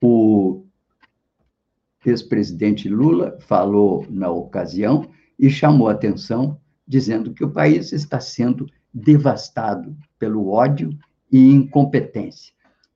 O 0.07 0.63
ex-presidente 2.05 2.87
Lula 2.87 3.39
falou 3.39 4.05
na 4.07 4.29
ocasião 4.29 5.09
e 5.39 5.49
chamou 5.49 5.89
atenção, 5.89 6.61
dizendo 6.87 7.33
que 7.33 7.43
o 7.43 7.49
país 7.49 7.91
está 7.91 8.19
sendo 8.19 8.67
devastado 8.93 9.97
pelo 10.19 10.51
ódio 10.51 10.95
e 11.31 11.49
incompetência. 11.49 12.53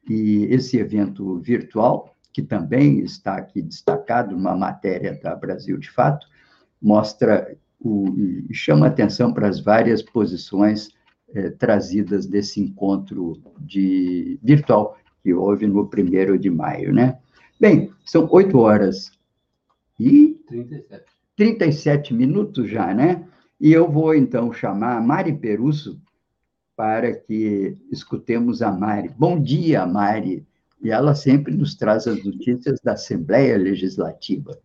E 0.08 0.46
esse 0.52 0.78
evento 0.78 1.40
virtual 1.40 2.16
que 2.32 2.44
também 2.44 3.00
está 3.00 3.38
aqui 3.38 3.60
destacado 3.60 4.36
numa 4.36 4.56
matéria 4.56 5.20
da 5.20 5.36
Brasil 5.36 5.80
de 5.80 5.90
Fato, 5.90 6.28
mostra 6.80 7.58
o, 7.80 8.08
e 8.48 8.54
chama 8.54 8.86
atenção 8.86 9.34
para 9.34 9.48
as 9.48 9.60
várias 9.60 10.04
posições 10.04 10.90
eh, 11.34 11.50
trazidas 11.50 12.28
desse 12.28 12.62
encontro 12.62 13.42
de 13.60 14.40
virtual 14.44 14.96
que 15.30 15.34
houve 15.34 15.68
no 15.68 15.88
primeiro 15.88 16.40
de 16.40 16.50
maio, 16.50 16.92
né? 16.92 17.20
Bem, 17.60 17.92
são 18.04 18.28
oito 18.32 18.58
horas 18.58 19.12
e 20.00 20.40
37. 20.48 21.04
37 21.36 22.14
minutos 22.16 22.68
já, 22.68 22.94
né? 22.94 23.28
E 23.62 23.72
eu 23.72 23.90
vou 23.90 24.16
então 24.16 24.52
chamar 24.52 24.98
a 24.98 25.02
Mari 25.02 25.34
Perusso 25.34 26.02
para 26.76 27.14
que 27.14 27.78
escutemos 27.92 28.64
a 28.64 28.72
Mari. 28.72 29.12
Bom 29.18 29.40
dia, 29.40 29.86
Mari 29.86 30.46
e 30.82 30.90
ela 30.90 31.14
sempre 31.14 31.54
nos 31.54 31.76
traz 31.76 32.08
as 32.08 32.24
notícias 32.24 32.80
da 32.82 32.94
Assembleia 32.94 33.58
Legislativa. 33.58 34.58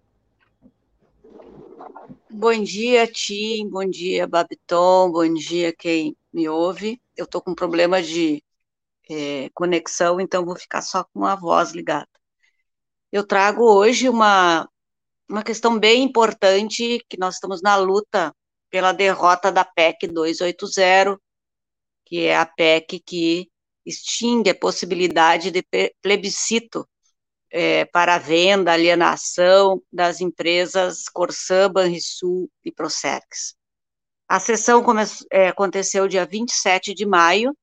Bom 2.31 2.63
dia, 2.63 3.07
Tim, 3.07 3.69
bom 3.69 3.85
dia, 3.85 4.27
Babiton, 4.27 5.11
bom 5.11 5.35
dia 5.35 5.75
quem 5.77 6.17
me 6.33 6.49
ouve. 6.49 7.01
Eu 7.17 7.25
estou 7.25 7.41
com 7.41 7.55
problema 7.55 8.03
de 8.03 8.43
é, 9.11 9.51
conexão, 9.55 10.21
então 10.21 10.45
vou 10.45 10.57
ficar 10.57 10.83
só 10.83 11.05
com 11.13 11.25
a 11.25 11.35
voz 11.35 11.73
ligada. 11.73 12.09
Eu 13.13 13.27
trago 13.27 13.63
hoje 13.63 14.09
uma, 14.09 14.69
uma 15.29 15.43
questão 15.43 15.79
bem 15.79 16.03
importante, 16.03 17.05
que 17.09 17.19
nós 17.19 17.35
estamos 17.35 17.63
na 17.63 17.77
luta 17.77 18.35
pela 18.71 18.93
derrota 18.93 19.53
da 19.53 19.65
PEC 19.65 20.09
280, 20.09 21.19
que 22.05 22.27
é 22.27 22.37
a 22.37 22.47
PEC 22.47 23.01
que 23.01 23.49
extingue 23.87 24.51
a 24.51 24.59
possibilidade 24.59 25.51
de 25.51 25.65
plebiscito 26.03 26.89
é, 27.51 27.85
para 27.85 28.19
venda, 28.19 28.73
alienação 28.73 29.81
das 29.93 30.21
empresas 30.21 31.09
Corsã, 31.09 31.71
Banrisul 31.71 32.51
e 32.65 32.73
Procerx. 32.73 33.55
A 34.29 34.41
sessão 34.41 34.85
é, 35.31 35.49
aconteceu 35.49 36.09
dia 36.09 36.27
27 36.27 36.95
de 36.95 37.07
maio 37.07 37.57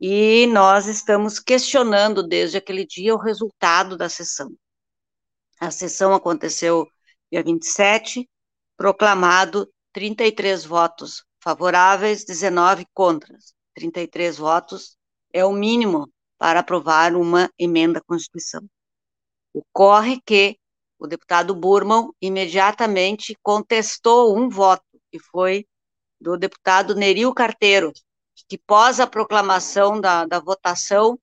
e 0.00 0.46
nós 0.46 0.86
estamos 0.86 1.40
questionando 1.40 2.22
desde 2.22 2.58
aquele 2.58 2.86
dia 2.86 3.14
o 3.14 3.18
resultado 3.18 3.96
da 3.96 4.08
sessão. 4.08 4.50
A 5.60 5.70
sessão 5.70 6.14
aconteceu 6.14 6.86
dia 7.30 7.42
27, 7.42 8.28
proclamado 8.76 9.68
33 9.92 10.64
votos 10.64 11.24
favoráveis, 11.42 12.24
19 12.24 12.86
contras, 12.94 13.52
33 13.74 14.38
votos 14.38 14.96
é 15.32 15.44
o 15.44 15.52
mínimo 15.52 16.08
para 16.38 16.60
aprovar 16.60 17.14
uma 17.16 17.50
emenda 17.58 17.98
à 17.98 18.02
Constituição. 18.02 18.64
Ocorre 19.52 20.20
que 20.24 20.56
o 20.98 21.06
deputado 21.06 21.54
Burman 21.54 22.10
imediatamente 22.20 23.36
contestou 23.42 24.36
um 24.36 24.48
voto, 24.48 24.84
que 25.10 25.18
foi 25.18 25.66
do 26.20 26.36
deputado 26.36 26.94
Neril 26.94 27.32
Carteiro, 27.34 27.92
que 28.46 28.58
pós 28.58 29.00
a 29.00 29.06
proclamação 29.06 30.00
da, 30.00 30.24
da 30.24 30.38
votação, 30.38 31.18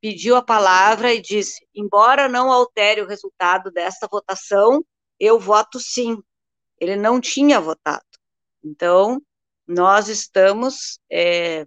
pediu 0.00 0.36
a 0.36 0.42
palavra 0.42 1.12
e 1.12 1.20
disse: 1.20 1.66
embora 1.74 2.28
não 2.28 2.50
altere 2.50 3.02
o 3.02 3.06
resultado 3.06 3.70
desta 3.70 4.06
votação, 4.10 4.84
eu 5.18 5.38
voto 5.38 5.78
sim. 5.78 6.18
Ele 6.78 6.96
não 6.96 7.20
tinha 7.20 7.60
votado. 7.60 8.04
Então, 8.64 9.20
nós 9.66 10.08
estamos 10.08 10.98
é, 11.10 11.66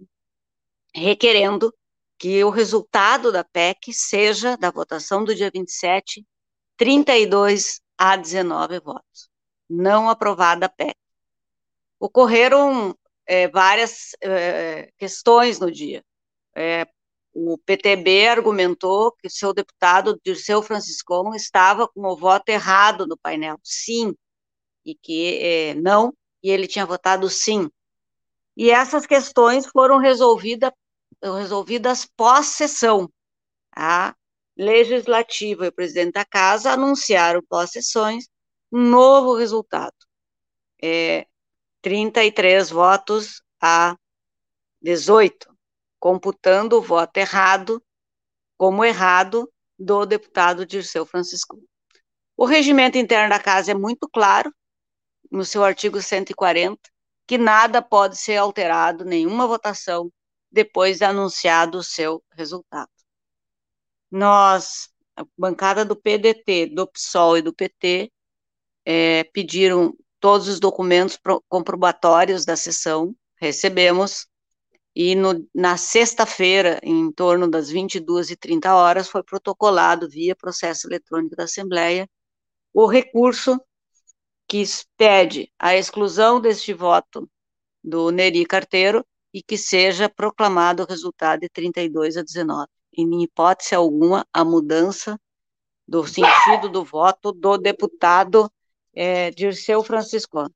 requerendo 0.94 1.72
que 2.18 2.42
o 2.44 2.50
resultado 2.50 3.30
da 3.30 3.44
PEC 3.44 3.92
seja, 3.92 4.56
da 4.56 4.70
votação 4.70 5.24
do 5.24 5.34
dia 5.34 5.50
27, 5.52 6.24
32 6.76 7.80
a 7.96 8.16
19 8.16 8.80
votos. 8.80 9.28
Não 9.68 10.08
aprovada 10.08 10.66
a 10.66 10.68
PEC. 10.68 10.96
Ocorreram 11.98 12.96
é, 13.26 13.48
várias 13.48 14.10
é, 14.20 14.90
questões 14.98 15.58
no 15.58 15.70
dia. 15.70 16.04
É, 16.56 16.86
o 17.32 17.58
PTB 17.58 18.28
argumentou 18.28 19.12
que 19.12 19.28
seu 19.28 19.52
deputado 19.52 20.20
Dirceu 20.24 20.62
Franciscon 20.62 21.34
estava 21.34 21.88
com 21.88 22.02
o 22.06 22.16
voto 22.16 22.48
errado 22.48 23.06
no 23.06 23.16
painel, 23.16 23.58
sim, 23.62 24.14
e 24.84 24.94
que 24.94 25.38
é, 25.42 25.74
não, 25.74 26.14
e 26.42 26.50
ele 26.50 26.68
tinha 26.68 26.86
votado 26.86 27.28
sim. 27.28 27.68
E 28.56 28.70
essas 28.70 29.06
questões 29.06 29.66
foram 29.66 29.98
resolvidas 29.98 30.70
resolvidas 31.22 32.06
pós-sessão. 32.16 33.10
A 33.74 34.14
legislativa 34.56 35.64
e 35.64 35.68
o 35.68 35.72
presidente 35.72 36.12
da 36.12 36.24
casa 36.24 36.72
anunciaram 36.72 37.42
pós-sessões 37.48 38.28
um 38.70 38.90
novo 38.90 39.34
resultado. 39.34 39.94
É, 40.82 41.26
33 41.84 42.70
votos 42.70 43.42
a 43.60 43.94
18, 44.80 45.54
computando 46.00 46.78
o 46.78 46.80
voto 46.80 47.18
errado 47.18 47.84
como 48.56 48.82
errado 48.82 49.52
do 49.78 50.06
deputado 50.06 50.64
Dirceu 50.64 51.04
Francisco. 51.04 51.62
O 52.38 52.46
regimento 52.46 52.96
interno 52.96 53.28
da 53.28 53.38
casa 53.38 53.72
é 53.72 53.74
muito 53.74 54.08
claro, 54.08 54.50
no 55.30 55.44
seu 55.44 55.62
artigo 55.62 56.00
140, 56.00 56.80
que 57.26 57.36
nada 57.36 57.82
pode 57.82 58.16
ser 58.16 58.38
alterado, 58.38 59.04
nenhuma 59.04 59.46
votação, 59.46 60.10
depois 60.50 60.98
de 60.98 61.04
anunciado 61.04 61.76
o 61.76 61.84
seu 61.84 62.24
resultado. 62.32 62.88
Nós, 64.10 64.88
a 65.14 65.26
bancada 65.36 65.84
do 65.84 65.94
PDT, 65.94 66.70
do 66.74 66.86
PSOL 66.86 67.36
e 67.36 67.42
do 67.42 67.52
PT, 67.52 68.10
é, 68.86 69.24
pediram 69.24 69.94
todos 70.24 70.48
os 70.48 70.58
documentos 70.58 71.18
comprobatórios 71.50 72.46
da 72.46 72.56
sessão, 72.56 73.14
recebemos, 73.36 74.26
e 74.96 75.14
no, 75.14 75.46
na 75.54 75.76
sexta-feira, 75.76 76.80
em 76.82 77.12
torno 77.12 77.46
das 77.46 77.70
22h30 77.70 78.74
horas, 78.74 79.06
foi 79.06 79.22
protocolado 79.22 80.08
via 80.08 80.34
processo 80.34 80.86
eletrônico 80.88 81.36
da 81.36 81.44
Assembleia 81.44 82.08
o 82.72 82.86
recurso 82.86 83.60
que 84.48 84.64
pede 84.96 85.52
a 85.58 85.76
exclusão 85.76 86.40
deste 86.40 86.72
voto 86.72 87.28
do 87.82 88.10
Neri 88.10 88.46
Carteiro 88.46 89.04
e 89.30 89.42
que 89.42 89.58
seja 89.58 90.08
proclamado 90.08 90.84
o 90.84 90.86
resultado 90.86 91.40
de 91.40 91.50
32 91.50 92.16
a 92.16 92.22
19. 92.22 92.66
Em 92.96 93.22
hipótese 93.22 93.74
alguma, 93.74 94.26
a 94.32 94.42
mudança 94.42 95.20
do 95.86 96.02
sentido 96.06 96.70
do 96.70 96.82
voto 96.82 97.30
do 97.30 97.58
deputado 97.58 98.50
é, 98.94 99.30
Dirceu 99.30 99.82
Francisco. 99.82 100.50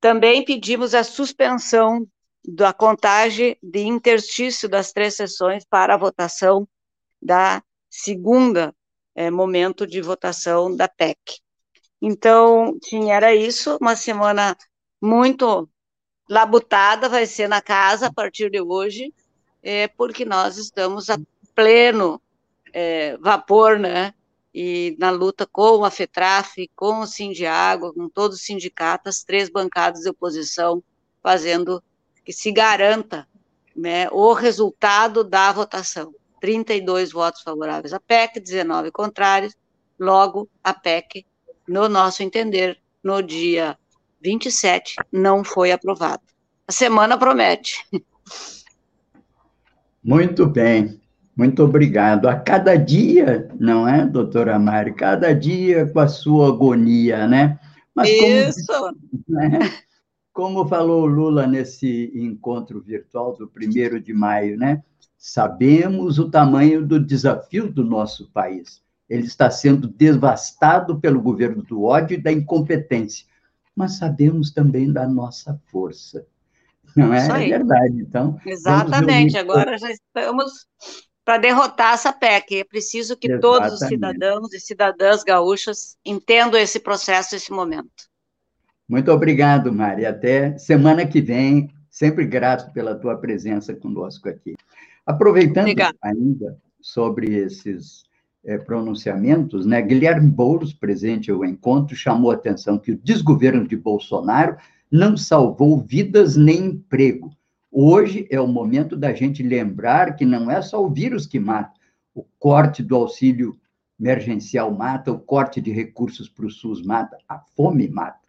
Também 0.00 0.44
pedimos 0.44 0.94
a 0.94 1.02
suspensão 1.02 2.06
da 2.46 2.72
contagem 2.72 3.56
de 3.62 3.80
interstício 3.80 4.68
das 4.68 4.92
três 4.92 5.14
sessões 5.14 5.64
para 5.64 5.94
a 5.94 5.98
votação 5.98 6.68
da 7.20 7.62
segunda 7.90 8.74
é, 9.14 9.30
momento 9.30 9.86
de 9.86 10.00
votação 10.00 10.74
da 10.74 10.86
PEC. 10.86 11.40
Então, 12.00 12.78
tinha, 12.80 13.14
era 13.14 13.34
isso, 13.34 13.78
uma 13.80 13.96
semana 13.96 14.56
muito 15.00 15.68
labutada, 16.28 17.08
vai 17.08 17.26
ser 17.26 17.48
na 17.48 17.62
casa 17.62 18.06
a 18.06 18.12
partir 18.12 18.50
de 18.50 18.60
hoje, 18.60 19.12
é, 19.62 19.88
porque 19.88 20.24
nós 20.24 20.58
estamos 20.58 21.08
a 21.08 21.18
pleno 21.54 22.20
é, 22.72 23.16
vapor, 23.16 23.78
né, 23.78 24.12
e 24.58 24.96
na 24.98 25.10
luta 25.10 25.46
com 25.46 25.84
a 25.84 25.90
FETRAF, 25.90 26.70
com 26.74 27.00
o 27.00 27.06
Sindiágua, 27.06 27.92
com 27.92 28.08
todos 28.08 28.38
os 28.38 28.42
sindicatos, 28.42 29.22
três 29.22 29.50
bancadas 29.50 30.00
de 30.00 30.08
oposição, 30.08 30.82
fazendo 31.22 31.84
que 32.24 32.32
se 32.32 32.50
garanta 32.50 33.28
né, 33.76 34.08
o 34.10 34.32
resultado 34.32 35.22
da 35.22 35.52
votação. 35.52 36.14
32 36.40 37.12
votos 37.12 37.42
favoráveis 37.42 37.92
à 37.92 38.00
PEC, 38.00 38.40
19 38.40 38.90
contrários, 38.92 39.54
logo 40.00 40.48
a 40.64 40.72
PEC, 40.72 41.26
no 41.68 41.86
nosso 41.86 42.22
entender, 42.22 42.80
no 43.04 43.20
dia 43.20 43.78
27, 44.22 44.94
não 45.12 45.44
foi 45.44 45.70
aprovada. 45.70 46.22
A 46.66 46.72
semana 46.72 47.18
promete. 47.18 47.86
Muito 50.02 50.46
bem. 50.46 50.98
Muito 51.36 51.62
obrigado. 51.62 52.28
A 52.28 52.34
cada 52.34 52.76
dia, 52.76 53.48
não 53.60 53.86
é, 53.86 54.06
doutora 54.06 54.58
Mari? 54.58 54.94
Cada 54.94 55.34
dia 55.34 55.86
com 55.86 56.00
a 56.00 56.08
sua 56.08 56.48
agonia, 56.48 57.28
né? 57.28 57.60
Mas 57.94 58.08
Isso! 58.08 58.66
Como, 58.66 58.96
né? 59.28 59.58
como 60.32 60.66
falou 60.66 61.04
Lula 61.04 61.46
nesse 61.46 62.10
encontro 62.14 62.80
virtual 62.80 63.36
do 63.36 63.46
primeiro 63.46 64.00
de 64.00 64.14
maio, 64.14 64.56
né? 64.56 64.82
Sabemos 65.18 66.18
o 66.18 66.30
tamanho 66.30 66.86
do 66.86 66.98
desafio 66.98 67.70
do 67.70 67.84
nosso 67.84 68.30
país. 68.30 68.82
Ele 69.08 69.26
está 69.26 69.50
sendo 69.50 69.86
devastado 69.88 70.98
pelo 70.98 71.20
governo 71.20 71.62
do 71.62 71.84
ódio 71.84 72.14
e 72.14 72.22
da 72.22 72.32
incompetência, 72.32 73.26
mas 73.74 73.98
sabemos 73.98 74.50
também 74.50 74.90
da 74.90 75.06
nossa 75.06 75.60
força. 75.66 76.26
Não 76.94 77.12
é? 77.12 77.26
é 77.26 77.48
verdade, 77.50 78.00
então. 78.00 78.40
Exatamente. 78.44 79.36
Agora 79.36 79.76
já 79.76 79.90
estamos 79.90 80.66
para 81.26 81.38
derrotar 81.38 81.94
essa 81.94 82.12
PEC. 82.12 82.60
É 82.60 82.64
preciso 82.64 83.16
que 83.16 83.26
Exatamente. 83.26 83.60
todos 83.60 83.82
os 83.82 83.88
cidadãos 83.88 84.54
e 84.54 84.60
cidadãs 84.60 85.24
gaúchas 85.24 85.96
entendam 86.06 86.58
esse 86.58 86.78
processo, 86.78 87.34
esse 87.34 87.50
momento. 87.50 88.08
Muito 88.88 89.10
obrigado, 89.10 89.72
Mari. 89.72 90.06
Até 90.06 90.56
semana 90.56 91.04
que 91.04 91.20
vem. 91.20 91.68
Sempre 91.90 92.26
grato 92.26 92.72
pela 92.72 92.94
tua 92.94 93.16
presença 93.16 93.74
conosco 93.74 94.28
aqui. 94.28 94.54
Aproveitando 95.04 95.64
Obrigada. 95.64 95.96
ainda 96.02 96.58
sobre 96.80 97.34
esses 97.34 98.04
é, 98.44 98.58
pronunciamentos, 98.58 99.64
né, 99.64 99.80
Guilherme 99.80 100.30
Boulos, 100.30 100.74
presente 100.74 101.30
ao 101.30 101.42
encontro, 101.42 101.96
chamou 101.96 102.30
a 102.30 102.34
atenção 102.34 102.78
que 102.78 102.92
o 102.92 103.00
desgoverno 103.02 103.66
de 103.66 103.76
Bolsonaro 103.76 104.58
não 104.92 105.16
salvou 105.16 105.80
vidas 105.80 106.36
nem 106.36 106.66
emprego, 106.66 107.30
Hoje 107.70 108.26
é 108.30 108.40
o 108.40 108.46
momento 108.46 108.96
da 108.96 109.12
gente 109.12 109.42
lembrar 109.42 110.14
que 110.14 110.24
não 110.24 110.50
é 110.50 110.62
só 110.62 110.84
o 110.84 110.88
vírus 110.88 111.26
que 111.26 111.38
mata, 111.38 111.72
o 112.14 112.24
corte 112.38 112.82
do 112.82 112.94
auxílio 112.94 113.58
emergencial 113.98 114.72
mata, 114.72 115.10
o 115.10 115.18
corte 115.18 115.60
de 115.60 115.72
recursos 115.72 116.28
para 116.28 116.46
o 116.46 116.50
SUS 116.50 116.82
mata, 116.82 117.18
a 117.28 117.38
fome 117.38 117.88
mata. 117.88 118.20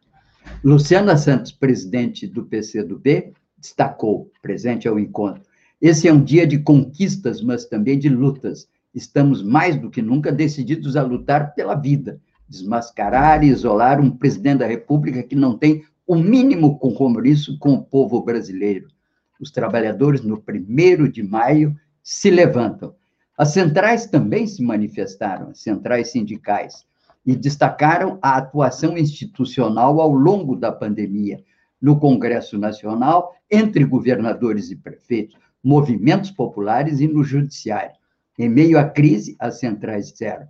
Luciana 0.64 1.16
Santos, 1.16 1.52
presidente 1.52 2.26
do 2.26 2.46
PCdoB, 2.46 3.32
destacou, 3.58 4.32
presente 4.42 4.88
ao 4.88 5.00
encontro, 5.00 5.44
esse 5.80 6.08
é 6.08 6.14
um 6.14 6.24
dia 6.24 6.48
de 6.48 6.58
conquistas, 6.58 7.42
mas 7.42 7.66
também 7.66 8.00
de 8.00 8.10
lutas. 8.10 8.68
Estamos 8.94 9.44
mais 9.44 9.80
do 9.80 9.92
que 9.92 10.02
nunca 10.02 10.32
decididos 10.32 10.98
a 10.98 11.04
lutar 11.04 11.54
pela 11.54 11.76
vida, 11.76 12.20
desmascarar 12.50 13.44
e 13.44 13.50
isolar 13.50 14.02
um 14.02 14.10
presidente 14.10 14.60
da 14.60 14.68
República 14.68 15.22
que 15.22 15.36
não 15.36 15.56
tem 15.56 15.84
o 16.08 16.16
mínimo 16.16 16.80
compromisso 16.80 17.60
com 17.60 17.74
o 17.74 17.84
povo 17.84 18.24
brasileiro 18.24 18.88
os 19.40 19.52
trabalhadores, 19.52 20.22
no 20.22 20.42
primeiro 20.42 21.12
de 21.12 21.24
maio, 21.24 21.76
se 22.04 22.30
levantam. 22.30 22.96
As 23.38 23.50
centrais 23.50 24.08
também 24.08 24.48
se 24.48 24.64
manifestaram, 24.64 25.50
as 25.50 25.60
centrais 25.60 26.12
sindicais, 26.12 26.86
e 27.26 27.36
destacaram 27.36 28.18
a 28.22 28.38
atuação 28.38 28.98
institucional 28.98 30.00
ao 30.00 30.12
longo 30.12 30.56
da 30.56 30.72
pandemia, 30.72 31.44
no 31.80 32.00
Congresso 32.00 32.58
Nacional, 32.58 33.36
entre 33.52 33.84
governadores 33.84 34.72
e 34.72 34.76
prefeitos, 34.76 35.38
movimentos 35.64 36.32
populares 36.32 37.00
e 37.00 37.08
no 37.08 37.24
Judiciário. 37.24 37.96
Em 38.40 38.50
meio 38.50 38.80
à 38.80 38.86
crise, 38.86 39.36
as 39.40 39.60
centrais 39.60 40.12
disseram: 40.12 40.48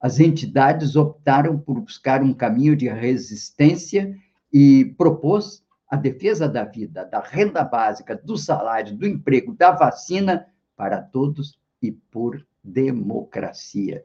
as 0.00 0.20
entidades 0.20 0.96
optaram 0.96 1.58
por 1.58 1.80
buscar 1.80 2.22
um 2.22 2.32
caminho 2.32 2.76
de 2.76 2.88
resistência 2.88 4.14
e 4.52 4.94
propôs 4.96 5.62
a 5.88 5.96
defesa 5.96 6.48
da 6.48 6.64
vida, 6.64 7.04
da 7.04 7.20
renda 7.20 7.64
básica, 7.64 8.14
do 8.14 8.36
salário, 8.36 8.94
do 8.94 9.06
emprego, 9.06 9.54
da 9.54 9.70
vacina 9.70 10.46
para 10.76 11.00
todos 11.00 11.58
e 11.82 11.92
por 11.92 12.44
democracia. 12.62 14.04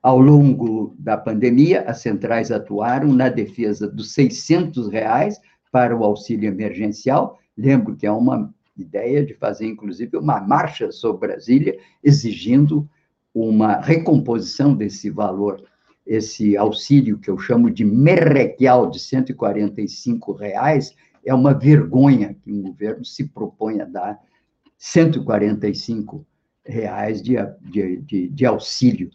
Ao 0.00 0.18
longo 0.18 0.94
da 0.98 1.16
pandemia, 1.16 1.82
as 1.82 2.00
centrais 2.00 2.52
atuaram 2.52 3.08
na 3.08 3.28
defesa 3.28 3.88
dos 3.88 4.12
600 4.12 4.88
reais 4.88 5.40
para 5.72 5.96
o 5.96 6.04
auxílio 6.04 6.48
emergencial. 6.48 7.38
Lembro 7.56 7.96
que 7.96 8.06
é 8.06 8.12
uma 8.12 8.54
ideia 8.76 9.26
de 9.26 9.34
fazer, 9.34 9.66
inclusive, 9.66 10.16
uma 10.16 10.40
marcha 10.40 10.92
sobre 10.92 11.28
Brasília, 11.28 11.78
exigindo 12.02 12.88
uma 13.34 13.80
recomposição 13.80 14.74
desse 14.74 15.10
valor, 15.10 15.62
esse 16.06 16.56
auxílio 16.56 17.18
que 17.18 17.28
eu 17.28 17.36
chamo 17.36 17.70
de 17.70 17.84
merrequial 17.84 18.88
de 18.88 18.98
145 18.98 20.32
reais, 20.32 20.94
é 21.28 21.34
uma 21.34 21.52
vergonha 21.52 22.34
que 22.42 22.50
um 22.50 22.62
governo 22.62 23.04
se 23.04 23.24
propõe 23.28 23.80
a 23.80 23.84
dar 23.84 24.18
145 24.78 26.26
reais 26.64 27.22
de, 27.22 27.36
de, 27.60 27.96
de, 27.98 28.28
de 28.28 28.46
auxílio. 28.46 29.10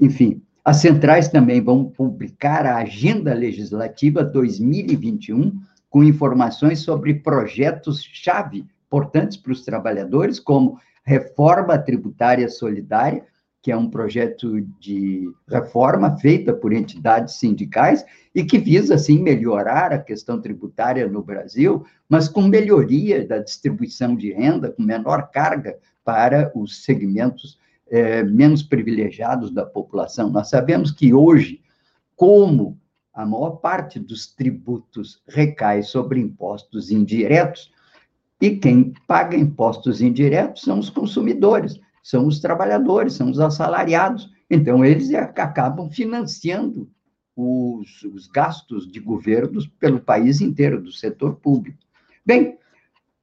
Enfim, 0.00 0.40
as 0.64 0.76
centrais 0.76 1.28
também 1.28 1.60
vão 1.60 1.84
publicar 1.84 2.64
a 2.64 2.76
Agenda 2.76 3.34
Legislativa 3.34 4.22
2021 4.22 5.58
com 5.90 6.04
informações 6.04 6.80
sobre 6.80 7.14
projetos-chave 7.14 8.66
importantes 8.86 9.36
para 9.36 9.52
os 9.52 9.64
trabalhadores, 9.64 10.38
como 10.38 10.78
reforma 11.04 11.76
tributária 11.78 12.48
solidária, 12.48 13.24
que 13.62 13.72
é 13.72 13.76
um 13.76 13.90
projeto 13.90 14.60
de 14.78 15.28
reforma 15.48 16.16
feita 16.18 16.52
por 16.52 16.72
entidades 16.72 17.34
sindicais 17.34 18.04
e 18.34 18.44
que 18.44 18.58
visa, 18.58 18.94
assim, 18.94 19.18
melhorar 19.20 19.92
a 19.92 19.98
questão 19.98 20.40
tributária 20.40 21.08
no 21.08 21.22
Brasil, 21.22 21.84
mas 22.08 22.28
com 22.28 22.42
melhoria 22.42 23.26
da 23.26 23.38
distribuição 23.38 24.14
de 24.14 24.32
renda, 24.32 24.70
com 24.70 24.82
menor 24.82 25.30
carga 25.30 25.76
para 26.04 26.52
os 26.54 26.84
segmentos 26.84 27.58
é, 27.90 28.22
menos 28.22 28.62
privilegiados 28.62 29.50
da 29.50 29.66
população. 29.66 30.30
Nós 30.30 30.48
sabemos 30.48 30.90
que 30.90 31.12
hoje, 31.12 31.60
como 32.14 32.78
a 33.12 33.26
maior 33.26 33.56
parte 33.56 33.98
dos 33.98 34.26
tributos 34.26 35.20
recai 35.26 35.82
sobre 35.82 36.20
impostos 36.20 36.90
indiretos, 36.92 37.72
e 38.40 38.56
quem 38.56 38.94
paga 39.08 39.36
impostos 39.36 40.00
indiretos 40.00 40.62
são 40.62 40.78
os 40.78 40.88
consumidores 40.88 41.80
são 42.08 42.26
os 42.26 42.40
trabalhadores, 42.40 43.12
são 43.12 43.30
os 43.30 43.38
assalariados. 43.38 44.30
Então, 44.48 44.82
eles 44.82 45.12
acabam 45.12 45.90
financiando 45.90 46.90
os, 47.36 48.02
os 48.02 48.26
gastos 48.26 48.90
de 48.90 48.98
governos 48.98 49.66
pelo 49.66 50.00
país 50.00 50.40
inteiro, 50.40 50.82
do 50.82 50.90
setor 50.90 51.36
público. 51.36 51.76
Bem, 52.24 52.56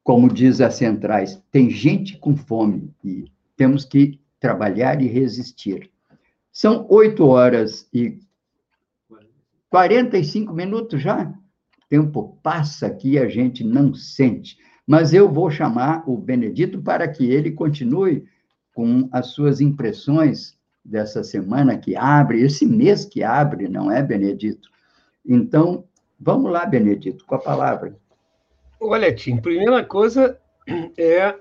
como 0.04 0.32
diz 0.32 0.62
as 0.62 0.76
centrais, 0.76 1.42
tem 1.52 1.68
gente 1.72 2.20
com 2.20 2.38
fome 2.38 2.94
e 3.04 3.26
temos 3.58 3.86
que 3.86 4.20
trabalhar 4.40 5.02
e 5.02 5.08
resistir. 5.08 5.90
São 6.52 6.86
oito 6.88 7.26
horas 7.26 7.90
e 7.92 8.20
45 9.72 10.54
minutos 10.54 11.02
já? 11.02 11.34
tempo 11.90 12.38
passa 12.44 12.86
aqui 12.86 13.14
e 13.14 13.20
a 13.20 13.28
gente 13.28 13.64
não 13.64 13.96
sente. 13.96 14.58
Mas 14.86 15.12
eu 15.12 15.28
vou 15.32 15.50
chamar 15.50 16.04
o 16.08 16.16
Benedito 16.16 16.82
para 16.84 17.08
que 17.08 17.26
ele 17.26 17.52
continue 17.52 18.26
com 18.76 19.08
as 19.12 19.28
suas 19.28 19.62
impressões 19.62 20.56
dessa 20.84 21.24
semana 21.24 21.78
que 21.78 21.96
abre, 21.96 22.44
esse 22.44 22.66
mês 22.66 23.06
que 23.06 23.24
abre, 23.24 23.70
não 23.70 23.90
é, 23.90 24.04
Benedito? 24.04 24.70
Então, 25.26 25.86
vamos 26.20 26.52
lá, 26.52 26.66
Benedito, 26.66 27.26
com 27.26 27.36
a 27.36 27.40
palavra. 27.40 27.96
Olha, 28.80 29.16
Tim, 29.16 29.38
primeira 29.38 29.84
coisa 29.84 30.38
é 30.98 31.36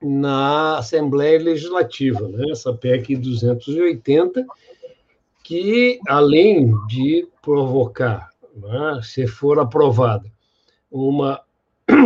na 0.00 0.78
Assembleia 0.78 1.42
Legislativa, 1.42 2.28
né? 2.28 2.44
essa 2.52 2.72
PEC 2.72 3.16
280, 3.16 4.46
que, 5.42 5.98
além 6.06 6.72
de 6.86 7.26
provocar, 7.42 8.30
né, 8.54 9.00
se 9.02 9.26
for 9.26 9.58
aprovada, 9.58 10.30
uma 10.88 11.42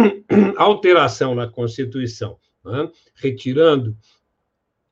alteração 0.57 1.35
na 1.35 1.49
Constituição, 1.49 2.39
né, 2.65 2.91
retirando 3.15 3.97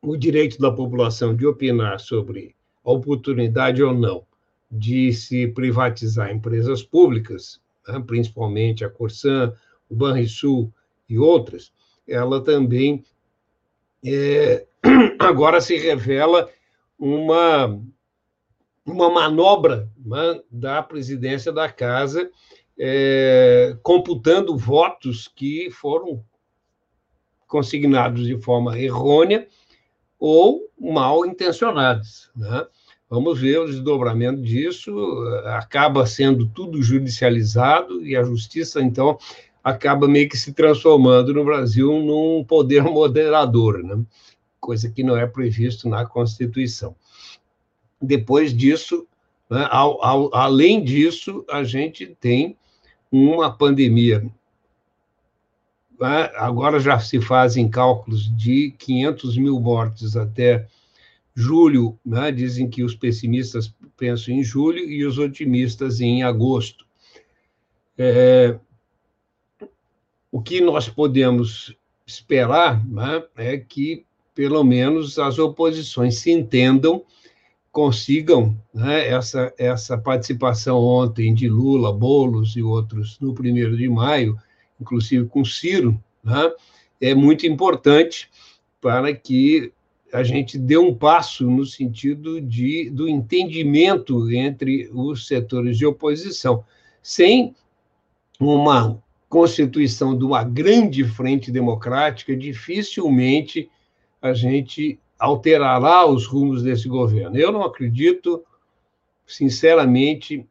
o 0.03 0.17
direito 0.17 0.59
da 0.59 0.71
população 0.71 1.35
de 1.35 1.47
opinar 1.47 2.01
sobre 2.01 2.55
a 2.85 2.91
oportunidade 2.91 3.83
ou 3.83 3.93
não 3.93 4.27
de 4.71 5.13
se 5.13 5.49
privatizar 5.49 6.31
empresas 6.31 6.83
públicas, 6.83 7.61
né, 7.87 8.03
principalmente 8.07 8.85
a 8.85 8.91
Corsan, 8.91 9.53
o 9.89 9.95
Banrisul 9.95 10.73
e 11.09 11.19
outras, 11.19 11.73
ela 12.07 12.43
também 12.43 13.05
é, 14.05 14.67
agora 15.19 15.61
se 15.61 15.77
revela 15.77 16.49
uma, 16.99 17.81
uma 18.87 19.11
manobra 19.11 19.89
né, 19.99 20.41
da 20.51 20.83
presidência 20.83 21.53
da 21.53 21.71
Casa, 21.71 22.31
é, 22.83 23.77
computando 23.83 24.57
votos 24.57 25.29
que 25.29 25.71
foram 25.71 26.25
consignados 27.47 28.27
de 28.27 28.41
forma 28.41 28.79
errônea 28.79 29.47
ou 30.19 30.67
mal 30.81 31.27
intencionados. 31.27 32.31
Né? 32.35 32.67
Vamos 33.09 33.39
ver 33.39 33.59
o 33.59 33.67
desdobramento 33.67 34.41
disso. 34.41 34.91
Acaba 35.49 36.07
sendo 36.07 36.49
tudo 36.49 36.83
judicializado 36.83 38.03
e 38.03 38.17
a 38.17 38.23
justiça, 38.23 38.81
então, 38.81 39.19
acaba 39.63 40.09
meio 40.09 40.31
que 40.31 40.39
se 40.39 40.55
transformando 40.55 41.35
no 41.35 41.45
Brasil 41.45 41.93
num 42.03 42.43
poder 42.43 42.83
moderador, 42.89 43.85
né? 43.85 44.03
coisa 44.59 44.91
que 44.91 45.03
não 45.03 45.19
é 45.19 45.27
previsto 45.27 45.87
na 45.87 46.07
Constituição. 46.07 46.97
Depois 48.01 48.57
disso, 48.57 49.07
né, 49.51 49.69
ao, 49.71 50.03
ao, 50.03 50.35
além 50.35 50.83
disso, 50.83 51.45
a 51.51 51.63
gente 51.63 52.17
tem 52.21 52.57
uma 53.11 53.51
pandemia. 53.53 54.21
Né? 55.99 56.31
Agora 56.37 56.81
já 56.81 56.99
se 56.99 57.21
fazem 57.21 57.69
cálculos 57.69 58.35
de 58.37 58.71
500 58.79 59.37
mil 59.37 59.61
mortes 59.61 60.17
até 60.17 60.67
julho, 61.35 61.99
né? 62.05 62.31
dizem 62.33 62.69
que 62.69 62.83
os 62.83 62.95
pessimistas 62.95 63.75
pensam 63.97 64.35
em 64.35 64.43
julho 64.43 64.79
e 64.79 65.05
os 65.05 65.19
otimistas 65.19 66.01
em 66.01 66.23
agosto. 66.23 66.87
É, 67.99 68.59
o 70.33 70.41
que 70.41 70.61
nós 70.61 70.89
podemos 70.89 71.77
esperar 72.07 72.85
né, 72.87 73.23
é 73.37 73.59
que, 73.59 74.05
pelo 74.35 74.65
menos, 74.65 75.19
as 75.19 75.39
oposições 75.39 76.19
se 76.19 76.31
entendam, 76.31 77.05
consigam 77.81 78.55
né, 78.75 79.09
essa, 79.09 79.55
essa 79.57 79.97
participação 79.97 80.77
ontem 80.77 81.33
de 81.33 81.49
Lula, 81.49 81.91
Bolos 81.91 82.55
e 82.55 82.63
outros 82.63 83.19
no 83.19 83.33
primeiro 83.33 83.75
de 83.75 83.89
maio, 83.89 84.37
inclusive 84.79 85.27
com 85.27 85.43
Ciro, 85.43 85.99
né, 86.23 86.53
é 87.01 87.15
muito 87.15 87.47
importante 87.47 88.29
para 88.83 89.15
que 89.15 89.73
a 90.13 90.23
gente 90.23 90.59
dê 90.59 90.77
um 90.77 90.95
passo 90.95 91.49
no 91.49 91.65
sentido 91.65 92.39
de, 92.39 92.91
do 92.91 93.09
entendimento 93.09 94.31
entre 94.31 94.91
os 94.93 95.27
setores 95.27 95.79
de 95.79 95.87
oposição, 95.87 96.63
sem 97.03 97.55
uma 98.39 99.03
constituição 99.27 100.19
de 100.19 100.23
uma 100.23 100.45
grande 100.45 101.03
frente 101.03 101.51
democrática, 101.51 102.37
dificilmente 102.37 103.71
a 104.21 104.35
gente 104.35 105.01
alterará 105.21 106.07
os 106.07 106.27
rumos 106.27 106.63
desse 106.63 106.89
governo. 106.89 107.37
Eu 107.37 107.53
não 107.53 107.63
acredito, 107.63 108.43
sinceramente, 109.27 110.47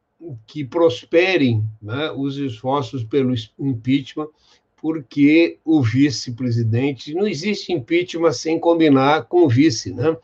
que 0.46 0.64
prosperem 0.64 1.64
né, 1.82 2.12
os 2.12 2.38
esforços 2.38 3.04
pelo 3.04 3.34
impeachment, 3.58 4.28
porque 4.80 5.58
o 5.66 5.82
vice-presidente 5.82 7.14
não 7.14 7.28
existe 7.28 7.74
impeachment 7.74 8.32
sem 8.32 8.60
combinar 8.60 9.24
com 9.24 9.44
o 9.44 9.50
vice, 9.50 9.92
né? 9.92 10.16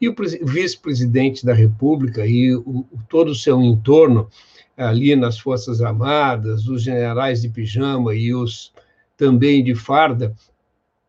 E 0.00 0.08
o 0.08 0.14
vice-presidente 0.42 1.46
da 1.46 1.54
República 1.54 2.26
e 2.26 2.54
o, 2.54 2.84
todo 3.08 3.28
o 3.30 3.34
seu 3.34 3.62
entorno 3.62 4.28
ali 4.76 5.14
nas 5.14 5.38
Forças 5.38 5.80
Armadas, 5.80 6.66
os 6.66 6.82
generais 6.82 7.42
de 7.42 7.48
pijama 7.48 8.14
e 8.14 8.34
os 8.34 8.72
também 9.16 9.62
de 9.62 9.74
farda, 9.74 10.34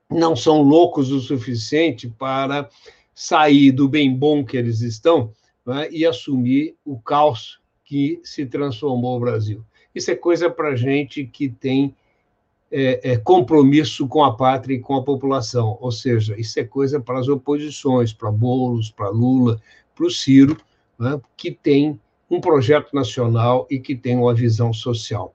não 0.09 0.35
são 0.35 0.61
loucos 0.61 1.11
o 1.11 1.19
suficiente 1.19 2.07
para 2.07 2.69
sair 3.13 3.71
do 3.71 3.87
bem 3.87 4.13
bom 4.13 4.43
que 4.43 4.57
eles 4.57 4.81
estão 4.81 5.31
né, 5.65 5.87
e 5.91 6.05
assumir 6.05 6.75
o 6.83 6.99
caos 6.99 7.59
que 7.83 8.19
se 8.23 8.45
transformou 8.45 9.17
o 9.17 9.19
Brasil. 9.19 9.63
Isso 9.93 10.11
é 10.11 10.15
coisa 10.15 10.49
para 10.49 10.75
gente 10.75 11.25
que 11.25 11.49
tem 11.49 11.95
é, 12.71 13.13
é, 13.13 13.17
compromisso 13.17 14.07
com 14.07 14.23
a 14.23 14.35
pátria 14.35 14.75
e 14.75 14.79
com 14.79 14.95
a 14.95 15.03
população, 15.03 15.77
ou 15.79 15.91
seja, 15.91 16.35
isso 16.37 16.59
é 16.59 16.63
coisa 16.63 16.99
para 16.99 17.19
as 17.19 17.27
oposições, 17.27 18.11
para 18.11 18.31
Bolos, 18.31 18.91
para 18.91 19.09
Lula, 19.09 19.61
para 19.95 20.05
o 20.05 20.11
Ciro, 20.11 20.57
né, 20.99 21.19
que 21.37 21.51
tem 21.51 21.99
um 22.29 22.41
projeto 22.41 22.93
nacional 22.93 23.65
e 23.69 23.79
que 23.79 23.95
tem 23.95 24.17
uma 24.17 24.33
visão 24.33 24.73
social. 24.73 25.33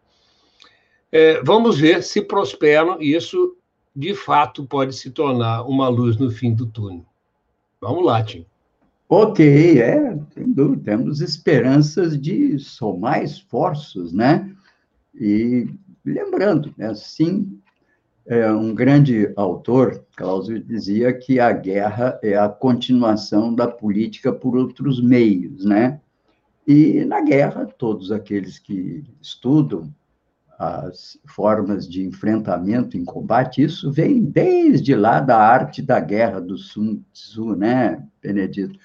É, 1.10 1.42
vamos 1.42 1.78
ver 1.78 2.02
se 2.02 2.20
prosperam 2.20 3.00
isso, 3.00 3.56
de 4.00 4.14
fato, 4.14 4.64
pode 4.64 4.94
se 4.94 5.10
tornar 5.10 5.62
uma 5.64 5.88
luz 5.88 6.16
no 6.16 6.30
fim 6.30 6.54
do 6.54 6.66
túnel. 6.66 7.04
Vamos 7.80 8.04
lá, 8.04 8.22
Tim. 8.24 8.46
Ok, 9.08 9.80
é, 9.80 10.18
temos 10.84 11.20
esperanças 11.20 12.18
de 12.18 12.58
somar 12.58 13.22
esforços, 13.22 14.12
né? 14.12 14.50
E 15.14 15.68
lembrando, 16.04 16.72
né, 16.78 16.94
sim, 16.94 17.60
é, 18.26 18.50
um 18.52 18.74
grande 18.74 19.32
autor, 19.36 20.04
Clausewitz, 20.16 20.66
dizia 20.66 21.12
que 21.12 21.40
a 21.40 21.52
guerra 21.52 22.18
é 22.22 22.36
a 22.38 22.48
continuação 22.48 23.54
da 23.54 23.66
política 23.66 24.32
por 24.32 24.56
outros 24.56 25.02
meios, 25.02 25.64
né? 25.64 26.00
E 26.66 27.04
na 27.04 27.20
guerra, 27.20 27.66
todos 27.66 28.12
aqueles 28.12 28.58
que 28.58 29.04
estudam 29.20 29.92
as 30.60 31.16
formas 31.24 31.88
de 31.88 32.04
enfrentamento 32.06 32.94
em 32.94 33.02
combate, 33.02 33.62
isso 33.62 33.90
vem 33.90 34.22
desde 34.22 34.94
lá 34.94 35.18
da 35.18 35.38
arte 35.38 35.80
da 35.80 35.98
guerra 35.98 36.38
do 36.38 36.58
Sun 36.58 37.00
Tzu, 37.14 37.56
né, 37.56 38.04
Benedito? 38.22 38.78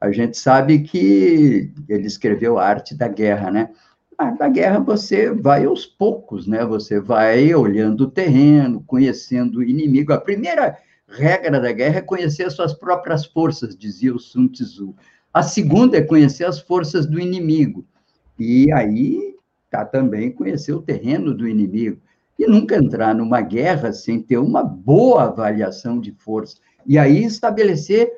A 0.00 0.10
gente 0.10 0.38
sabe 0.38 0.78
que 0.78 1.70
ele 1.86 2.06
escreveu 2.06 2.58
a 2.58 2.64
arte 2.64 2.96
da 2.96 3.08
guerra, 3.08 3.50
né? 3.50 3.68
A 4.16 4.24
arte 4.24 4.38
da 4.38 4.48
guerra 4.48 4.80
você 4.80 5.30
vai 5.30 5.66
aos 5.66 5.84
poucos, 5.84 6.46
né? 6.46 6.64
Você 6.64 6.98
vai 6.98 7.54
olhando 7.54 8.04
o 8.04 8.10
terreno, 8.10 8.82
conhecendo 8.86 9.58
o 9.58 9.62
inimigo. 9.62 10.14
A 10.14 10.20
primeira 10.20 10.78
regra 11.06 11.60
da 11.60 11.72
guerra 11.72 11.98
é 11.98 12.02
conhecer 12.02 12.44
as 12.44 12.54
suas 12.54 12.72
próprias 12.72 13.26
forças, 13.26 13.76
dizia 13.76 14.14
o 14.14 14.18
Sun 14.18 14.48
Tzu. 14.48 14.96
A 15.34 15.42
segunda 15.42 15.98
é 15.98 16.00
conhecer 16.00 16.46
as 16.46 16.58
forças 16.58 17.04
do 17.04 17.20
inimigo. 17.20 17.84
E 18.38 18.72
aí 18.72 19.36
tá 19.70 19.84
também 19.84 20.30
conhecer 20.30 20.72
o 20.72 20.82
terreno 20.82 21.34
do 21.34 21.48
inimigo. 21.48 22.00
E 22.38 22.46
nunca 22.46 22.76
entrar 22.76 23.14
numa 23.14 23.40
guerra 23.40 23.92
sem 23.92 24.22
ter 24.22 24.38
uma 24.38 24.62
boa 24.62 25.24
avaliação 25.24 26.00
de 26.00 26.12
força. 26.12 26.56
E 26.86 26.96
aí 26.96 27.24
estabelecer 27.24 28.10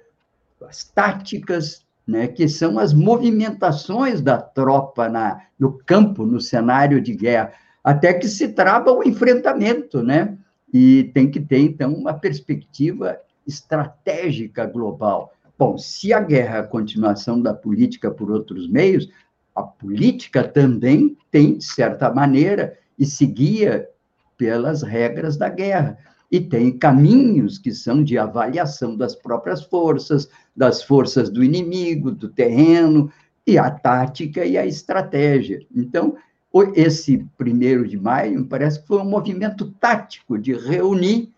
as 0.68 0.84
táticas, 0.84 1.86
né, 2.07 2.26
que 2.26 2.48
são 2.48 2.78
as 2.78 2.92
movimentações 2.92 4.20
da 4.20 4.36
tropa 4.36 5.09
na, 5.09 5.42
no 5.59 5.78
campo, 5.78 6.26
no 6.26 6.40
cenário 6.40 7.01
de 7.01 7.14
guerra, 7.14 7.53
até 7.82 8.12
que 8.12 8.28
se 8.28 8.48
trava 8.48 8.92
o 8.92 9.03
enfrentamento, 9.03 10.03
né? 10.03 10.36
E 10.72 11.11
tem 11.14 11.30
que 11.30 11.40
ter, 11.40 11.59
então, 11.59 11.94
uma 11.94 12.12
perspectiva 12.12 13.18
estratégica 13.46 14.66
global. 14.66 15.32
Bom, 15.59 15.76
se 15.76 16.12
a 16.12 16.20
guerra 16.20 16.59
é 16.59 16.61
a 16.61 16.66
continuação 16.66 17.40
da 17.40 17.53
política 17.53 18.11
por 18.11 18.30
outros 18.30 18.68
meios, 18.68 19.09
a 19.61 19.62
política 19.62 20.42
também 20.42 21.16
tem, 21.30 21.58
de 21.58 21.64
certa 21.64 22.12
maneira, 22.12 22.76
e 22.98 23.06
se 23.06 23.26
guia 23.26 23.88
pelas 24.36 24.82
regras 24.82 25.36
da 25.36 25.48
guerra. 25.48 25.98
E 26.30 26.40
tem 26.40 26.76
caminhos 26.76 27.58
que 27.58 27.72
são 27.72 28.02
de 28.02 28.16
avaliação 28.18 28.96
das 28.96 29.14
próprias 29.14 29.62
forças, 29.62 30.28
das 30.54 30.82
forças 30.82 31.28
do 31.30 31.42
inimigo, 31.42 32.11
do 32.11 32.28
terreno, 32.28 33.11
e 33.46 33.58
a 33.58 33.70
tática 33.70 34.44
e 34.44 34.56
a 34.56 34.64
estratégia. 34.64 35.61
Então, 35.74 36.16
esse 36.74 37.26
primeiro 37.36 37.86
de 37.86 37.98
maio, 37.98 38.46
parece 38.46 38.80
que 38.80 38.86
foi 38.86 38.98
um 38.98 39.08
movimento 39.08 39.70
tático 39.80 40.38
de 40.38 40.52
reunir 40.52 41.32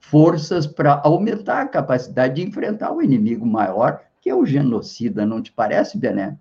forças 0.00 0.66
para 0.66 1.00
aumentar 1.04 1.62
a 1.62 1.68
capacidade 1.68 2.36
de 2.36 2.46
enfrentar 2.46 2.92
o 2.92 3.02
inimigo 3.02 3.46
maior, 3.46 4.00
que 4.20 4.30
é 4.30 4.34
o 4.34 4.46
genocida, 4.46 5.26
não 5.26 5.42
te 5.42 5.52
parece, 5.52 5.98
Bené? 5.98 6.36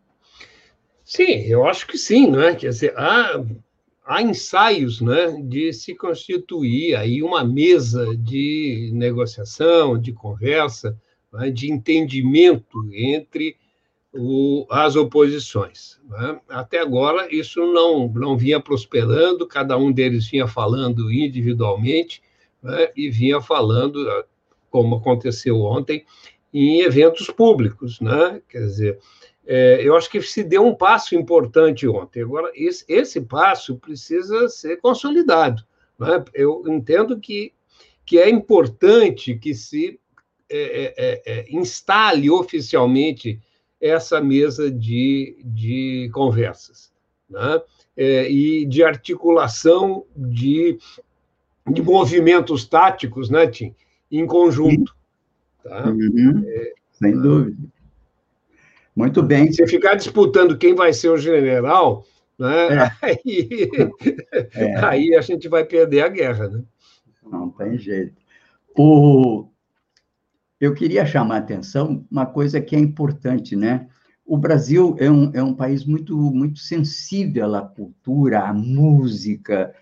Sim, 1.08 1.46
eu 1.48 1.66
acho 1.66 1.88
que 1.88 1.98
sim, 1.98 2.30
né? 2.30 2.54
Quer 2.54 2.68
dizer, 2.68 2.94
há, 2.98 3.42
há 4.06 4.22
ensaios 4.22 5.00
né, 5.00 5.42
de 5.42 5.72
se 5.72 5.96
constituir 5.96 6.98
aí 6.98 7.24
uma 7.24 7.46
mesa 7.46 8.14
de 8.18 8.92
negociação, 8.94 9.98
de 9.98 10.12
conversa, 10.12 11.00
né, 11.32 11.50
de 11.50 11.72
entendimento 11.72 12.86
entre 12.92 13.56
o, 14.14 14.68
as 14.70 14.98
oposições. 14.98 15.98
Né? 16.10 16.42
Até 16.50 16.82
agora, 16.82 17.34
isso 17.34 17.62
não, 17.62 18.10
não 18.10 18.38
vinha 18.38 18.60
prosperando, 18.60 19.48
cada 19.48 19.78
um 19.78 19.94
deles 19.94 20.30
vinha 20.30 20.46
falando 20.46 21.10
individualmente 21.10 22.22
né? 22.62 22.92
e 22.98 23.10
vinha 23.10 23.40
falando, 23.40 24.06
como 24.70 24.98
aconteceu 24.98 25.62
ontem, 25.62 26.04
em 26.54 26.82
eventos 26.82 27.28
públicos. 27.28 28.02
Né? 28.02 28.42
Quer 28.50 28.60
dizer, 28.60 29.00
é, 29.50 29.80
eu 29.82 29.96
acho 29.96 30.10
que 30.10 30.22
se 30.22 30.44
deu 30.44 30.66
um 30.66 30.76
passo 30.76 31.16
importante 31.16 31.88
ontem. 31.88 32.22
Agora, 32.22 32.52
esse, 32.54 32.84
esse 32.86 33.22
passo 33.22 33.78
precisa 33.78 34.50
ser 34.50 34.76
consolidado. 34.82 35.64
Né? 35.98 36.24
Eu 36.34 36.66
entendo 36.68 37.18
que, 37.18 37.54
que 38.06 38.20
é 38.20 38.30
importante 38.30 39.38
que 39.38 39.54
se 39.54 39.98
é, 40.50 40.60
é, 40.60 40.94
é, 40.98 41.40
é 41.40 41.46
instale 41.50 42.30
oficialmente 42.30 43.40
essa 43.80 44.20
mesa 44.20 44.70
de, 44.70 45.38
de 45.46 46.10
conversas, 46.14 46.92
né? 47.30 47.62
É, 47.96 48.30
e 48.30 48.66
de 48.66 48.84
articulação 48.84 50.06
de, 50.16 50.78
de 51.68 51.82
movimentos 51.82 52.66
táticos, 52.66 53.30
né, 53.30 53.48
Tim? 53.48 53.74
Em 54.12 54.26
conjunto. 54.28 54.96
Tá? 55.64 55.90
Uhum. 55.90 56.46
Sem 56.94 57.14
tá? 57.14 57.20
dúvida. 57.20 57.77
Muito 58.98 59.22
bem. 59.22 59.52
Se 59.52 59.68
ficar 59.68 59.94
disputando 59.94 60.58
quem 60.58 60.74
vai 60.74 60.92
ser 60.92 61.10
o 61.10 61.18
general, 61.18 62.04
né, 62.38 62.74
é. 62.74 62.92
aí, 63.06 63.70
é. 64.56 64.76
aí 64.84 65.16
a 65.16 65.22
gente 65.22 65.48
vai 65.48 65.64
perder 65.64 66.02
a 66.02 66.08
guerra. 66.08 66.48
Né? 66.48 66.64
Não 67.24 67.50
tem 67.52 67.78
jeito. 67.78 68.16
O, 68.76 69.48
eu 70.60 70.74
queria 70.74 71.06
chamar 71.06 71.36
a 71.36 71.38
atenção 71.38 72.04
uma 72.10 72.26
coisa 72.26 72.60
que 72.60 72.76
é 72.76 72.80
importante, 72.80 73.56
né? 73.56 73.88
O 74.26 74.36
Brasil 74.36 74.96
é 75.00 75.10
um, 75.10 75.32
é 75.32 75.44
um 75.44 75.54
país 75.54 75.86
muito, 75.86 76.18
muito 76.18 76.60
sensível 76.60 77.54
à 77.54 77.62
cultura, 77.62 78.42
à 78.42 78.54
música. 78.54 79.74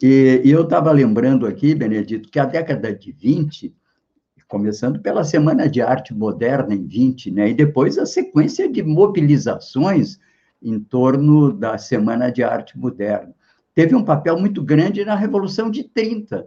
E, 0.00 0.42
e 0.44 0.50
eu 0.50 0.62
estava 0.62 0.92
lembrando 0.92 1.44
aqui, 1.44 1.74
Benedito, 1.74 2.30
que 2.30 2.38
a 2.38 2.46
década 2.46 2.94
de 2.94 3.10
20, 3.10 3.74
começando 4.50 5.00
pela 5.00 5.24
Semana 5.24 5.68
de 5.68 5.80
Arte 5.80 6.12
Moderna 6.12 6.74
em 6.74 6.84
20, 6.84 7.30
né? 7.30 7.50
E 7.50 7.54
depois 7.54 7.96
a 7.96 8.04
sequência 8.04 8.70
de 8.70 8.82
mobilizações 8.82 10.18
em 10.62 10.78
torno 10.78 11.52
da 11.52 11.78
Semana 11.78 12.30
de 12.30 12.42
Arte 12.42 12.78
Moderna. 12.78 13.34
Teve 13.74 13.94
um 13.94 14.04
papel 14.04 14.38
muito 14.38 14.62
grande 14.62 15.04
na 15.04 15.14
Revolução 15.14 15.70
de 15.70 15.84
30, 15.84 16.46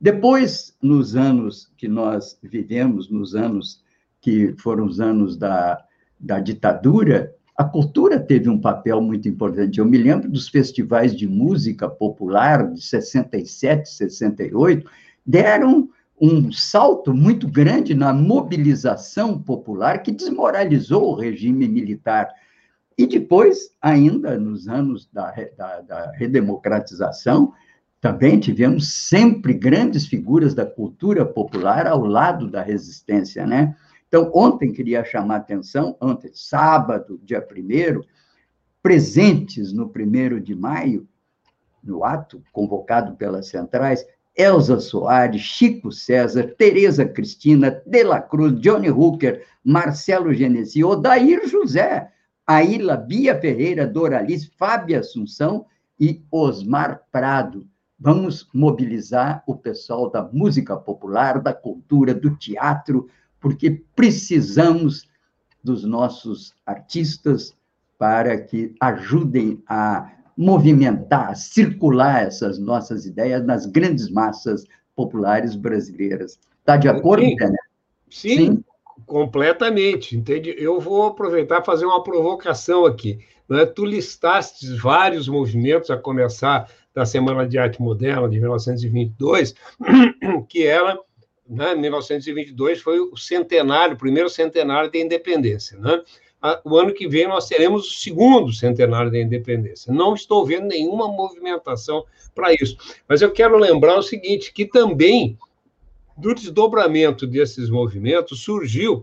depois, 0.00 0.76
nos 0.80 1.16
anos 1.16 1.72
que 1.76 1.88
nós 1.88 2.38
vivemos, 2.40 3.10
nos 3.10 3.34
anos 3.34 3.82
que 4.20 4.54
foram 4.58 4.84
os 4.86 5.00
anos 5.00 5.36
da, 5.36 5.84
da 6.20 6.38
ditadura, 6.38 7.34
a 7.56 7.64
cultura 7.64 8.20
teve 8.20 8.48
um 8.48 8.60
papel 8.60 9.00
muito 9.00 9.28
importante. 9.28 9.80
Eu 9.80 9.84
me 9.84 9.98
lembro 9.98 10.30
dos 10.30 10.48
festivais 10.48 11.16
de 11.16 11.26
música 11.26 11.88
popular 11.88 12.72
de 12.72 12.80
67, 12.80 13.88
68, 13.88 14.88
deram 15.26 15.90
um 16.20 16.50
salto 16.50 17.14
muito 17.14 17.46
grande 17.46 17.94
na 17.94 18.12
mobilização 18.12 19.40
popular 19.40 20.02
que 20.02 20.10
desmoralizou 20.10 21.10
o 21.10 21.14
regime 21.14 21.68
militar. 21.68 22.28
E 22.96 23.06
depois, 23.06 23.70
ainda 23.80 24.38
nos 24.38 24.68
anos 24.68 25.08
da, 25.12 25.32
da, 25.56 25.80
da 25.80 26.12
redemocratização, 26.12 27.52
também 28.00 28.38
tivemos 28.38 28.88
sempre 28.88 29.52
grandes 29.52 30.06
figuras 30.06 30.54
da 30.54 30.64
cultura 30.64 31.24
popular 31.24 31.86
ao 31.86 32.04
lado 32.04 32.48
da 32.48 32.62
resistência, 32.62 33.46
né? 33.46 33.76
Então, 34.06 34.30
ontem 34.34 34.72
queria 34.72 35.04
chamar 35.04 35.34
a 35.34 35.38
atenção, 35.38 35.96
ontem, 36.00 36.30
sábado, 36.32 37.20
dia 37.22 37.46
1 37.46 38.00
presentes 38.82 39.72
no 39.72 39.84
1 39.94 40.40
de 40.40 40.54
maio, 40.54 41.06
no 41.82 42.04
ato 42.04 42.42
convocado 42.52 43.16
pelas 43.16 43.48
centrais, 43.48 44.06
Elza 44.38 44.78
Soares, 44.78 45.42
Chico 45.42 45.90
César, 45.90 46.54
Tereza 46.56 47.04
Cristina, 47.04 47.82
De 47.84 48.04
La 48.04 48.22
Cruz, 48.22 48.52
Johnny 48.60 48.88
Hooker, 48.88 49.44
Marcelo 49.64 50.32
Genesi, 50.32 50.84
Odair 50.84 51.40
José, 51.50 52.08
Aila 52.46 52.96
Bia 52.96 53.38
Ferreira, 53.38 53.84
Doralice, 53.84 54.48
Fábio 54.56 55.00
Assunção 55.00 55.66
e 55.98 56.22
Osmar 56.30 57.02
Prado. 57.10 57.66
Vamos 57.98 58.48
mobilizar 58.54 59.42
o 59.44 59.56
pessoal 59.56 60.08
da 60.08 60.22
música 60.22 60.76
popular, 60.76 61.40
da 61.40 61.52
cultura, 61.52 62.14
do 62.14 62.36
teatro, 62.36 63.08
porque 63.40 63.82
precisamos 63.96 65.08
dos 65.64 65.82
nossos 65.82 66.54
artistas 66.64 67.56
para 67.98 68.40
que 68.40 68.72
ajudem 68.78 69.60
a 69.66 70.12
movimentar, 70.38 71.34
circular 71.34 72.22
essas 72.22 72.60
nossas 72.60 73.04
ideias 73.04 73.44
nas 73.44 73.66
grandes 73.66 74.08
massas 74.08 74.64
populares 74.94 75.56
brasileiras. 75.56 76.38
Está 76.60 76.76
de 76.76 76.88
acordo, 76.88 77.24
Sim. 77.24 77.36
Sim, 78.08 78.36
Sim, 78.36 78.64
completamente. 79.04 80.16
Entende? 80.16 80.54
Eu 80.56 80.78
vou 80.78 81.06
aproveitar 81.06 81.60
e 81.60 81.64
fazer 81.64 81.86
uma 81.86 82.04
provocação 82.04 82.86
aqui. 82.86 83.18
Né? 83.48 83.66
Tu 83.66 83.84
listaste 83.84 84.76
vários 84.76 85.26
movimentos, 85.26 85.90
a 85.90 85.96
começar 85.96 86.70
da 86.94 87.04
Semana 87.04 87.44
de 87.44 87.58
Arte 87.58 87.82
Moderna 87.82 88.28
de 88.28 88.38
1922, 88.38 89.56
que 90.48 90.64
ela, 90.64 91.00
né, 91.48 91.74
1922 91.74 92.80
foi 92.80 93.00
o 93.00 93.16
centenário, 93.16 93.94
o 93.94 93.98
primeiro 93.98 94.30
centenário 94.30 94.90
da 94.90 94.98
independência, 94.98 95.76
né? 95.78 96.00
O 96.64 96.76
ano 96.76 96.94
que 96.94 97.08
vem 97.08 97.26
nós 97.26 97.48
teremos 97.48 97.88
o 97.88 97.94
segundo 97.94 98.52
centenário 98.52 99.10
da 99.10 99.18
independência. 99.18 99.92
Não 99.92 100.14
estou 100.14 100.46
vendo 100.46 100.68
nenhuma 100.68 101.08
movimentação 101.08 102.04
para 102.34 102.52
isso. 102.52 102.76
Mas 103.08 103.20
eu 103.20 103.32
quero 103.32 103.58
lembrar 103.58 103.98
o 103.98 104.02
seguinte, 104.02 104.52
que 104.52 104.64
também 104.64 105.36
do 106.16 106.34
desdobramento 106.34 107.26
desses 107.26 107.68
movimentos 107.68 108.42
surgiu 108.42 109.02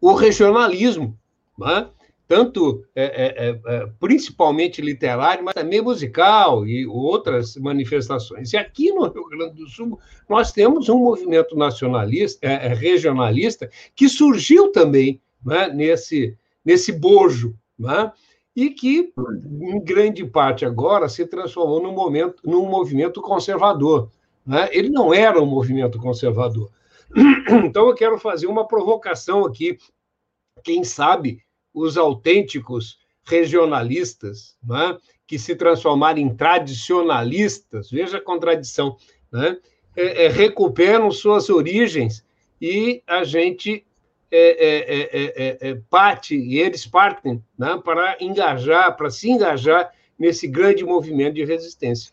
o 0.00 0.14
regionalismo, 0.14 1.16
né? 1.56 1.88
tanto 2.26 2.82
é, 2.96 3.04
é, 3.04 3.48
é, 3.48 3.60
é, 3.66 3.86
principalmente 4.00 4.80
literário, 4.80 5.44
mas 5.44 5.54
também 5.54 5.82
musical 5.82 6.66
e 6.66 6.86
outras 6.86 7.56
manifestações. 7.56 8.52
E 8.52 8.56
aqui 8.56 8.90
no 8.90 9.06
Rio 9.06 9.28
Grande 9.28 9.56
do 9.56 9.68
Sul 9.68 10.00
nós 10.28 10.50
temos 10.50 10.88
um 10.88 10.98
movimento 10.98 11.54
nacionalista, 11.54 12.38
é, 12.46 12.68
é, 12.68 12.74
regionalista, 12.74 13.70
que 13.94 14.08
surgiu 14.08 14.72
também 14.72 15.20
né, 15.44 15.68
nesse 15.68 16.36
nesse 16.64 16.92
bojo, 16.92 17.56
né, 17.78 18.12
e 18.54 18.70
que 18.70 19.12
em 19.60 19.80
grande 19.80 20.24
parte 20.24 20.64
agora 20.64 21.08
se 21.08 21.26
transformou 21.26 21.82
num 21.82 21.92
momento 21.92 22.42
num 22.44 22.68
movimento 22.68 23.20
conservador. 23.20 24.10
Né? 24.46 24.68
Ele 24.72 24.90
não 24.90 25.12
era 25.12 25.40
um 25.40 25.46
movimento 25.46 25.98
conservador. 25.98 26.70
Então 27.64 27.88
eu 27.88 27.94
quero 27.94 28.18
fazer 28.18 28.46
uma 28.46 28.66
provocação 28.66 29.44
aqui. 29.44 29.76
Quem 30.64 30.84
sabe 30.84 31.42
os 31.74 31.96
autênticos 31.96 32.98
regionalistas, 33.24 34.56
né, 34.62 34.96
que 35.26 35.38
se 35.38 35.54
transformaram 35.54 36.18
em 36.18 36.34
tradicionalistas, 36.34 37.90
veja 37.90 38.18
a 38.18 38.20
contradição, 38.20 38.96
né, 39.30 39.58
é, 39.96 40.24
é, 40.24 40.28
recuperam 40.28 41.10
suas 41.10 41.48
origens 41.48 42.24
e 42.60 43.02
a 43.06 43.24
gente 43.24 43.84
é, 44.32 45.02
é, 45.02 45.68
é, 45.68 45.70
é 45.70 45.74
parte, 45.90 46.34
e 46.34 46.58
eles 46.58 46.86
partem 46.86 47.42
né, 47.58 47.80
para 47.84 48.16
engajar, 48.20 48.96
para 48.96 49.10
se 49.10 49.30
engajar 49.30 49.90
nesse 50.18 50.46
grande 50.46 50.84
movimento 50.84 51.34
de 51.34 51.44
resistência. 51.44 52.12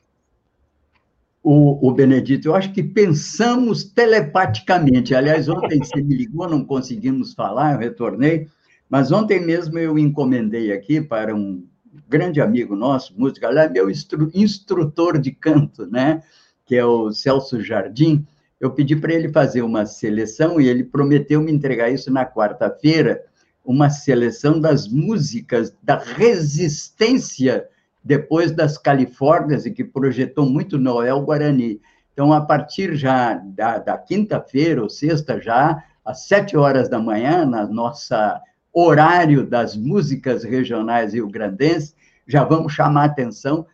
O, 1.42 1.88
o, 1.88 1.92
Benedito, 1.94 2.50
eu 2.50 2.56
acho 2.56 2.74
que 2.74 2.84
pensamos 2.84 3.84
telepaticamente. 3.86 5.16
Aliás, 5.16 5.48
ontem 5.48 5.80
você 5.80 6.02
me 6.02 6.16
ligou, 6.16 6.50
não 6.50 6.66
conseguimos 6.66 7.34
falar, 7.34 7.74
eu 7.74 7.80
retornei. 7.80 8.48
Mas 8.90 9.12
ontem 9.12 9.40
mesmo 9.40 9.78
eu 9.80 9.98
encomendei 9.98 10.74
aqui 10.74 11.00
para 11.00 11.34
um 11.34 11.66
grande 12.10 12.42
amigo 12.42 12.76
nosso, 12.76 13.14
músico, 13.18 13.46
aliás, 13.46 13.72
meu 13.72 13.90
instru 13.90 14.30
instrutor 14.34 15.20
de 15.20 15.32
canto, 15.32 15.86
né? 15.86 16.24
Que 16.66 16.76
é 16.76 16.86
o 16.86 17.12
Celso 17.12 17.62
Jardim. 17.62 18.26
Eu 18.60 18.72
pedi 18.72 18.96
para 18.96 19.14
ele 19.14 19.30
fazer 19.30 19.62
uma 19.62 19.86
seleção 19.86 20.60
e 20.60 20.68
ele 20.68 20.84
prometeu 20.84 21.42
me 21.42 21.52
entregar 21.52 21.90
isso 21.90 22.12
na 22.12 22.26
quarta-feira, 22.26 23.24
uma 23.64 23.90
seleção 23.90 24.60
das 24.60 24.88
músicas 24.88 25.74
da 25.82 25.98
resistência 25.98 27.68
depois 28.04 28.52
das 28.52 28.78
Califórnias 28.78 29.66
e 29.66 29.72
que 29.72 29.84
projetou 29.84 30.46
muito 30.50 30.78
Noel 30.78 31.22
Guarani. 31.22 31.80
Então, 32.12 32.34
a 32.34 32.42
partir 32.42 32.96
já 32.96 33.36
da, 33.36 33.78
da 33.78 33.98
quinta-feira 33.98 34.82
ou 34.82 34.90
sexta, 34.90 35.40
já 35.40 35.84
às 36.04 36.28
sete 36.28 36.58
horas 36.58 36.90
da 36.90 37.00
manhã, 37.00 37.46
na 37.46 37.68
nossa 37.68 38.42
horário 38.74 39.46
das 39.46 39.76
músicas 39.76 40.44
regionais 40.44 41.14
rio-grandenses, 41.14 41.96
já 42.28 42.44
vamos 42.44 42.74
chamar 42.74 43.04
a 43.04 43.06
atenção 43.06 43.66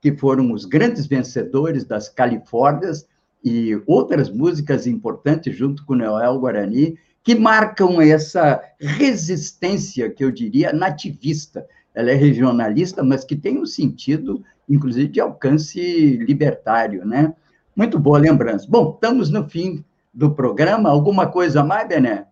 que 0.00 0.16
foram 0.16 0.52
os 0.52 0.64
grandes 0.64 1.06
vencedores 1.06 1.84
das 1.84 2.08
Califórnias 2.08 3.06
e 3.44 3.80
outras 3.86 4.30
músicas 4.30 4.86
importantes 4.86 5.56
junto 5.56 5.84
com 5.84 5.94
Noel 5.94 6.38
Guarani, 6.38 6.98
que 7.22 7.34
marcam 7.34 8.00
essa 8.00 8.60
resistência, 8.80 10.10
que 10.10 10.24
eu 10.24 10.30
diria, 10.30 10.72
nativista. 10.72 11.66
Ela 11.94 12.10
é 12.10 12.14
regionalista, 12.14 13.02
mas 13.02 13.24
que 13.24 13.36
tem 13.36 13.58
um 13.58 13.66
sentido, 13.66 14.42
inclusive, 14.68 15.08
de 15.08 15.20
alcance 15.20 15.80
libertário, 16.18 17.04
né? 17.04 17.34
Muito 17.74 17.98
boa 17.98 18.18
lembrança. 18.18 18.66
Bom, 18.68 18.92
estamos 18.94 19.30
no 19.30 19.48
fim 19.48 19.84
do 20.12 20.30
programa. 20.30 20.90
Alguma 20.90 21.26
coisa 21.26 21.62
mais, 21.62 21.88
Bené? 21.88 22.26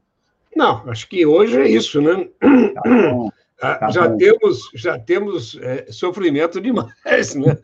Não, 0.55 0.83
acho 0.89 1.09
que 1.09 1.25
hoje 1.25 1.57
é 1.59 1.69
isso, 1.69 2.01
né? 2.01 2.29
Tá 2.75 2.83
bom. 2.85 3.31
Tá 3.59 3.91
já, 3.91 4.11
temos, 4.15 4.71
já 4.75 4.99
temos 4.99 5.59
é, 5.61 5.87
sofrimento 5.91 6.61
demais, 6.61 7.35
né? 7.35 7.59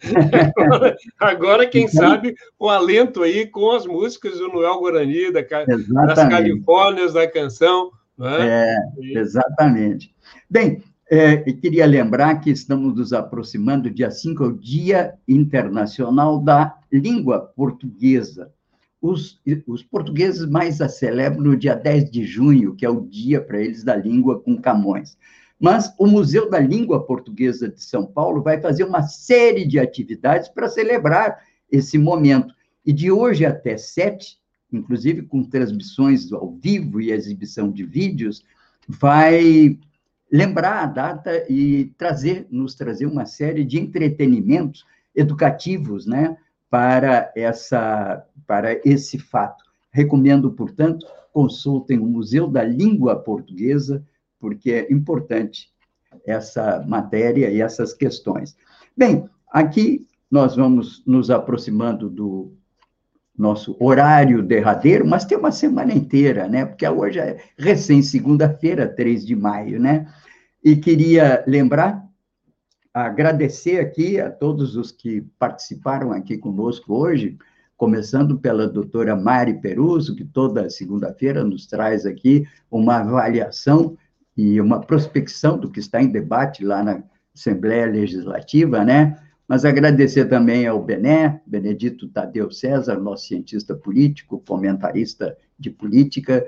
Agora, 0.56 0.96
agora, 1.20 1.66
quem 1.66 1.84
então, 1.84 2.08
sabe, 2.08 2.34
o 2.58 2.68
alento 2.68 3.22
aí 3.22 3.46
com 3.46 3.70
as 3.70 3.86
músicas 3.86 4.38
do 4.38 4.48
Noel 4.48 4.80
Guarani, 4.80 5.30
da, 5.30 5.40
das 5.40 6.28
Califórnias, 6.28 7.12
da 7.12 7.30
canção. 7.30 7.90
Né? 8.18 8.36
É, 8.40 8.76
exatamente. 9.18 10.14
Bem, 10.50 10.82
é, 11.10 11.36
queria 11.36 11.86
lembrar 11.86 12.40
que 12.40 12.50
estamos 12.50 12.94
nos 12.96 13.12
aproximando, 13.12 13.90
dia 13.90 14.10
5 14.10 14.42
é 14.42 14.46
o 14.46 14.52
Dia 14.52 15.14
Internacional 15.28 16.40
da 16.40 16.76
Língua 16.90 17.40
Portuguesa. 17.40 18.50
Os, 19.00 19.38
os 19.66 19.82
portugueses 19.82 20.48
mais 20.48 20.80
a 20.80 20.88
celebram 20.88 21.42
no 21.42 21.56
dia 21.56 21.74
10 21.74 22.10
de 22.10 22.24
junho, 22.24 22.74
que 22.74 22.86
é 22.86 22.88
o 22.88 23.02
dia 23.02 23.40
para 23.40 23.60
eles 23.60 23.84
da 23.84 23.94
língua 23.94 24.40
com 24.40 24.56
Camões. 24.56 25.16
Mas 25.60 25.94
o 25.98 26.06
Museu 26.06 26.50
da 26.50 26.58
Língua 26.58 27.04
Portuguesa 27.04 27.68
de 27.68 27.82
São 27.82 28.04
Paulo 28.04 28.42
vai 28.42 28.60
fazer 28.60 28.84
uma 28.84 29.02
série 29.02 29.66
de 29.66 29.78
atividades 29.78 30.48
para 30.48 30.68
celebrar 30.68 31.42
esse 31.70 31.96
momento. 31.98 32.54
E 32.84 32.92
de 32.92 33.10
hoje 33.10 33.46
até 33.46 33.76
sete, 33.76 34.38
inclusive 34.72 35.22
com 35.22 35.42
transmissões 35.42 36.32
ao 36.32 36.52
vivo 36.52 37.00
e 37.00 37.12
exibição 37.12 37.70
de 37.70 37.84
vídeos, 37.84 38.44
vai 38.88 39.78
lembrar 40.30 40.82
a 40.82 40.86
data 40.86 41.44
e 41.48 41.92
trazer, 41.96 42.46
nos 42.50 42.74
trazer 42.74 43.06
uma 43.06 43.24
série 43.24 43.64
de 43.64 43.78
entretenimentos 43.78 44.84
educativos, 45.14 46.06
né, 46.06 46.36
para 46.68 47.32
essa, 47.36 48.26
para 48.46 48.80
esse 48.84 49.16
fato. 49.16 49.64
Recomendo, 49.92 50.50
portanto, 50.50 51.06
consultem 51.32 52.00
o 52.00 52.06
Museu 52.06 52.48
da 52.48 52.64
Língua 52.64 53.14
Portuguesa 53.14 54.04
porque 54.44 54.72
é 54.72 54.92
importante 54.92 55.70
essa 56.26 56.84
matéria 56.86 57.48
e 57.48 57.62
essas 57.62 57.94
questões. 57.94 58.54
Bem, 58.94 59.26
aqui 59.50 60.06
nós 60.30 60.54
vamos 60.54 61.02
nos 61.06 61.30
aproximando 61.30 62.10
do 62.10 62.52
nosso 63.36 63.74
horário 63.80 64.42
derradeiro, 64.42 65.06
mas 65.06 65.24
tem 65.24 65.38
uma 65.38 65.50
semana 65.50 65.94
inteira, 65.94 66.46
né? 66.46 66.66
Porque 66.66 66.86
hoje 66.86 67.20
é 67.20 67.42
recém 67.56 68.02
segunda-feira, 68.02 68.86
3 68.86 69.26
de 69.26 69.34
maio, 69.34 69.80
né? 69.80 70.12
E 70.62 70.76
queria 70.76 71.42
lembrar, 71.46 72.06
agradecer 72.92 73.80
aqui 73.80 74.20
a 74.20 74.30
todos 74.30 74.76
os 74.76 74.92
que 74.92 75.22
participaram 75.38 76.12
aqui 76.12 76.36
conosco 76.36 76.94
hoje, 76.94 77.38
começando 77.78 78.38
pela 78.38 78.68
doutora 78.68 79.16
Mari 79.16 79.54
Peruso, 79.54 80.14
que 80.14 80.24
toda 80.24 80.68
segunda-feira 80.68 81.42
nos 81.42 81.66
traz 81.66 82.04
aqui 82.04 82.46
uma 82.70 82.98
avaliação 82.98 83.96
e 84.36 84.60
uma 84.60 84.80
prospecção 84.80 85.58
do 85.58 85.70
que 85.70 85.80
está 85.80 86.02
em 86.02 86.08
debate 86.08 86.64
lá 86.64 86.82
na 86.82 87.02
Assembleia 87.34 87.86
Legislativa, 87.86 88.84
né? 88.84 89.16
Mas 89.46 89.64
agradecer 89.64 90.24
também 90.26 90.66
ao 90.66 90.82
Bené, 90.82 91.40
Benedito 91.46 92.08
Tadeu 92.08 92.50
César, 92.50 92.98
nosso 92.98 93.26
cientista 93.26 93.74
político, 93.74 94.42
comentarista 94.46 95.36
de 95.58 95.70
política, 95.70 96.44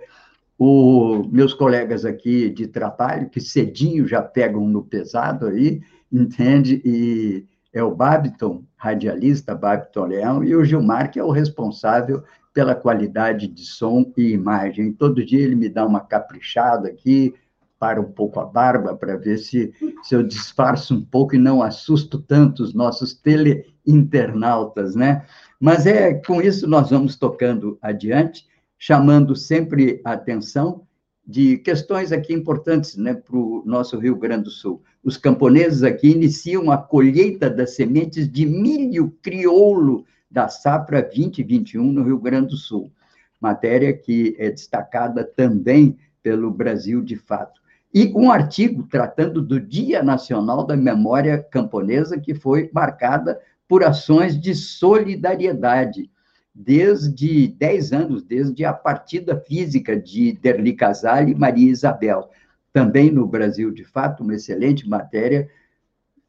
os 0.59 1.30
meus 1.30 1.53
colegas 1.53 2.05
aqui 2.05 2.49
de 2.49 2.66
trabalho, 2.66 3.28
que 3.28 3.41
cedinho 3.41 4.09
já 4.09 4.22
pegam 4.22 4.66
no 4.66 4.82
pesado 4.82 5.47
aí, 5.47 5.82
entende? 6.11 6.80
E 6.84 7.45
é 7.72 7.82
o 7.82 7.95
Babiton, 7.95 8.64
radialista 8.74 9.55
Babiton 9.55 10.07
Leão, 10.07 10.43
e 10.43 10.57
o 10.57 10.64
Gilmar, 10.64 11.11
que 11.11 11.18
é 11.18 11.24
o 11.24 11.30
responsável 11.30 12.22
pela 12.55 12.74
qualidade 12.74 13.47
de 13.47 13.66
som 13.66 14.11
e 14.16 14.32
imagem. 14.32 14.95
Todo 14.95 15.22
dia 15.22 15.43
ele 15.43 15.55
me 15.55 15.68
dá 15.68 15.84
uma 15.84 16.01
caprichada 16.01 16.89
aqui, 16.89 17.34
para 17.78 18.00
um 18.00 18.10
pouco 18.10 18.40
a 18.40 18.44
barba 18.44 18.96
para 18.96 19.16
ver 19.16 19.38
se, 19.38 19.72
se 20.02 20.14
eu 20.14 20.22
disfarço 20.22 20.94
um 20.94 21.04
pouco 21.04 21.34
e 21.34 21.38
não 21.38 21.62
assusto 21.62 22.18
tanto 22.18 22.62
os 22.62 22.74
nossos 22.74 23.14
teleinternautas, 23.14 24.94
né? 24.94 25.24
Mas 25.60 25.86
é 25.86 26.14
com 26.14 26.40
isso 26.40 26.66
nós 26.66 26.90
vamos 26.90 27.16
tocando 27.16 27.78
adiante, 27.80 28.46
chamando 28.78 29.34
sempre 29.34 30.00
a 30.04 30.12
atenção 30.12 30.86
de 31.26 31.58
questões 31.58 32.12
aqui 32.12 32.32
importantes 32.32 32.96
né, 32.96 33.14
para 33.14 33.36
o 33.36 33.62
nosso 33.66 33.98
Rio 33.98 34.14
Grande 34.14 34.44
do 34.44 34.50
Sul. 34.50 34.82
Os 35.02 35.16
camponeses 35.16 35.82
aqui 35.82 36.08
iniciam 36.08 36.70
a 36.70 36.78
colheita 36.78 37.50
das 37.50 37.74
sementes 37.74 38.30
de 38.30 38.46
milho 38.46 39.10
crioulo 39.22 40.04
da 40.30 40.48
safra 40.48 41.02
2021 41.02 41.92
no 41.92 42.04
Rio 42.04 42.18
Grande 42.18 42.48
do 42.48 42.56
Sul, 42.56 42.92
matéria 43.40 43.92
que 43.92 44.36
é 44.38 44.50
destacada 44.50 45.24
também 45.24 45.98
pelo 46.22 46.50
Brasil 46.50 47.02
de 47.02 47.16
Fato 47.16 47.60
e 47.97 48.12
um 48.14 48.30
artigo 48.30 48.82
tratando 48.82 49.40
do 49.40 49.59
Dia 49.59 50.03
Nacional 50.03 50.66
da 50.66 50.76
Memória 50.76 51.42
Camponesa, 51.51 52.20
que 52.20 52.34
foi 52.34 52.68
marcada 52.70 53.40
por 53.66 53.82
ações 53.82 54.38
de 54.38 54.55
solidariedade 54.55 56.11
desde 56.55 57.49
10 57.49 57.92
anos, 57.94 58.22
desde 58.22 58.66
a 58.66 58.74
partida 58.74 59.40
física 59.40 59.99
de 59.99 60.32
Derli 60.34 60.74
Casale 60.74 61.32
e 61.32 61.34
Maria 61.34 61.70
Isabel. 61.70 62.28
Também 62.70 63.11
no 63.11 63.26
Brasil, 63.26 63.70
de 63.72 63.84
fato, 63.84 64.22
uma 64.22 64.34
excelente 64.34 64.86
matéria, 64.86 65.49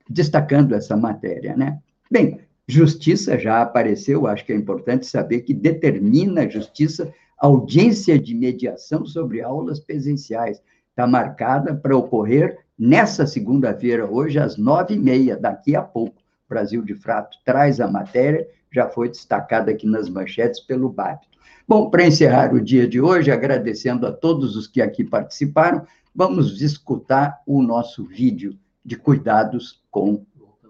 destacando 0.09 0.73
essa 0.73 0.95
matéria, 0.95 1.53
né? 1.57 1.79
Bem, 2.09 2.39
justiça 2.65 3.37
já 3.37 3.61
apareceu, 3.61 4.25
acho 4.25 4.45
que 4.45 4.53
é 4.53 4.55
importante 4.55 5.05
saber 5.05 5.41
que 5.41 5.53
determina 5.53 6.43
a 6.43 6.49
justiça 6.49 7.13
audiência 7.37 8.17
de 8.17 8.33
mediação 8.33 9.05
sobre 9.05 9.41
aulas 9.41 9.81
presenciais 9.81 10.61
está 10.97 11.05
marcada 11.05 11.75
para 11.75 11.95
ocorrer 11.95 12.57
nessa 12.77 13.27
segunda-feira, 13.27 14.09
hoje, 14.09 14.39
às 14.39 14.57
nove 14.57 14.95
e 14.95 14.99
meia, 14.99 15.37
daqui 15.37 15.75
a 15.75 15.81
pouco. 15.83 16.19
Brasil 16.49 16.81
de 16.81 16.95
Frato 16.95 17.37
traz 17.45 17.79
a 17.79 17.87
matéria, 17.87 18.47
já 18.73 18.89
foi 18.89 19.07
destacada 19.07 19.69
aqui 19.69 19.85
nas 19.85 20.09
manchetes 20.09 20.59
pelo 20.59 20.89
BAP. 20.89 21.21
Bom, 21.67 21.91
para 21.91 22.07
encerrar 22.07 22.51
o 22.51 22.61
dia 22.61 22.87
de 22.87 22.99
hoje, 22.99 23.29
agradecendo 23.29 24.07
a 24.07 24.11
todos 24.11 24.55
os 24.55 24.65
que 24.65 24.81
aqui 24.81 25.03
participaram, 25.03 25.85
vamos 26.15 26.61
escutar 26.61 27.41
o 27.45 27.61
nosso 27.61 28.03
vídeo 28.03 28.57
de 28.83 28.95
cuidados 28.95 29.83
com 29.91 30.25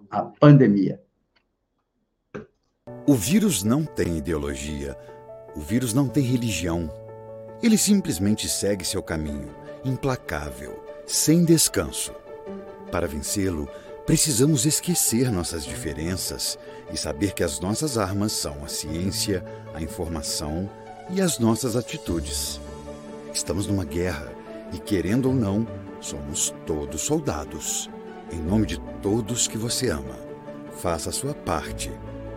a 0.10 0.24
pandemia. 0.24 1.00
O 3.08 3.14
vírus 3.14 3.64
não 3.64 3.86
tem 3.86 4.18
ideologia, 4.18 4.98
o 5.56 5.62
vírus 5.62 5.94
não 5.94 6.10
tem 6.10 6.24
religião. 6.24 6.92
Ele 7.64 7.78
simplesmente 7.78 8.50
segue 8.50 8.84
seu 8.84 9.02
caminho 9.02 9.57
implacável, 9.84 10.84
sem 11.06 11.46
descanso. 11.46 12.14
Para 12.92 13.08
vencê-lo, 13.08 13.68
precisamos 14.06 14.66
esquecer 14.66 15.32
nossas 15.32 15.66
diferenças 15.66 16.58
e 16.92 16.98
saber 16.98 17.34
que 17.34 17.44
as 17.44 17.60
nossas 17.60 17.98
armas 17.98 18.32
são 18.32 18.64
a 18.64 18.68
ciência, 18.68 19.44
a 19.74 19.82
informação 19.82 20.70
e 21.10 21.22
as 21.22 21.40
nossas 21.40 21.76
atitudes. 21.76 22.60
Estamos 23.34 23.68
numa 23.68 23.86
guerra 23.86 24.32
e, 24.74 24.80
querendo 24.80 25.30
ou 25.30 25.36
não, 25.36 25.68
somos 26.00 26.54
todos 26.66 27.02
soldados. 27.02 27.90
Em 28.32 28.40
nome 28.40 28.66
de 28.66 28.80
todos 29.02 29.48
que 29.48 29.58
você 29.58 29.90
ama, 29.90 30.16
faça 30.80 31.10
a 31.10 31.14
sua 31.14 31.34
parte. 31.34 31.92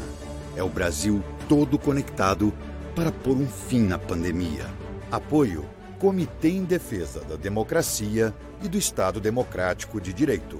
é 0.55 0.64
o 0.64 0.70
Brasil 0.70 1.24
todo 1.47 1.78
conectado 1.78 2.51
para 2.95 3.12
pôr 3.12 3.38
um 3.38 3.47
fim 3.47 3.82
na 3.82 3.99
pandemia. 3.99 4.66
Apoio 5.12 5.66
Comitê 5.99 6.49
em 6.49 6.64
Defesa 6.64 7.22
da 7.22 7.36
Democracia 7.36 8.34
e 8.64 8.68
do 8.68 8.76
Estado 8.76 9.20
Democrático 9.20 10.01
de 10.01 10.12
Direito. 10.12 10.59